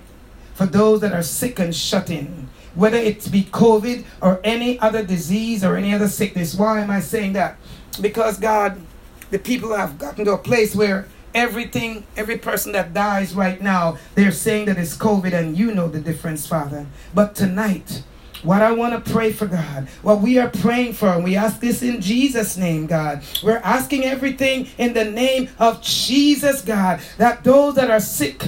for 0.53 0.65
those 0.65 1.01
that 1.01 1.11
are 1.11 1.23
sick 1.23 1.59
and 1.59 1.75
shut 1.75 2.09
in 2.09 2.49
whether 2.75 2.97
it 2.97 3.29
be 3.31 3.43
COVID 3.43 4.03
or 4.21 4.39
any 4.43 4.79
other 4.79 5.05
disease 5.05 5.63
or 5.63 5.75
any 5.75 5.93
other 5.93 6.07
sickness. 6.07 6.55
Why 6.55 6.81
am 6.81 6.89
I 6.89 6.99
saying 7.01 7.33
that? 7.33 7.57
Because 8.01 8.39
God, 8.39 8.81
the 9.29 9.39
people 9.39 9.75
have 9.75 9.99
gotten 9.99 10.25
to 10.25 10.31
a 10.31 10.37
place 10.37 10.75
where 10.75 11.07
everything, 11.35 12.05
every 12.17 12.37
person 12.37 12.71
that 12.71 12.93
dies 12.93 13.35
right 13.35 13.61
now, 13.61 13.97
they're 14.15 14.31
saying 14.31 14.65
that 14.65 14.77
it's 14.77 14.97
COVID, 14.97 15.33
and 15.33 15.57
you 15.57 15.73
know 15.73 15.87
the 15.87 15.99
difference, 15.99 16.47
Father. 16.47 16.85
But 17.13 17.35
tonight, 17.35 18.03
what 18.43 18.61
I 18.61 18.71
want 18.71 19.05
to 19.05 19.11
pray 19.11 19.31
for 19.31 19.47
God, 19.47 19.87
what 20.01 20.21
we 20.21 20.37
are 20.37 20.49
praying 20.49 20.93
for, 20.93 21.09
and 21.09 21.23
we 21.23 21.35
ask 21.35 21.59
this 21.59 21.81
in 21.81 22.01
Jesus' 22.01 22.57
name, 22.57 22.87
God. 22.87 23.23
We're 23.43 23.57
asking 23.57 24.03
everything 24.03 24.67
in 24.77 24.93
the 24.93 25.05
name 25.05 25.49
of 25.59 25.81
Jesus, 25.81 26.61
God, 26.61 26.99
that 27.17 27.43
those 27.43 27.75
that 27.75 27.89
are 27.89 27.99
sick, 27.99 28.43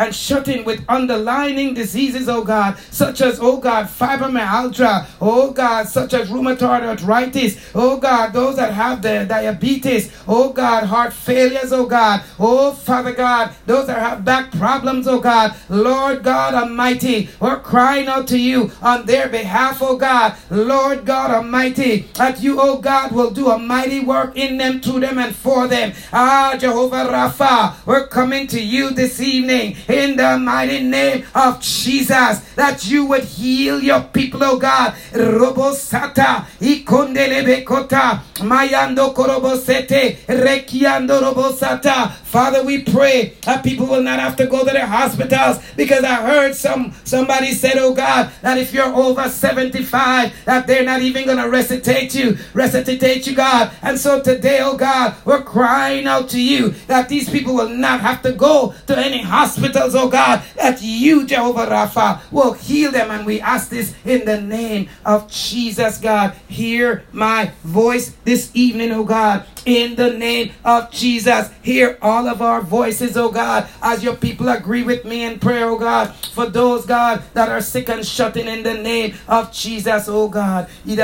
and 0.00 0.14
shut 0.14 0.48
in 0.48 0.64
with 0.64 0.82
underlying 0.88 1.74
diseases, 1.74 2.26
oh 2.26 2.42
God, 2.42 2.78
such 2.90 3.20
as, 3.20 3.38
oh 3.38 3.58
God, 3.58 3.86
fibromyalgia, 3.86 5.06
oh 5.20 5.50
God, 5.50 5.88
such 5.88 6.14
as 6.14 6.30
rheumatoid 6.30 6.82
arthritis, 6.82 7.60
oh 7.74 7.98
God, 7.98 8.32
those 8.32 8.56
that 8.56 8.72
have 8.72 9.02
the 9.02 9.26
diabetes, 9.28 10.10
oh 10.26 10.54
God, 10.54 10.84
heart 10.84 11.12
failures, 11.12 11.70
oh 11.70 11.84
God, 11.84 12.22
oh 12.38 12.72
Father 12.72 13.12
God, 13.12 13.52
those 13.66 13.88
that 13.88 13.98
have 13.98 14.24
back 14.24 14.50
problems, 14.52 15.06
oh 15.06 15.20
God, 15.20 15.54
Lord 15.68 16.22
God 16.22 16.54
Almighty, 16.54 17.28
we're 17.38 17.60
crying 17.60 18.08
out 18.08 18.26
to 18.28 18.38
you 18.38 18.72
on 18.80 19.04
their 19.04 19.28
behalf, 19.28 19.82
oh 19.82 19.98
God, 19.98 20.34
Lord 20.48 21.04
God 21.04 21.30
Almighty, 21.30 22.08
that 22.14 22.40
you, 22.40 22.58
oh 22.58 22.78
God, 22.78 23.12
will 23.12 23.32
do 23.32 23.50
a 23.50 23.58
mighty 23.58 24.00
work 24.00 24.34
in 24.34 24.56
them, 24.56 24.80
to 24.80 24.98
them, 24.98 25.18
and 25.18 25.36
for 25.36 25.68
them. 25.68 25.92
Ah, 26.10 26.56
Jehovah 26.58 27.04
Rapha, 27.04 27.74
we're 27.84 28.06
coming 28.06 28.46
to 28.46 28.60
you 28.62 28.90
this 28.90 29.20
evening 29.20 29.76
in 29.90 30.16
the 30.16 30.38
mighty 30.38 30.82
name 30.82 31.24
of 31.34 31.60
Jesus, 31.60 32.40
that 32.54 32.86
you 32.86 33.04
would 33.06 33.24
heal 33.24 33.80
your 33.82 34.00
people, 34.02 34.42
oh 34.44 34.58
God. 34.58 34.94
Robosata, 35.12 36.46
ikondelebekota, 36.60 38.20
mayando 38.42 39.12
korobosete, 39.12 40.18
rekiando 40.28 41.20
robosata. 41.20 42.12
Father, 42.30 42.62
we 42.62 42.84
pray 42.84 43.34
that 43.42 43.64
people 43.64 43.86
will 43.86 44.04
not 44.04 44.20
have 44.20 44.36
to 44.36 44.46
go 44.46 44.64
to 44.64 44.70
their 44.70 44.86
hospitals 44.86 45.58
because 45.76 46.04
I 46.04 46.14
heard 46.14 46.54
some 46.54 46.94
somebody 47.02 47.52
said, 47.52 47.76
oh 47.76 47.92
God, 47.92 48.30
that 48.42 48.56
if 48.56 48.72
you're 48.72 48.94
over 48.94 49.28
75, 49.28 50.32
that 50.44 50.68
they're 50.68 50.84
not 50.84 51.02
even 51.02 51.26
gonna 51.26 51.48
resuscitate 51.48 52.14
you, 52.14 52.38
resuscitate 52.54 53.26
you, 53.26 53.34
God. 53.34 53.72
And 53.82 53.98
so 53.98 54.22
today, 54.22 54.60
oh 54.60 54.76
God, 54.76 55.16
we're 55.24 55.42
crying 55.42 56.06
out 56.06 56.28
to 56.30 56.40
you 56.40 56.70
that 56.86 57.08
these 57.08 57.28
people 57.28 57.54
will 57.54 57.68
not 57.68 58.00
have 58.00 58.22
to 58.22 58.30
go 58.30 58.74
to 58.86 58.96
any 58.96 59.22
hospitals, 59.22 59.96
oh 59.96 60.08
God, 60.08 60.44
that 60.54 60.80
you, 60.82 61.26
Jehovah 61.26 61.66
Rapha, 61.66 62.20
will 62.30 62.52
heal 62.52 62.92
them. 62.92 63.10
And 63.10 63.26
we 63.26 63.40
ask 63.40 63.70
this 63.70 63.92
in 64.04 64.24
the 64.24 64.40
name 64.40 64.88
of 65.04 65.28
Jesus, 65.28 65.98
God. 65.98 66.34
Hear 66.46 67.02
my 67.10 67.50
voice 67.64 68.14
this 68.24 68.52
evening, 68.54 68.92
oh 68.92 69.02
God, 69.02 69.46
in 69.66 69.96
the 69.96 70.12
name 70.12 70.52
of 70.64 70.90
Jesus. 70.90 71.50
Hear 71.62 71.98
all 72.02 72.28
of 72.28 72.40
our 72.42 72.60
voices, 72.60 73.16
oh 73.16 73.30
God, 73.30 73.66
as 73.82 74.02
your 74.02 74.16
people 74.16 74.48
agree 74.48 74.82
with 74.82 75.04
me 75.04 75.24
in 75.24 75.38
prayer, 75.38 75.68
oh 75.68 75.78
God, 75.78 76.14
for 76.34 76.46
those, 76.46 76.84
God, 76.86 77.22
that 77.34 77.48
are 77.48 77.60
sick 77.60 77.88
and 77.88 78.04
shut 78.06 78.36
in 78.36 78.48
in 78.48 78.62
the 78.62 78.74
name 78.74 79.14
of 79.28 79.52
Jesus, 79.52 80.08
oh 80.08 80.28
God. 80.28 80.68
Ye, 80.84 80.96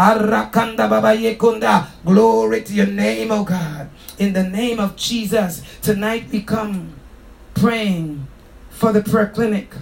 arakanda 0.00 0.88
baba 0.88 1.14
yekunda. 1.14 1.86
Glory 2.04 2.62
to 2.62 2.72
your 2.72 2.86
name, 2.86 3.30
oh 3.30 3.44
God. 3.44 3.90
In 4.18 4.32
the 4.32 4.42
name 4.42 4.80
of 4.80 4.96
Jesus, 4.96 5.62
tonight 5.82 6.24
we 6.32 6.40
come 6.42 6.94
praying 7.54 8.26
for 8.70 8.92
the 8.92 9.02
prayer 9.02 9.28
clinic. 9.28 9.74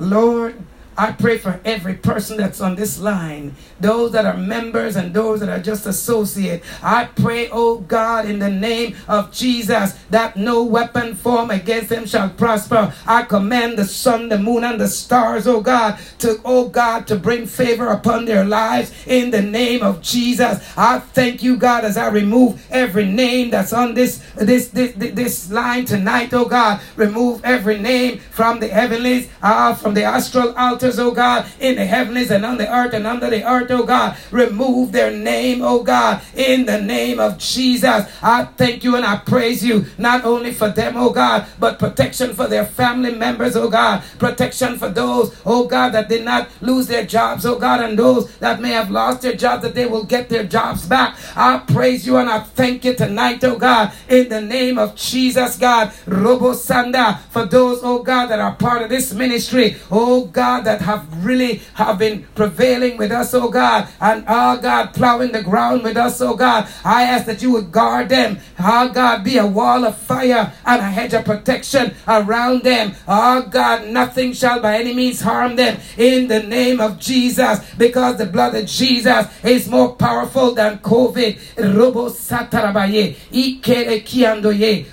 Lord, 0.00 0.56
I 0.96 1.12
pray 1.12 1.38
for 1.38 1.60
every 1.64 1.94
person 1.94 2.36
that's 2.36 2.60
on 2.60 2.74
this 2.74 2.98
line, 2.98 3.54
those 3.78 4.12
that 4.12 4.26
are 4.26 4.36
members 4.36 4.96
and 4.96 5.14
those 5.14 5.40
that 5.40 5.48
are 5.48 5.62
just 5.62 5.86
associate. 5.86 6.62
I 6.82 7.06
pray, 7.06 7.48
oh 7.50 7.78
God, 7.78 8.26
in 8.26 8.38
the 8.38 8.50
name 8.50 8.96
of 9.08 9.32
Jesus, 9.32 9.94
that 10.10 10.36
no 10.36 10.62
weapon 10.62 11.14
formed 11.14 11.52
against 11.52 11.88
them 11.88 12.06
shall 12.06 12.28
prosper. 12.30 12.92
I 13.06 13.22
command 13.22 13.78
the 13.78 13.84
sun, 13.84 14.28
the 14.28 14.38
moon, 14.38 14.64
and 14.64 14.80
the 14.80 14.88
stars, 14.88 15.46
oh 15.46 15.60
God, 15.60 15.98
to, 16.18 16.40
oh 16.44 16.68
God, 16.68 17.06
to 17.06 17.16
bring 17.16 17.46
favor 17.46 17.88
upon 17.88 18.24
their 18.24 18.44
lives 18.44 18.92
in 19.06 19.30
the 19.30 19.42
name 19.42 19.82
of 19.82 20.02
Jesus. 20.02 20.62
I 20.76 20.98
thank 20.98 21.42
you, 21.42 21.56
God, 21.56 21.84
as 21.84 21.96
I 21.96 22.08
remove 22.08 22.64
every 22.70 23.06
name 23.06 23.50
that's 23.50 23.72
on 23.72 23.94
this 23.94 24.22
this 24.36 24.68
this, 24.68 24.92
this 24.96 25.50
line 25.50 25.84
tonight, 25.84 26.32
oh 26.32 26.44
God. 26.44 26.80
Remove 26.96 27.44
every 27.44 27.78
name 27.78 28.18
from 28.18 28.60
the 28.60 28.68
heavenlies, 28.68 29.28
ah, 29.42 29.74
from 29.74 29.94
the 29.94 30.02
astral 30.02 30.54
altars, 30.80 30.98
oh 30.98 31.10
God, 31.10 31.46
in 31.60 31.76
the 31.76 31.84
heavenlies 31.84 32.30
and 32.30 32.44
on 32.44 32.56
the 32.56 32.72
earth 32.72 32.94
and 32.94 33.06
under 33.06 33.28
the 33.28 33.46
earth, 33.46 33.70
oh 33.70 33.84
God. 33.84 34.16
Remove 34.30 34.92
their 34.92 35.10
name, 35.10 35.60
oh 35.62 35.82
God, 35.82 36.22
in 36.34 36.64
the 36.64 36.80
name 36.80 37.20
of 37.20 37.36
Jesus. 37.38 38.06
I 38.22 38.44
thank 38.56 38.82
you 38.82 38.96
and 38.96 39.04
I 39.04 39.16
praise 39.18 39.62
you, 39.62 39.84
not 39.98 40.24
only 40.24 40.52
for 40.52 40.70
them, 40.70 40.96
oh 40.96 41.10
God, 41.10 41.46
but 41.58 41.78
protection 41.78 42.34
for 42.34 42.46
their 42.46 42.64
family 42.64 43.14
members, 43.14 43.56
oh 43.56 43.68
God. 43.68 44.02
Protection 44.18 44.78
for 44.78 44.88
those, 44.88 45.38
oh 45.44 45.66
God, 45.66 45.90
that 45.90 46.08
did 46.08 46.24
not 46.24 46.48
lose 46.62 46.86
their 46.86 47.04
jobs, 47.04 47.44
oh 47.44 47.58
God, 47.58 47.82
and 47.82 47.98
those 47.98 48.34
that 48.38 48.60
may 48.60 48.70
have 48.70 48.90
lost 48.90 49.20
their 49.22 49.36
jobs, 49.36 49.62
that 49.62 49.74
they 49.74 49.86
will 49.86 50.04
get 50.04 50.30
their 50.30 50.44
jobs 50.44 50.86
back. 50.86 51.18
I 51.36 51.58
praise 51.58 52.06
you 52.06 52.16
and 52.16 52.30
I 52.30 52.40
thank 52.40 52.84
you 52.84 52.94
tonight, 52.94 53.44
oh 53.44 53.58
God, 53.58 53.92
in 54.08 54.30
the 54.30 54.40
name 54.40 54.78
of 54.78 54.96
Jesus, 54.96 55.58
God. 55.58 55.92
Robo 56.06 56.52
Sanda, 56.52 57.18
for 57.30 57.44
those, 57.44 57.80
oh 57.82 58.02
God, 58.02 58.26
that 58.26 58.40
are 58.40 58.54
part 58.54 58.82
of 58.82 58.88
this 58.88 59.12
ministry, 59.12 59.76
oh 59.90 60.24
God, 60.26 60.64
that 60.70 60.80
have 60.82 61.24
really 61.24 61.60
have 61.74 61.98
been 61.98 62.22
prevailing 62.36 62.96
with 62.96 63.10
us, 63.10 63.34
oh 63.34 63.48
God, 63.50 63.88
and 64.00 64.24
oh 64.28 64.56
God, 64.58 64.94
plowing 64.94 65.32
the 65.32 65.42
ground 65.42 65.82
with 65.82 65.96
us, 65.96 66.20
oh 66.20 66.36
God. 66.36 66.68
I 66.84 67.02
ask 67.02 67.26
that 67.26 67.42
you 67.42 67.50
would 67.52 67.72
guard 67.72 68.08
them, 68.08 68.38
oh 68.60 68.88
God, 68.88 69.24
be 69.24 69.36
a 69.38 69.46
wall 69.46 69.84
of 69.84 69.96
fire 69.96 70.52
and 70.64 70.80
a 70.80 70.84
hedge 70.84 71.14
of 71.14 71.24
protection 71.24 71.94
around 72.06 72.62
them. 72.62 72.94
Oh 73.08 73.42
God, 73.42 73.88
nothing 73.88 74.32
shall 74.32 74.60
by 74.60 74.78
any 74.78 74.94
means 74.94 75.20
harm 75.20 75.56
them 75.56 75.80
in 75.98 76.28
the 76.28 76.42
name 76.44 76.80
of 76.80 77.00
Jesus, 77.00 77.58
because 77.76 78.18
the 78.18 78.26
blood 78.26 78.54
of 78.54 78.66
Jesus 78.66 79.26
is 79.42 79.68
more 79.68 79.96
powerful 79.96 80.54
than 80.54 80.78
COVID. 80.78 81.38
Robo 81.76 82.10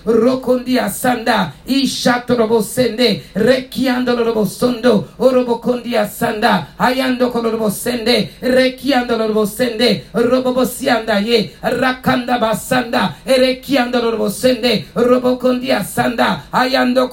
rokondia 0.05 0.89
sanda, 0.89 1.53
ishatorobo 1.67 2.63
sende, 2.63 3.21
rekiando 3.35 4.15
robo 4.25 4.45
sondo, 4.45 5.07
orobo 5.19 5.61
kondia 5.67 6.07
sanda, 6.07 6.67
ayando 6.79 7.29
sende, 7.69 8.29
rekiando 8.41 9.45
sende, 9.45 10.05
robo 10.13 10.63
sianda 10.65 11.19
ye, 11.19 11.51
rakanda 11.61 12.39
basanda, 12.39 13.15
erekiando 13.25 13.99
robo 14.01 14.29
sende, 14.29 14.85
robo 14.95 15.37
kondia 15.37 15.83
sanda, 15.83 16.43
ayando 16.53 17.09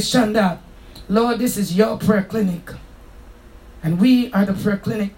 shanda. 0.00 0.58
Lord, 1.10 1.38
this 1.38 1.58
is 1.58 1.76
your 1.76 1.98
prayer 1.98 2.22
clinic. 2.22 2.70
And 3.82 4.00
we 4.00 4.32
are 4.32 4.46
the 4.46 4.54
prayer 4.54 4.78
clinic. 4.78 5.12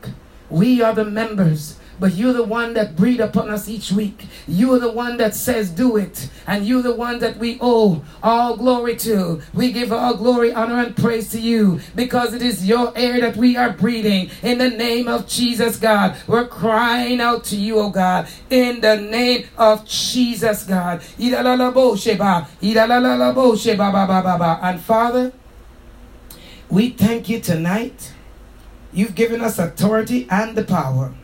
We 0.51 0.82
are 0.82 0.95
the 0.95 1.05
members. 1.05 1.76
But 2.03 2.14
you're 2.14 2.32
the 2.32 2.42
one 2.42 2.74
that 2.74 2.96
breathe 2.96 3.20
upon 3.20 3.48
us 3.48 3.68
each 3.68 3.92
week. 3.92 4.26
You're 4.48 4.80
the 4.80 4.90
one 4.90 5.18
that 5.18 5.36
says, 5.36 5.70
do 5.70 5.96
it. 5.96 6.28
And 6.48 6.66
you're 6.66 6.82
the 6.82 6.96
one 6.96 7.20
that 7.20 7.36
we 7.36 7.59
owe 7.61 8.03
all 8.20 8.57
glory 8.57 8.96
to. 8.96 9.40
We 9.55 9.70
give 9.70 9.92
all 9.92 10.16
glory, 10.16 10.53
honor, 10.53 10.80
and 10.80 10.96
praise 10.96 11.30
to 11.30 11.38
you 11.40 11.78
because 11.94 12.34
it 12.34 12.42
is 12.42 12.66
your 12.66 12.92
air 12.96 13.20
that 13.20 13.36
we 13.36 13.57
are 13.57 13.70
breathing. 13.70 14.30
In 14.42 14.59
the 14.59 14.70
name 14.70 15.07
of 15.07 15.28
Jesus, 15.28 15.76
God, 15.76 16.16
we're 16.26 16.48
crying 16.48 17.20
out 17.20 17.44
to 17.44 17.57
you, 17.57 17.78
oh 17.78 17.90
God. 17.90 18.26
In 18.50 18.80
the 18.80 18.96
name 18.96 19.46
of 19.57 19.86
Jesus, 19.86 20.64
God. 20.64 21.03
And 24.62 24.80
Father, 24.80 25.32
we 26.68 26.88
thank 26.90 27.28
you 27.28 27.38
tonight. 27.38 28.12
You've 28.92 29.14
given 29.14 29.40
us 29.40 29.61
authority 29.61 30.26
and 30.28 30.57
the 30.57 30.64
power. 30.64 31.14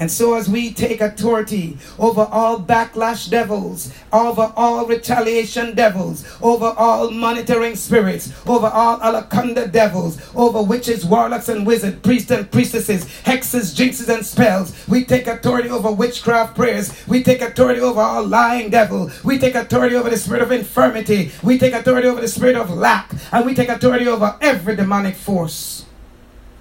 And 0.00 0.10
so, 0.10 0.34
as 0.34 0.48
we 0.48 0.72
take 0.72 1.02
authority 1.02 1.76
over 1.98 2.22
all 2.22 2.58
backlash 2.58 3.28
devils, 3.28 3.92
over 4.10 4.50
all 4.56 4.86
retaliation 4.86 5.74
devils, 5.74 6.24
over 6.40 6.74
all 6.78 7.10
monitoring 7.10 7.76
spirits, 7.76 8.32
over 8.46 8.66
all 8.66 8.98
alakanda 9.00 9.70
devils, 9.70 10.18
over 10.34 10.62
witches, 10.62 11.04
warlocks, 11.04 11.50
and 11.50 11.66
wizards, 11.66 11.98
priests 12.00 12.30
and 12.30 12.50
priestesses, 12.50 13.04
hexes, 13.24 13.76
jinxes, 13.76 14.08
and 14.08 14.24
spells, 14.24 14.72
we 14.88 15.04
take 15.04 15.26
authority 15.26 15.68
over 15.68 15.92
witchcraft 15.92 16.56
prayers. 16.56 16.94
We 17.06 17.22
take 17.22 17.42
authority 17.42 17.80
over 17.82 18.00
all 18.00 18.26
lying 18.26 18.70
devil. 18.70 19.10
We 19.22 19.38
take 19.38 19.54
authority 19.54 19.96
over 19.96 20.08
the 20.08 20.16
spirit 20.16 20.40
of 20.40 20.50
infirmity. 20.50 21.30
We 21.42 21.58
take 21.58 21.74
authority 21.74 22.08
over 22.08 22.22
the 22.22 22.28
spirit 22.28 22.56
of 22.56 22.70
lack. 22.70 23.12
And 23.32 23.44
we 23.44 23.54
take 23.54 23.68
authority 23.68 24.08
over 24.08 24.34
every 24.40 24.76
demonic 24.76 25.16
force. 25.16 25.84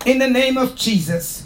In 0.05 0.19
the 0.19 0.29
name 0.29 0.57
of 0.57 0.75
Jesus. 0.75 1.45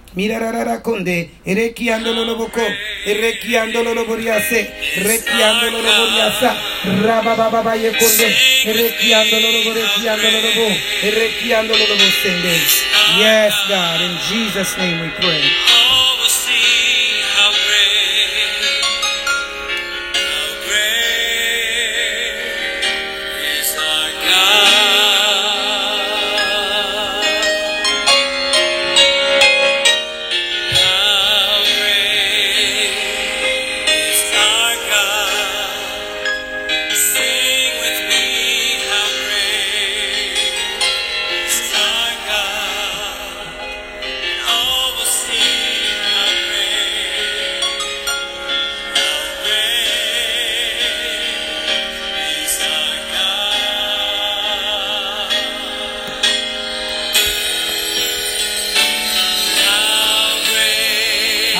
konde, 0.81 1.29
erekiando 1.45 2.13
lo 2.13 2.25
loboko, 2.25 2.61
erekiando 3.05 3.83
lo 3.83 3.93
loboriase, 3.93 4.69
rekiando 5.03 5.71
lo 5.71 5.81
loboriasa, 5.81 6.55
rabababa 7.03 7.75
yekonde, 7.75 8.35
erekiando 8.65 9.39
lo 9.39 9.51
loborekiando 9.51 10.31
lo 10.31 10.41
lobo, 10.41 10.75
erekiando 11.03 11.77
lo 11.77 11.87
lobosende. 11.87 12.59
Yes, 13.17 13.53
God, 13.67 14.01
in 14.01 14.17
Jesus' 14.29 14.77
name 14.77 15.01
we 15.01 15.09
pray. 15.19 15.80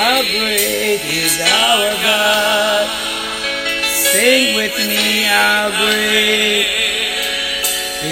How 0.02 0.18
great 0.24 1.02
is 1.14 1.38
our 1.40 1.94
God? 2.02 2.90
Sing 3.86 4.56
with 4.56 4.76
me, 4.90 5.26
how 5.30 5.70
great 5.78 6.66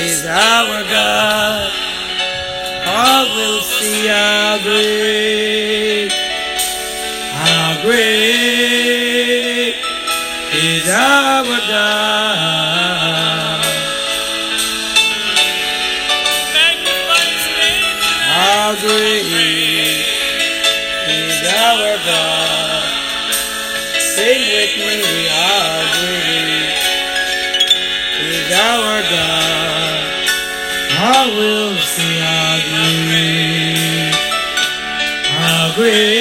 is 0.06 0.24
our 0.24 0.84
God? 0.84 1.72
All 2.86 3.26
will 3.36 3.62
see 3.62 4.06
how 4.06 4.60
great, 4.62 6.12
how 7.34 7.82
great 7.82 9.74
is 10.54 10.88
our 10.88 11.58
God. 11.74 12.09
How 35.80 36.19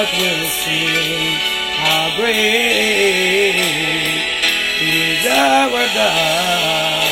heart 0.00 0.18
will 0.18 0.46
sing 0.46 1.34
how 1.76 2.16
great 2.16 3.56
is 4.80 5.26
our 5.26 5.84
God. 5.94 7.10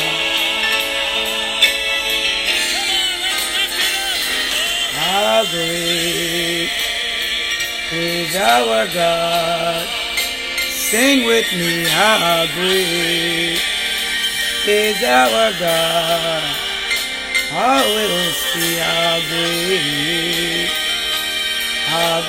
How 4.97 5.45
great 5.51 6.69
is 7.93 8.35
our 8.35 8.87
God. 8.87 9.87
Sing 10.69 11.25
with 11.25 11.51
me, 11.53 11.83
how 11.85 12.47
great 12.55 13.61
is 14.67 15.03
our 15.03 15.51
God. 15.59 16.43
I 17.51 17.81
will 17.93 18.31
see 18.31 18.77
how 18.77 19.19
great, 19.29 20.78
how 21.89 22.21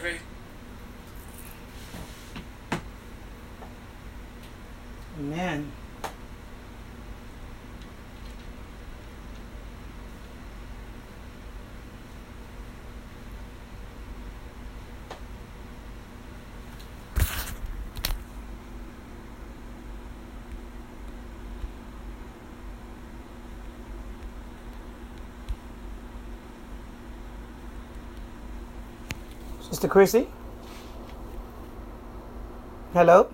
great. 0.00 0.25
Sister 29.70 29.88
Chrissy? 29.88 30.28
Hello? 32.92 33.28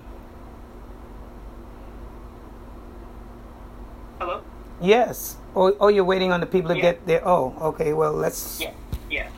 Hello? 4.18 4.40
Yes. 4.80 5.36
Oh, 5.54 5.76
oh, 5.78 5.88
you're 5.88 6.04
waiting 6.04 6.32
on 6.32 6.40
the 6.40 6.46
people 6.46 6.70
to 6.70 6.76
Yeah. 6.76 6.82
get 6.82 7.06
there. 7.06 7.20
Oh, 7.28 7.54
okay. 7.60 7.92
Well, 7.92 8.12
let's. 8.14 8.60
Yeah, 8.60 8.72
yeah. 9.10 9.28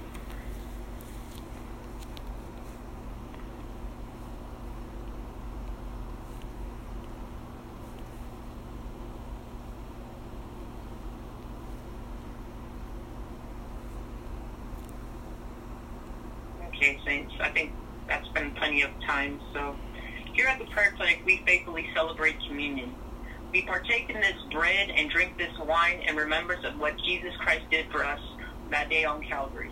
Okay, 16.69 16.99
Saints. 17.05 17.33
I 17.41 17.49
think 17.51 17.73
that's 18.09 18.29
been 18.29 18.51
plenty 18.53 18.83
of 18.83 18.91
time. 19.07 19.41
So, 19.53 19.75
here 20.33 20.47
at 20.47 20.59
the 20.59 20.67
prayer 20.67 20.93
clinic, 20.97 21.23
we 21.25 21.43
faithfully 21.47 21.87
celebrate 21.95 22.37
communion. 22.47 22.95
We 23.55 23.63
partake 23.63 24.11
in 24.11 24.21
this 24.21 24.35
bread 24.51 24.91
and 24.91 25.09
drink 25.09 25.39
this 25.39 25.57
wine 25.61 26.01
in 26.09 26.17
remembrance 26.17 26.65
of 26.67 26.77
what 26.77 26.99
Jesus 26.99 27.33
Christ 27.39 27.63
did 27.71 27.89
for 27.93 28.05
us 28.05 28.19
that 28.71 28.91
day 28.91 29.05
on 29.05 29.23
Calvary. 29.23 29.71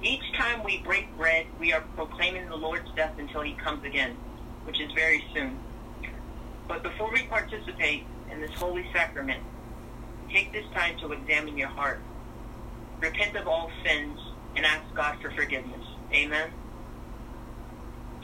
Each 0.00 0.22
time 0.38 0.62
we 0.62 0.78
break 0.84 1.08
bread, 1.16 1.46
we 1.58 1.72
are 1.72 1.80
proclaiming 1.96 2.48
the 2.48 2.54
Lord's 2.54 2.88
death 2.94 3.14
until 3.18 3.42
he 3.42 3.54
comes 3.54 3.84
again, 3.84 4.12
which 4.62 4.80
is 4.80 4.92
very 4.92 5.24
soon. 5.34 5.58
But 6.68 6.84
before 6.84 7.12
we 7.12 7.24
participate 7.24 8.04
in 8.30 8.40
this 8.40 8.52
holy 8.52 8.86
sacrament, 8.92 9.42
take 10.32 10.52
this 10.52 10.66
time 10.72 10.96
to 11.00 11.10
examine 11.10 11.58
your 11.58 11.70
heart. 11.70 12.00
Repent 13.00 13.34
of 13.36 13.48
all 13.48 13.68
sins 13.84 14.16
and 14.54 14.64
ask 14.64 14.84
God 14.94 15.16
for 15.20 15.32
forgiveness. 15.32 15.84
Amen. 16.12 16.52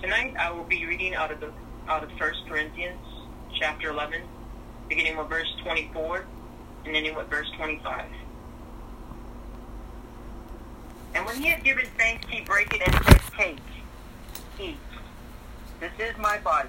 Tonight 0.00 0.36
I 0.38 0.52
will 0.52 0.62
be 0.62 0.86
reading 0.86 1.16
out 1.16 1.32
of 1.32 1.40
the 1.40 1.50
out 1.88 2.04
of 2.04 2.10
1 2.10 2.32
Corinthians 2.48 3.00
chapter 3.58 3.90
11, 3.90 4.22
beginning 4.94 5.16
with 5.16 5.28
verse 5.28 5.50
24 5.62 6.26
and 6.84 6.94
ending 6.94 7.14
with 7.14 7.26
verse 7.28 7.50
25. 7.56 8.04
And 11.14 11.24
when 11.24 11.36
he 11.36 11.48
had 11.48 11.64
given 11.64 11.86
thanks, 11.96 12.26
he 12.28 12.42
brake 12.42 12.74
it 12.74 12.82
and 12.86 13.04
said, 13.06 13.20
Take, 13.34 13.56
eat. 14.60 14.76
This 15.80 15.92
is 15.98 16.14
my 16.18 16.36
body, 16.40 16.68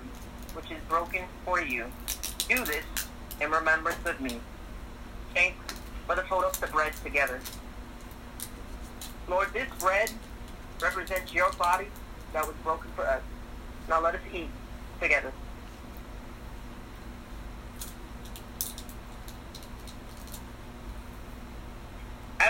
which 0.53 0.71
is 0.71 0.77
broken 0.87 1.23
for 1.43 1.61
you. 1.61 1.85
Do 2.47 2.63
this 2.63 2.85
in 3.41 3.51
remembrance 3.51 4.05
of 4.05 4.21
me. 4.21 4.39
Saints, 5.35 5.57
let 6.07 6.17
us 6.17 6.25
hold 6.27 6.45
up 6.45 6.55
the 6.55 6.67
bread 6.67 6.93
together. 7.03 7.41
Lord, 9.27 9.49
this 9.51 9.67
bread 9.79 10.09
represents 10.81 11.33
your 11.33 11.51
body 11.53 11.87
that 12.31 12.47
was 12.47 12.55
broken 12.63 12.89
for 12.95 13.05
us. 13.05 13.21
Now 13.89 14.01
let 14.01 14.15
us 14.15 14.21
eat 14.33 14.49
together. 15.01 15.33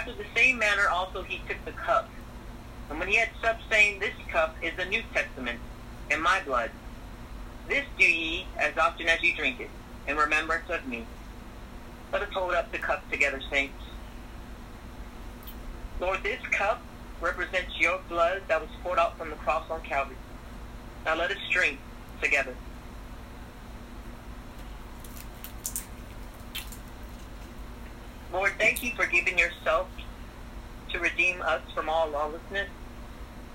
After 0.04 0.22
the 0.22 0.28
same 0.36 0.58
manner 0.58 0.90
also 0.90 1.24
he 1.24 1.40
took 1.48 1.64
the 1.64 1.72
cup. 1.72 2.10
And 2.90 3.00
when 3.00 3.08
he 3.08 3.16
had 3.16 3.30
supped, 3.42 3.62
saying, 3.72 4.00
This 4.00 4.12
cup 4.30 4.54
is 4.62 4.76
the 4.76 4.84
New 4.84 5.02
Testament 5.14 5.62
in 6.12 6.22
my 6.22 6.42
blood. 6.42 6.72
This 7.70 7.86
do 7.98 8.04
ye 8.04 8.46
as 8.58 8.78
often 8.78 9.08
as 9.08 9.24
ye 9.24 9.34
drink 9.34 9.62
it, 9.62 9.70
in 10.06 10.18
remembrance 10.18 10.70
of 10.70 10.86
me. 10.86 11.06
Let 12.12 12.22
us 12.22 12.34
hold 12.34 12.54
up 12.54 12.70
the 12.74 12.80
cup 12.80 13.10
together, 13.10 13.40
saints. 13.50 13.82
Lord, 16.02 16.22
this 16.22 16.42
cup 16.52 16.82
represents 17.22 17.80
your 17.80 18.00
blood 18.10 18.42
that 18.50 18.60
was 18.60 18.70
poured 18.84 19.00
out 19.00 19.18
from 19.18 19.30
the 19.30 19.38
cross 19.38 19.64
on 19.70 19.84
Calvary. 19.84 20.18
Now 21.06 21.16
let 21.16 21.32
us 21.32 21.38
drink 21.50 21.80
together. 22.22 22.58
Lord, 28.34 28.52
thank 28.58 28.84
you 28.84 28.92
for 28.96 29.06
giving 29.06 29.38
yourself 29.38 29.88
redeem 31.04 31.42
us 31.42 31.60
from 31.76 31.90
all 31.90 32.08
lawlessness. 32.08 32.72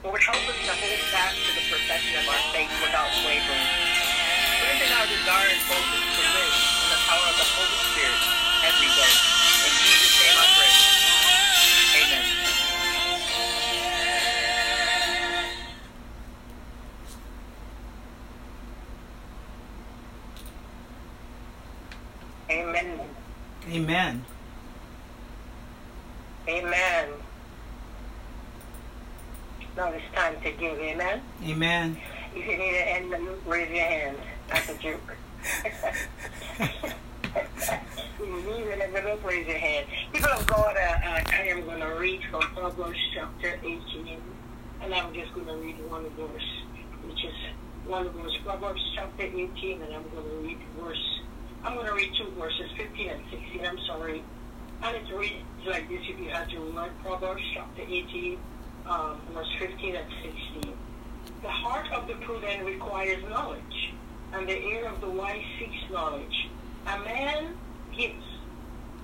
Lord, 0.04 0.20
help 0.20 0.36
us 0.36 0.58
to 0.68 0.72
hold 0.76 1.00
fast 1.08 1.40
to 1.48 1.50
the 1.56 1.64
profession 1.72 2.20
of 2.20 2.28
our 2.28 2.44
faith 2.52 2.68
without 2.84 3.08
wavering. 3.24 3.66
Strengthen 4.60 4.92
our 4.92 5.08
desire 5.08 5.48
and 5.48 5.62
focus 5.64 6.04
to 6.12 6.24
live 6.28 6.52
in 6.52 6.88
the 6.92 7.00
power 7.08 7.24
of 7.24 7.36
the 7.40 7.48
Holy 7.56 7.80
Spirit 7.88 8.20
every 8.68 8.90
day. 8.92 9.14
In 9.64 9.72
Jesus' 9.80 10.12
name 10.20 10.36
I 10.36 10.46
pray. 10.60 10.76
Amen. 12.04 12.24
Amen. 22.50 23.00
Amen. 23.72 24.24
Amen. 26.48 27.08
Now 29.78 29.92
it's 29.92 30.04
time 30.12 30.34
to 30.42 30.50
give, 30.50 30.80
amen? 31.48 31.96
If 32.34 32.46
you 32.46 32.56
need 32.56 32.74
an 32.74 33.12
end, 33.14 33.28
raise 33.46 33.70
your 33.70 33.84
hand. 33.84 34.16
That's 34.48 34.68
a 34.68 34.74
joke. 34.74 35.16
you 38.20 38.26
need 38.26 38.68
an 38.68 38.82
envelope, 38.82 39.24
raise 39.24 39.46
your 39.46 39.56
hand. 39.56 39.86
People 40.12 40.30
of 40.30 40.46
God, 40.46 40.76
uh, 40.76 40.80
uh, 40.80 41.22
I 41.32 41.48
am 41.48 41.64
going 41.64 41.80
to 41.80 41.86
read 41.86 42.20
from 42.30 42.42
Proverbs 42.42 42.98
chapter 43.14 43.58
18, 43.62 44.20
and 44.82 44.94
I'm 44.94 45.14
just 45.14 45.32
going 45.34 45.46
to 45.46 45.54
read 45.54 45.76
one 45.88 46.04
verse, 46.10 46.62
which 47.06 47.24
is 47.24 47.34
one 47.86 48.10
verse, 48.10 48.36
Proverbs 48.44 48.82
chapter 48.94 49.22
18, 49.22 49.82
and 49.82 49.94
I'm 49.94 50.04
going 50.10 50.28
to 50.28 50.36
read 50.46 50.58
verse, 50.78 51.20
I'm 51.64 51.74
going 51.74 51.86
to 51.86 51.94
read 51.94 52.12
two 52.18 52.30
verses, 52.38 52.70
15 52.76 53.08
and 53.08 53.22
16, 53.30 53.64
I'm 53.64 53.78
sorry. 53.86 54.22
And 54.82 54.96
it 54.96 55.12
reads 55.14 55.42
like 55.66 55.88
this 55.88 56.00
if 56.02 56.20
you 56.20 56.28
had 56.28 56.50
to 56.50 56.60
read 56.60 56.90
Proverbs 57.02 57.42
chapter 57.54 57.82
18, 57.82 58.38
um, 58.86 59.20
verse 59.32 59.48
15 59.58 59.96
and 59.96 60.06
16. 60.22 60.27
Prudent 62.48 62.66
requires 62.66 63.22
knowledge, 63.28 63.92
and 64.32 64.48
the 64.48 64.58
ear 64.58 64.86
of 64.86 65.02
the 65.02 65.10
wise 65.10 65.42
seeks 65.58 65.90
knowledge. 65.90 66.48
A 66.86 66.98
man 67.00 67.54
gives, 67.94 68.24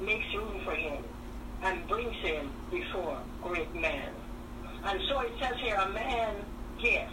makes 0.01 0.25
room 0.35 0.63
for 0.65 0.75
him, 0.75 1.05
and 1.63 1.87
brings 1.87 2.15
him 2.23 2.51
before 2.71 3.19
great 3.43 3.75
men. 3.75 4.09
And 4.85 4.99
so 5.11 5.21
it 5.21 5.33
says 5.39 5.53
here, 5.63 5.75
a 5.77 5.91
man 5.93 6.37
gives, 6.83 7.13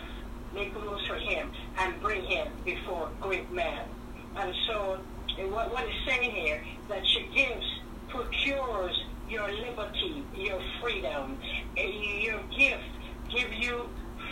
make 0.53 0.73
room 0.73 0.97
for 1.05 1.15
him, 1.15 1.51
and 1.79 2.01
bring 2.01 2.23
him 2.23 2.47
before 2.63 3.09
great 3.19 3.51
men. 3.51 3.83
And 4.37 4.53
so 4.67 4.99
eh, 5.37 5.43
what, 5.47 5.69
what 5.73 5.83
it's 5.85 6.05
saying 6.05 6.31
here, 6.31 6.63
that 6.87 7.05
she 7.07 7.27
gives 7.35 7.65
procures 8.07 8.95
your 9.27 9.49
liberty, 9.51 10.23
your 10.33 10.61
freedom. 10.81 11.37
Eh, 11.75 11.87
Your 12.21 12.39
gift 12.57 12.83
give 13.35 13.51
you 13.53 13.89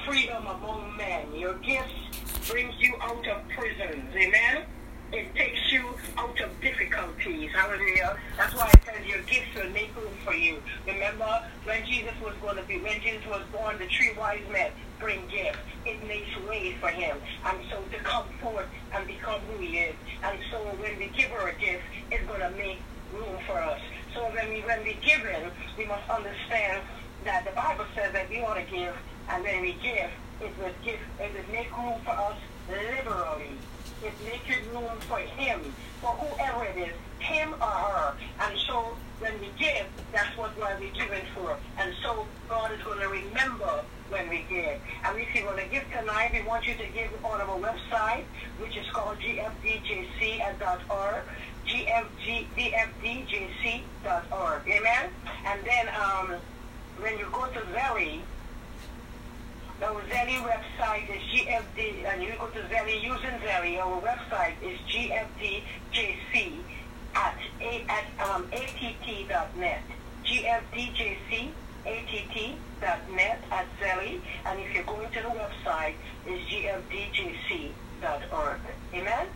freedom 0.10 0.48
among 0.48 0.98
men. 0.98 1.34
Your 1.36 1.54
gifts 1.60 2.50
brings 2.50 2.74
you 2.80 2.96
out 3.00 3.28
of 3.28 3.48
prisons. 3.50 4.10
Amen? 4.16 4.64
It 5.12 5.34
takes 5.36 5.72
you 5.72 5.86
out 6.18 6.40
of 6.42 6.50
difficulties. 6.62 7.52
Hallelujah. 7.54 8.18
That's 8.36 8.56
why 8.56 8.72
it 8.74 8.80
says 8.86 9.06
your 9.06 9.22
gifts 9.22 9.54
will 9.56 9.70
make 9.70 9.96
room 9.96 10.14
for 10.26 10.34
you. 10.34 10.62
Remember 10.88 11.46
when 11.64 11.86
Jesus 11.86 12.14
was 12.24 12.34
going 12.42 12.58
to 12.58 12.64
be, 12.64 12.80
when 12.80 13.00
Jesus 13.02 13.26
was 13.28 13.44
born, 13.52 13.78
the 13.78 13.86
three 13.86 14.14
wise 14.18 14.42
men 14.52 14.72
bring 15.00 15.22
gifts. 15.30 15.60
It 15.86 16.04
makes 16.08 16.36
way 16.48 16.76
for 16.80 16.90
him. 16.90 17.18
And 17.46 17.60
so 17.70 17.84
to 17.92 18.04
come 18.04 18.26
forth 18.42 18.68
and 18.94 19.06
become 19.06 19.42
who 19.42 19.58
he 19.62 19.78
is. 19.78 19.96
And 20.24 20.40
so 20.52 20.58
when 20.82 20.98
we 20.98 21.12
give 21.16 21.30
her 21.30 21.50
a 21.50 21.54
gift, 21.60 21.84
it's 22.12 22.26
going 22.26 22.42
to 22.42 22.52
make 22.58 22.80
room 23.14 23.38
for 23.46 23.60
us. 23.62 23.82
So 24.16 24.22
when 24.34 24.50
we 24.50 24.62
when 24.62 24.84
we 24.84 24.98
give 25.06 25.22
in, 25.22 25.52
we 25.78 25.86
must 25.86 26.10
understand 26.10 26.82
that 27.26 27.46
the 27.46 27.52
Bible 27.52 27.86
says 27.96 28.14
that 28.14 28.30
we 28.30 28.42
want 28.42 28.60
to 28.60 28.66
give, 28.72 28.96
and 29.30 29.44
when 29.44 29.62
we 29.62 29.74
give, 29.82 30.10
it 30.42 30.58
will 30.58 30.74
give, 30.84 31.00
it 31.20 31.32
will 31.34 31.54
make 31.54 31.72
room 31.78 32.02
for 32.04 32.12
us 32.12 32.38
liberally. 32.68 33.52
It 34.04 34.14
makes 34.24 34.58
room 34.74 35.00
for 35.02 35.20
him, 35.20 35.62
for 36.02 36.10
whoever 36.12 36.66
it 36.66 36.78
is, 36.78 36.94
him 37.20 37.54
or 37.62 37.68
her. 37.68 38.16
And 38.40 38.58
so 38.68 38.98
when 39.20 39.40
we 39.40 39.50
give, 39.58 39.86
that's 40.12 40.36
what 40.38 40.58
we're 40.58 40.78
giving 40.94 41.24
for. 41.36 41.58
And 41.78 41.94
so 42.02 42.26
God 42.48 42.72
is 42.72 42.82
going 42.82 43.00
to 43.00 43.10
remember 43.10 43.84
when 44.10 44.28
we 44.30 44.46
give. 44.50 44.80
And 45.04 45.20
if 45.20 45.36
you 45.36 45.46
want 45.46 45.60
to 45.60 45.68
give 45.68 45.84
tonight, 45.92 46.32
we 46.34 46.42
want 46.48 46.66
you 46.66 46.74
to 46.76 46.88
give 46.94 47.12
on 47.24 47.42
our 47.42 47.60
website, 47.60 48.24
which 48.60 48.76
is 48.78 48.90
called 48.92 49.20
gfdjc.org, 49.20 51.24
gfdjc.org. 51.68 52.22
Amen? 54.68 55.10
And 55.46 55.64
then 55.66 55.90
um, 56.02 56.36
when 57.00 57.20
you 57.20 57.28
go 57.32 57.46
to 57.46 57.60
Zelle, 57.60 58.22
the 59.80 59.86
Zelle 59.86 60.44
website 60.44 61.10
is 61.10 61.22
GFD, 61.32 62.04
and 62.06 62.22
you 62.22 62.34
go 62.38 62.48
to 62.48 62.60
Zelle 62.68 63.02
using 63.02 63.40
Zelle, 63.40 63.80
our 63.80 64.02
website 64.02 64.56
is 64.62 64.78
GFDJC 64.92 66.60
at, 67.16 67.38
a, 67.62 67.86
at 67.88 68.06
um, 68.30 68.46
att.net. 68.52 69.82
GFDJC 70.26 71.52
att.net 71.86 73.40
at 73.52 73.66
Zelle, 73.82 74.22
and 74.46 74.60
if 74.60 74.74
you're 74.74 74.84
going 74.84 75.10
to 75.12 75.22
the 75.22 75.30
website, 75.30 75.96
is 76.28 76.42
gfdjc.org. 76.50 77.80
Amen? 78.94 79.28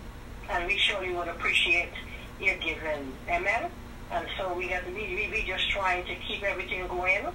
And 0.49 0.67
we 0.67 0.77
surely 0.77 1.13
would 1.13 1.29
appreciate 1.29 1.93
your 2.41 2.57
giving. 2.57 3.13
Amen? 3.29 3.71
And 4.12 4.28
so 4.38 4.54
we 4.54 4.70
got 4.70 4.86
we, 4.88 4.93
we, 4.93 5.30
we 5.32 5.43
just 5.45 5.70
trying 5.70 6.06
to 6.06 6.16
keep 6.16 6.43
everything 6.43 6.88
going 6.88 7.26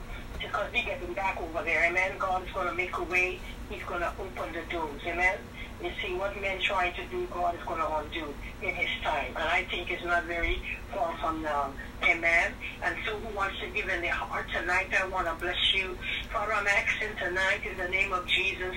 because 0.41 0.73
we 0.73 0.83
getting 0.83 1.13
back 1.15 1.41
over 1.41 1.63
there. 1.65 1.85
Amen? 1.85 2.13
God 2.19 2.47
is 2.47 2.53
going 2.53 2.69
to 2.69 2.75
make 2.75 2.97
a 2.99 3.05
way. 3.05 3.39
He's 3.71 3.83
going 3.85 4.01
to 4.01 4.13
open 4.19 4.53
the 4.53 4.63
doors. 4.71 5.01
Amen? 5.07 5.39
You 5.83 5.91
see, 6.03 6.15
what 6.15 6.41
men 6.41 6.61
trying 6.61 6.93
to 6.95 7.05
do, 7.07 7.27
God 7.31 7.55
is 7.55 7.63
going 7.65 7.81
to 7.81 7.97
undo 7.97 8.35
in 8.63 8.75
his 8.75 8.89
time. 9.03 9.29
And 9.37 9.49
I 9.49 9.65
think 9.65 9.91
it's 9.91 10.05
not 10.05 10.25
very 10.25 10.61
far 10.93 11.17
from 11.19 11.43
now. 11.43 11.73
Amen. 12.05 12.55
And 12.83 12.97
so 13.05 13.19
who 13.19 13.37
wants 13.37 13.59
to 13.61 13.69
give 13.69 13.89
in 13.89 14.01
their 14.01 14.15
heart 14.15 14.47
tonight? 14.55 14.89
I 14.99 15.09
want 15.09 15.27
to 15.27 15.35
bless 15.35 15.75
you. 15.75 15.99
Father, 16.33 16.53
I'm 16.55 16.67
asking 16.67 17.17
tonight 17.19 17.61
in 17.69 17.77
the 17.77 17.89
name 17.89 18.13
of 18.13 18.25
Jesus 18.27 18.75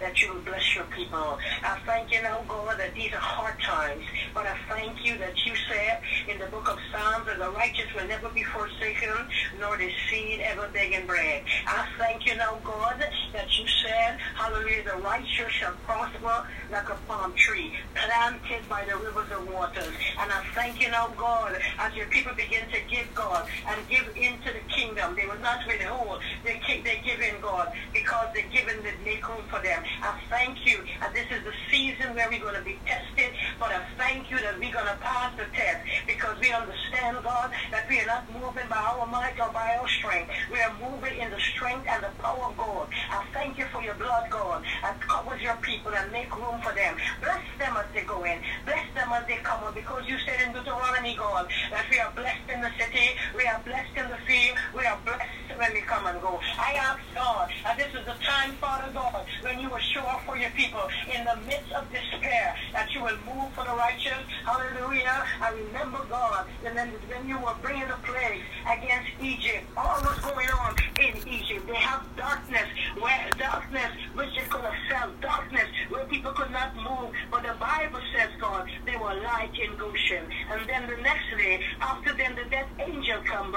that 0.00 0.20
you 0.20 0.34
will 0.34 0.42
bless 0.42 0.74
your 0.74 0.84
people. 0.84 1.38
I 1.62 1.78
thank 1.86 2.12
you 2.12 2.22
now, 2.22 2.44
God, 2.46 2.78
that 2.78 2.94
these 2.94 3.12
are 3.12 3.24
hard 3.24 3.58
times. 3.62 4.04
But 4.34 4.46
I 4.46 4.56
thank 4.68 5.04
you 5.04 5.16
that 5.18 5.34
you 5.46 5.54
said 5.68 6.00
in 6.28 6.38
the 6.38 6.46
book 6.46 6.68
of 6.68 6.78
Psalms 6.92 7.26
that 7.26 7.38
the 7.38 7.50
righteous 7.50 7.86
will 7.94 8.06
never 8.06 8.28
be 8.28 8.44
forsaken, 8.44 9.16
nor 9.58 9.78
the 9.78 9.90
seed 10.10 10.40
ever 10.40 10.68
begging 10.72 11.06
bread. 11.06 11.44
I 11.66 11.86
thank 11.98 12.26
you 12.26 12.36
now, 12.36 12.58
God, 12.62 13.00
that 13.00 13.58
you 13.58 13.66
said, 13.82 14.18
hallelujah, 14.34 14.84
the 14.84 15.02
righteous 15.02 15.50
shall 15.50 15.72
prosper 15.84 16.46
like 16.70 16.88
a 16.90 16.96
palm 17.08 17.32
tree, 17.34 17.72
planted 17.94 18.68
by 18.68 18.84
the 18.84 18.96
rivers 18.96 19.30
of 19.32 19.48
waters. 19.50 19.94
And 20.20 20.30
I 20.30 20.44
thank 20.54 20.80
you 20.80 20.90
now, 20.90 21.08
God, 21.16 21.56
as 21.78 21.94
your 21.94 22.06
people 22.06 22.34
begin 22.34 22.57
to 22.66 22.80
give 22.90 23.06
God 23.14 23.44
and 23.70 23.86
give 23.88 24.08
into 24.16 24.50
the 24.52 24.64
kingdom. 24.74 25.14
They 25.16 25.26
will 25.26 25.40
not 25.40 25.60
withhold. 25.66 26.20
They, 26.44 26.60
they 26.66 27.00
give 27.04 27.20
in 27.20 27.40
God 27.40 27.68
because 27.92 28.28
they 28.34 28.44
give 28.52 28.68
in 28.68 28.82
the 28.82 28.92
make 29.04 29.26
room 29.28 29.44
for 29.50 29.60
them. 29.62 29.82
I 30.02 30.14
thank 30.30 30.66
you. 30.66 30.82
And 31.02 31.14
this 31.14 31.26
is 31.30 31.44
the 31.44 31.54
season 31.70 32.14
where 32.14 32.28
we're 32.30 32.40
going 32.40 32.58
to 32.58 32.64
be 32.64 32.80
tested. 32.86 33.34
But 33.58 33.70
I 33.72 33.82
thank 33.98 34.30
you 34.30 34.38
that 34.40 34.58
we're 34.58 34.72
going 34.72 34.86
to 34.90 34.98
pass 35.00 35.32
the 35.36 35.46
test 35.54 35.82
because 36.06 36.36
we 36.40 36.52
understand, 36.52 37.18
God, 37.24 37.50
that 37.72 37.86
we 37.88 38.00
are 38.00 38.06
not 38.06 38.30
moving 38.32 38.68
by 38.68 38.78
our 38.78 39.06
might 39.06 39.38
or 39.40 39.52
by 39.52 39.76
our 39.80 39.88
strength. 39.88 40.30
We 40.50 40.60
are 40.60 40.74
moving 40.80 41.18
in 41.18 41.30
the 41.30 41.40
strength 41.40 41.86
and 41.90 42.02
the 42.02 42.12
power 42.18 42.50
of 42.50 42.56
God. 42.56 42.88
I 43.10 43.22
thank 43.34 43.58
you 43.58 43.66
for 43.72 43.82
your 43.82 43.94
blood, 43.94 44.24
God, 44.30 44.62
and 44.84 45.00
covers 45.00 45.40
your 45.42 45.56
people 45.62 45.92
and 45.94 46.12
make 46.12 46.34
room 46.36 46.60
for 46.62 46.74
them. 46.74 46.96
Bless 47.20 47.44
them 47.58 47.76
as 47.76 47.86
they 47.94 48.04
go 48.04 48.24
in. 48.24 48.40
Bless 48.64 48.84
them 48.94 49.08
as 49.12 49.26
they 49.28 49.36
come 49.42 49.64
out 49.64 49.74
because 49.74 50.04
you 50.06 50.16
said 50.26 50.40
in 50.46 50.52
Deuteronomy, 50.52 51.16
God, 51.16 51.46
that 51.70 51.86
we 51.90 51.98
are 52.00 52.12
blessed 52.16 52.47
in 52.50 52.60
the 52.60 52.70
city, 52.78 53.14
we 53.36 53.44
are 53.44 53.60
blessed 53.64 53.96
in 53.96 54.08
the 54.08 54.18
field, 54.26 54.56
we 54.76 54.84
are 54.84 54.98
blessed 55.04 55.22
when 55.56 55.72
we 55.72 55.80
come 55.80 56.06
and 56.06 56.20
go. 56.20 56.40
I 56.58 56.74
ask 56.74 57.00
God, 57.14 57.50
and 57.66 57.78
this 57.78 57.88
is 57.94 58.06
the 58.06 58.14
time, 58.24 58.52
Father 58.60 58.90
God, 58.92 59.26
when 59.42 59.60
you 59.60 59.68
will 59.68 59.78
show 59.78 60.00
up 60.02 60.24
for 60.24 60.36
your 60.36 60.50
people 60.50 60.88
in 61.12 61.24
the 61.24 61.36
midst 61.46 61.72
of 61.72 61.90
despair, 61.90 62.54
that 62.72 62.94
you 62.94 63.02
will 63.02 63.18
move 63.26 63.52
for 63.54 63.64
the 63.64 63.74
righteous. 63.74 64.22
Hallelujah. 64.44 65.24
I 65.40 65.50
remember 65.50 66.04
God, 66.08 66.46
and 66.64 66.76
then 66.76 66.88
when 67.08 67.28
you 67.28 67.38
were 67.38 67.54
bringing 67.60 67.88
the 67.88 67.98
plague 68.04 68.42
against 68.70 69.10
Egypt, 69.20 69.64
all 69.76 70.00
was 70.02 70.18
going 70.20 70.48
on 70.50 70.76
in 71.00 71.16
Egypt. 71.28 71.66
They 71.66 71.76
have 71.76 72.04
darkness, 72.16 72.68
where 73.00 73.30
darkness 73.38 73.92
which 74.14 74.30
they 74.36 74.46
could 74.48 74.62
have 74.62 74.74
felt, 74.88 75.20
darkness 75.20 75.68
where 75.88 76.04
people 76.06 76.32
could 76.32 76.50
not 76.50 76.74
move. 76.76 77.12
But 77.30 77.42
the 77.42 77.54
Bible 77.58 78.00
says, 78.14 78.30
God, 78.40 78.68
they 78.86 78.96
were 78.96 79.14
light 79.22 79.52
in 79.58 79.76
Goshen. 79.76 80.24
And 80.50 80.68
then 80.68 80.88
the 80.88 81.02
next 81.02 81.30
day, 81.36 81.62
after 81.80 82.12
them, 82.14 82.36
the 82.36 82.48
death 82.50 82.68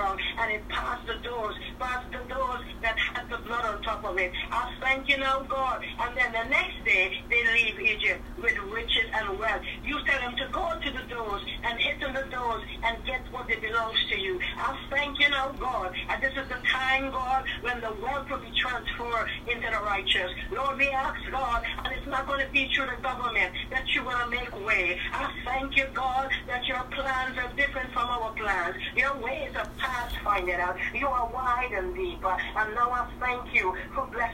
and 0.02 0.52
it 0.52 0.68
passed 0.70 1.06
the 1.08 1.16
doors, 1.28 1.56
passed 1.80 2.12
the 2.12 2.34
doors 2.34 2.62
that 2.82 2.98
had 2.98 3.30
the 3.30 3.38
blood 3.38 3.66
on 3.66 3.82
top 3.84 4.04
of 4.04 4.18
it. 4.18 4.32
I 4.52 4.74
thank 4.82 5.08
you 5.10 5.18
now, 5.18 5.42
God. 5.48 5.84
And 6.00 6.18
then 6.18 6.32
the 6.32 6.50
next 6.50 6.84
day, 6.86 7.22
they 7.30 7.44
leave 7.54 7.80
Egypt 7.80 8.22
with 8.42 8.58
riches 8.74 9.06
and 9.14 9.38
wealth. 9.38 9.62
You 9.84 10.00
tell 10.06 10.20
them 10.20 10.36
to 10.38 10.48
go 10.52 10.80
to 10.84 10.92
the 10.92 11.04
doors 11.14 11.42
and 11.64 11.80
hit 11.80 12.04
on 12.04 12.14
the 12.14 12.26
doors 12.32 12.64
and 12.84 12.98
get 13.06 13.22
what 13.32 13.48
they 13.48 13.58
belongs 13.58 13.98
to 14.10 14.20
you. 14.20 14.40
I 14.58 14.78
thank 14.90 15.20
you 15.20 15.30
now, 15.30 15.52
God. 15.60 15.94
And 16.10 16.24
this 16.24 16.34
is 16.34 16.48
the 16.50 16.60
time, 16.68 17.12
God, 17.12 17.46
when 17.62 17.80
the 17.82 17.94
wealth 18.02 18.30
will 18.30 18.40
be 18.40 18.52
transferred 18.58 19.30
into 19.48 19.70
the 19.70 19.84
righteous. 19.86 20.32
Lord, 20.52 20.78
we 20.78 20.90
ask, 20.90 21.20
God, 21.32 21.64
and 21.86 21.94
it's 21.94 22.08
not 22.08 22.28
going 22.28 22.46
to 22.46 22.52
be 22.52 22.70
through 22.74 22.88
the 22.88 23.02
government 23.02 23.54
that 23.70 23.86
you're 23.94 24.04
going 24.04 24.18
to 24.18 24.30
make 24.30 24.66
way. 24.66 25.00
I 25.14 25.32
thank 25.46 25.78
you, 25.78 25.86
God, 25.94 26.30
that 26.48 26.66
your 26.66 26.84
plans 26.92 27.38
are 27.38 27.52
different 27.56 27.92
from 27.94 28.10
our 28.10 28.32
plans. 28.34 28.76
Your 28.96 29.16
ways 29.18 29.52
are 29.56 29.70
past 29.78 30.16
finding 30.24 30.56
out. 30.56 30.78
You 30.94 31.08
are 31.08 31.30
wide 31.34 31.72
and 31.72 31.96
deep. 31.96 32.24
And 32.24 32.74
now 32.76 32.92
I 32.92 33.08
thank 33.20 33.54
you 33.54 33.76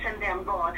blessing 0.01 0.19
them, 0.19 0.43
God. 0.45 0.73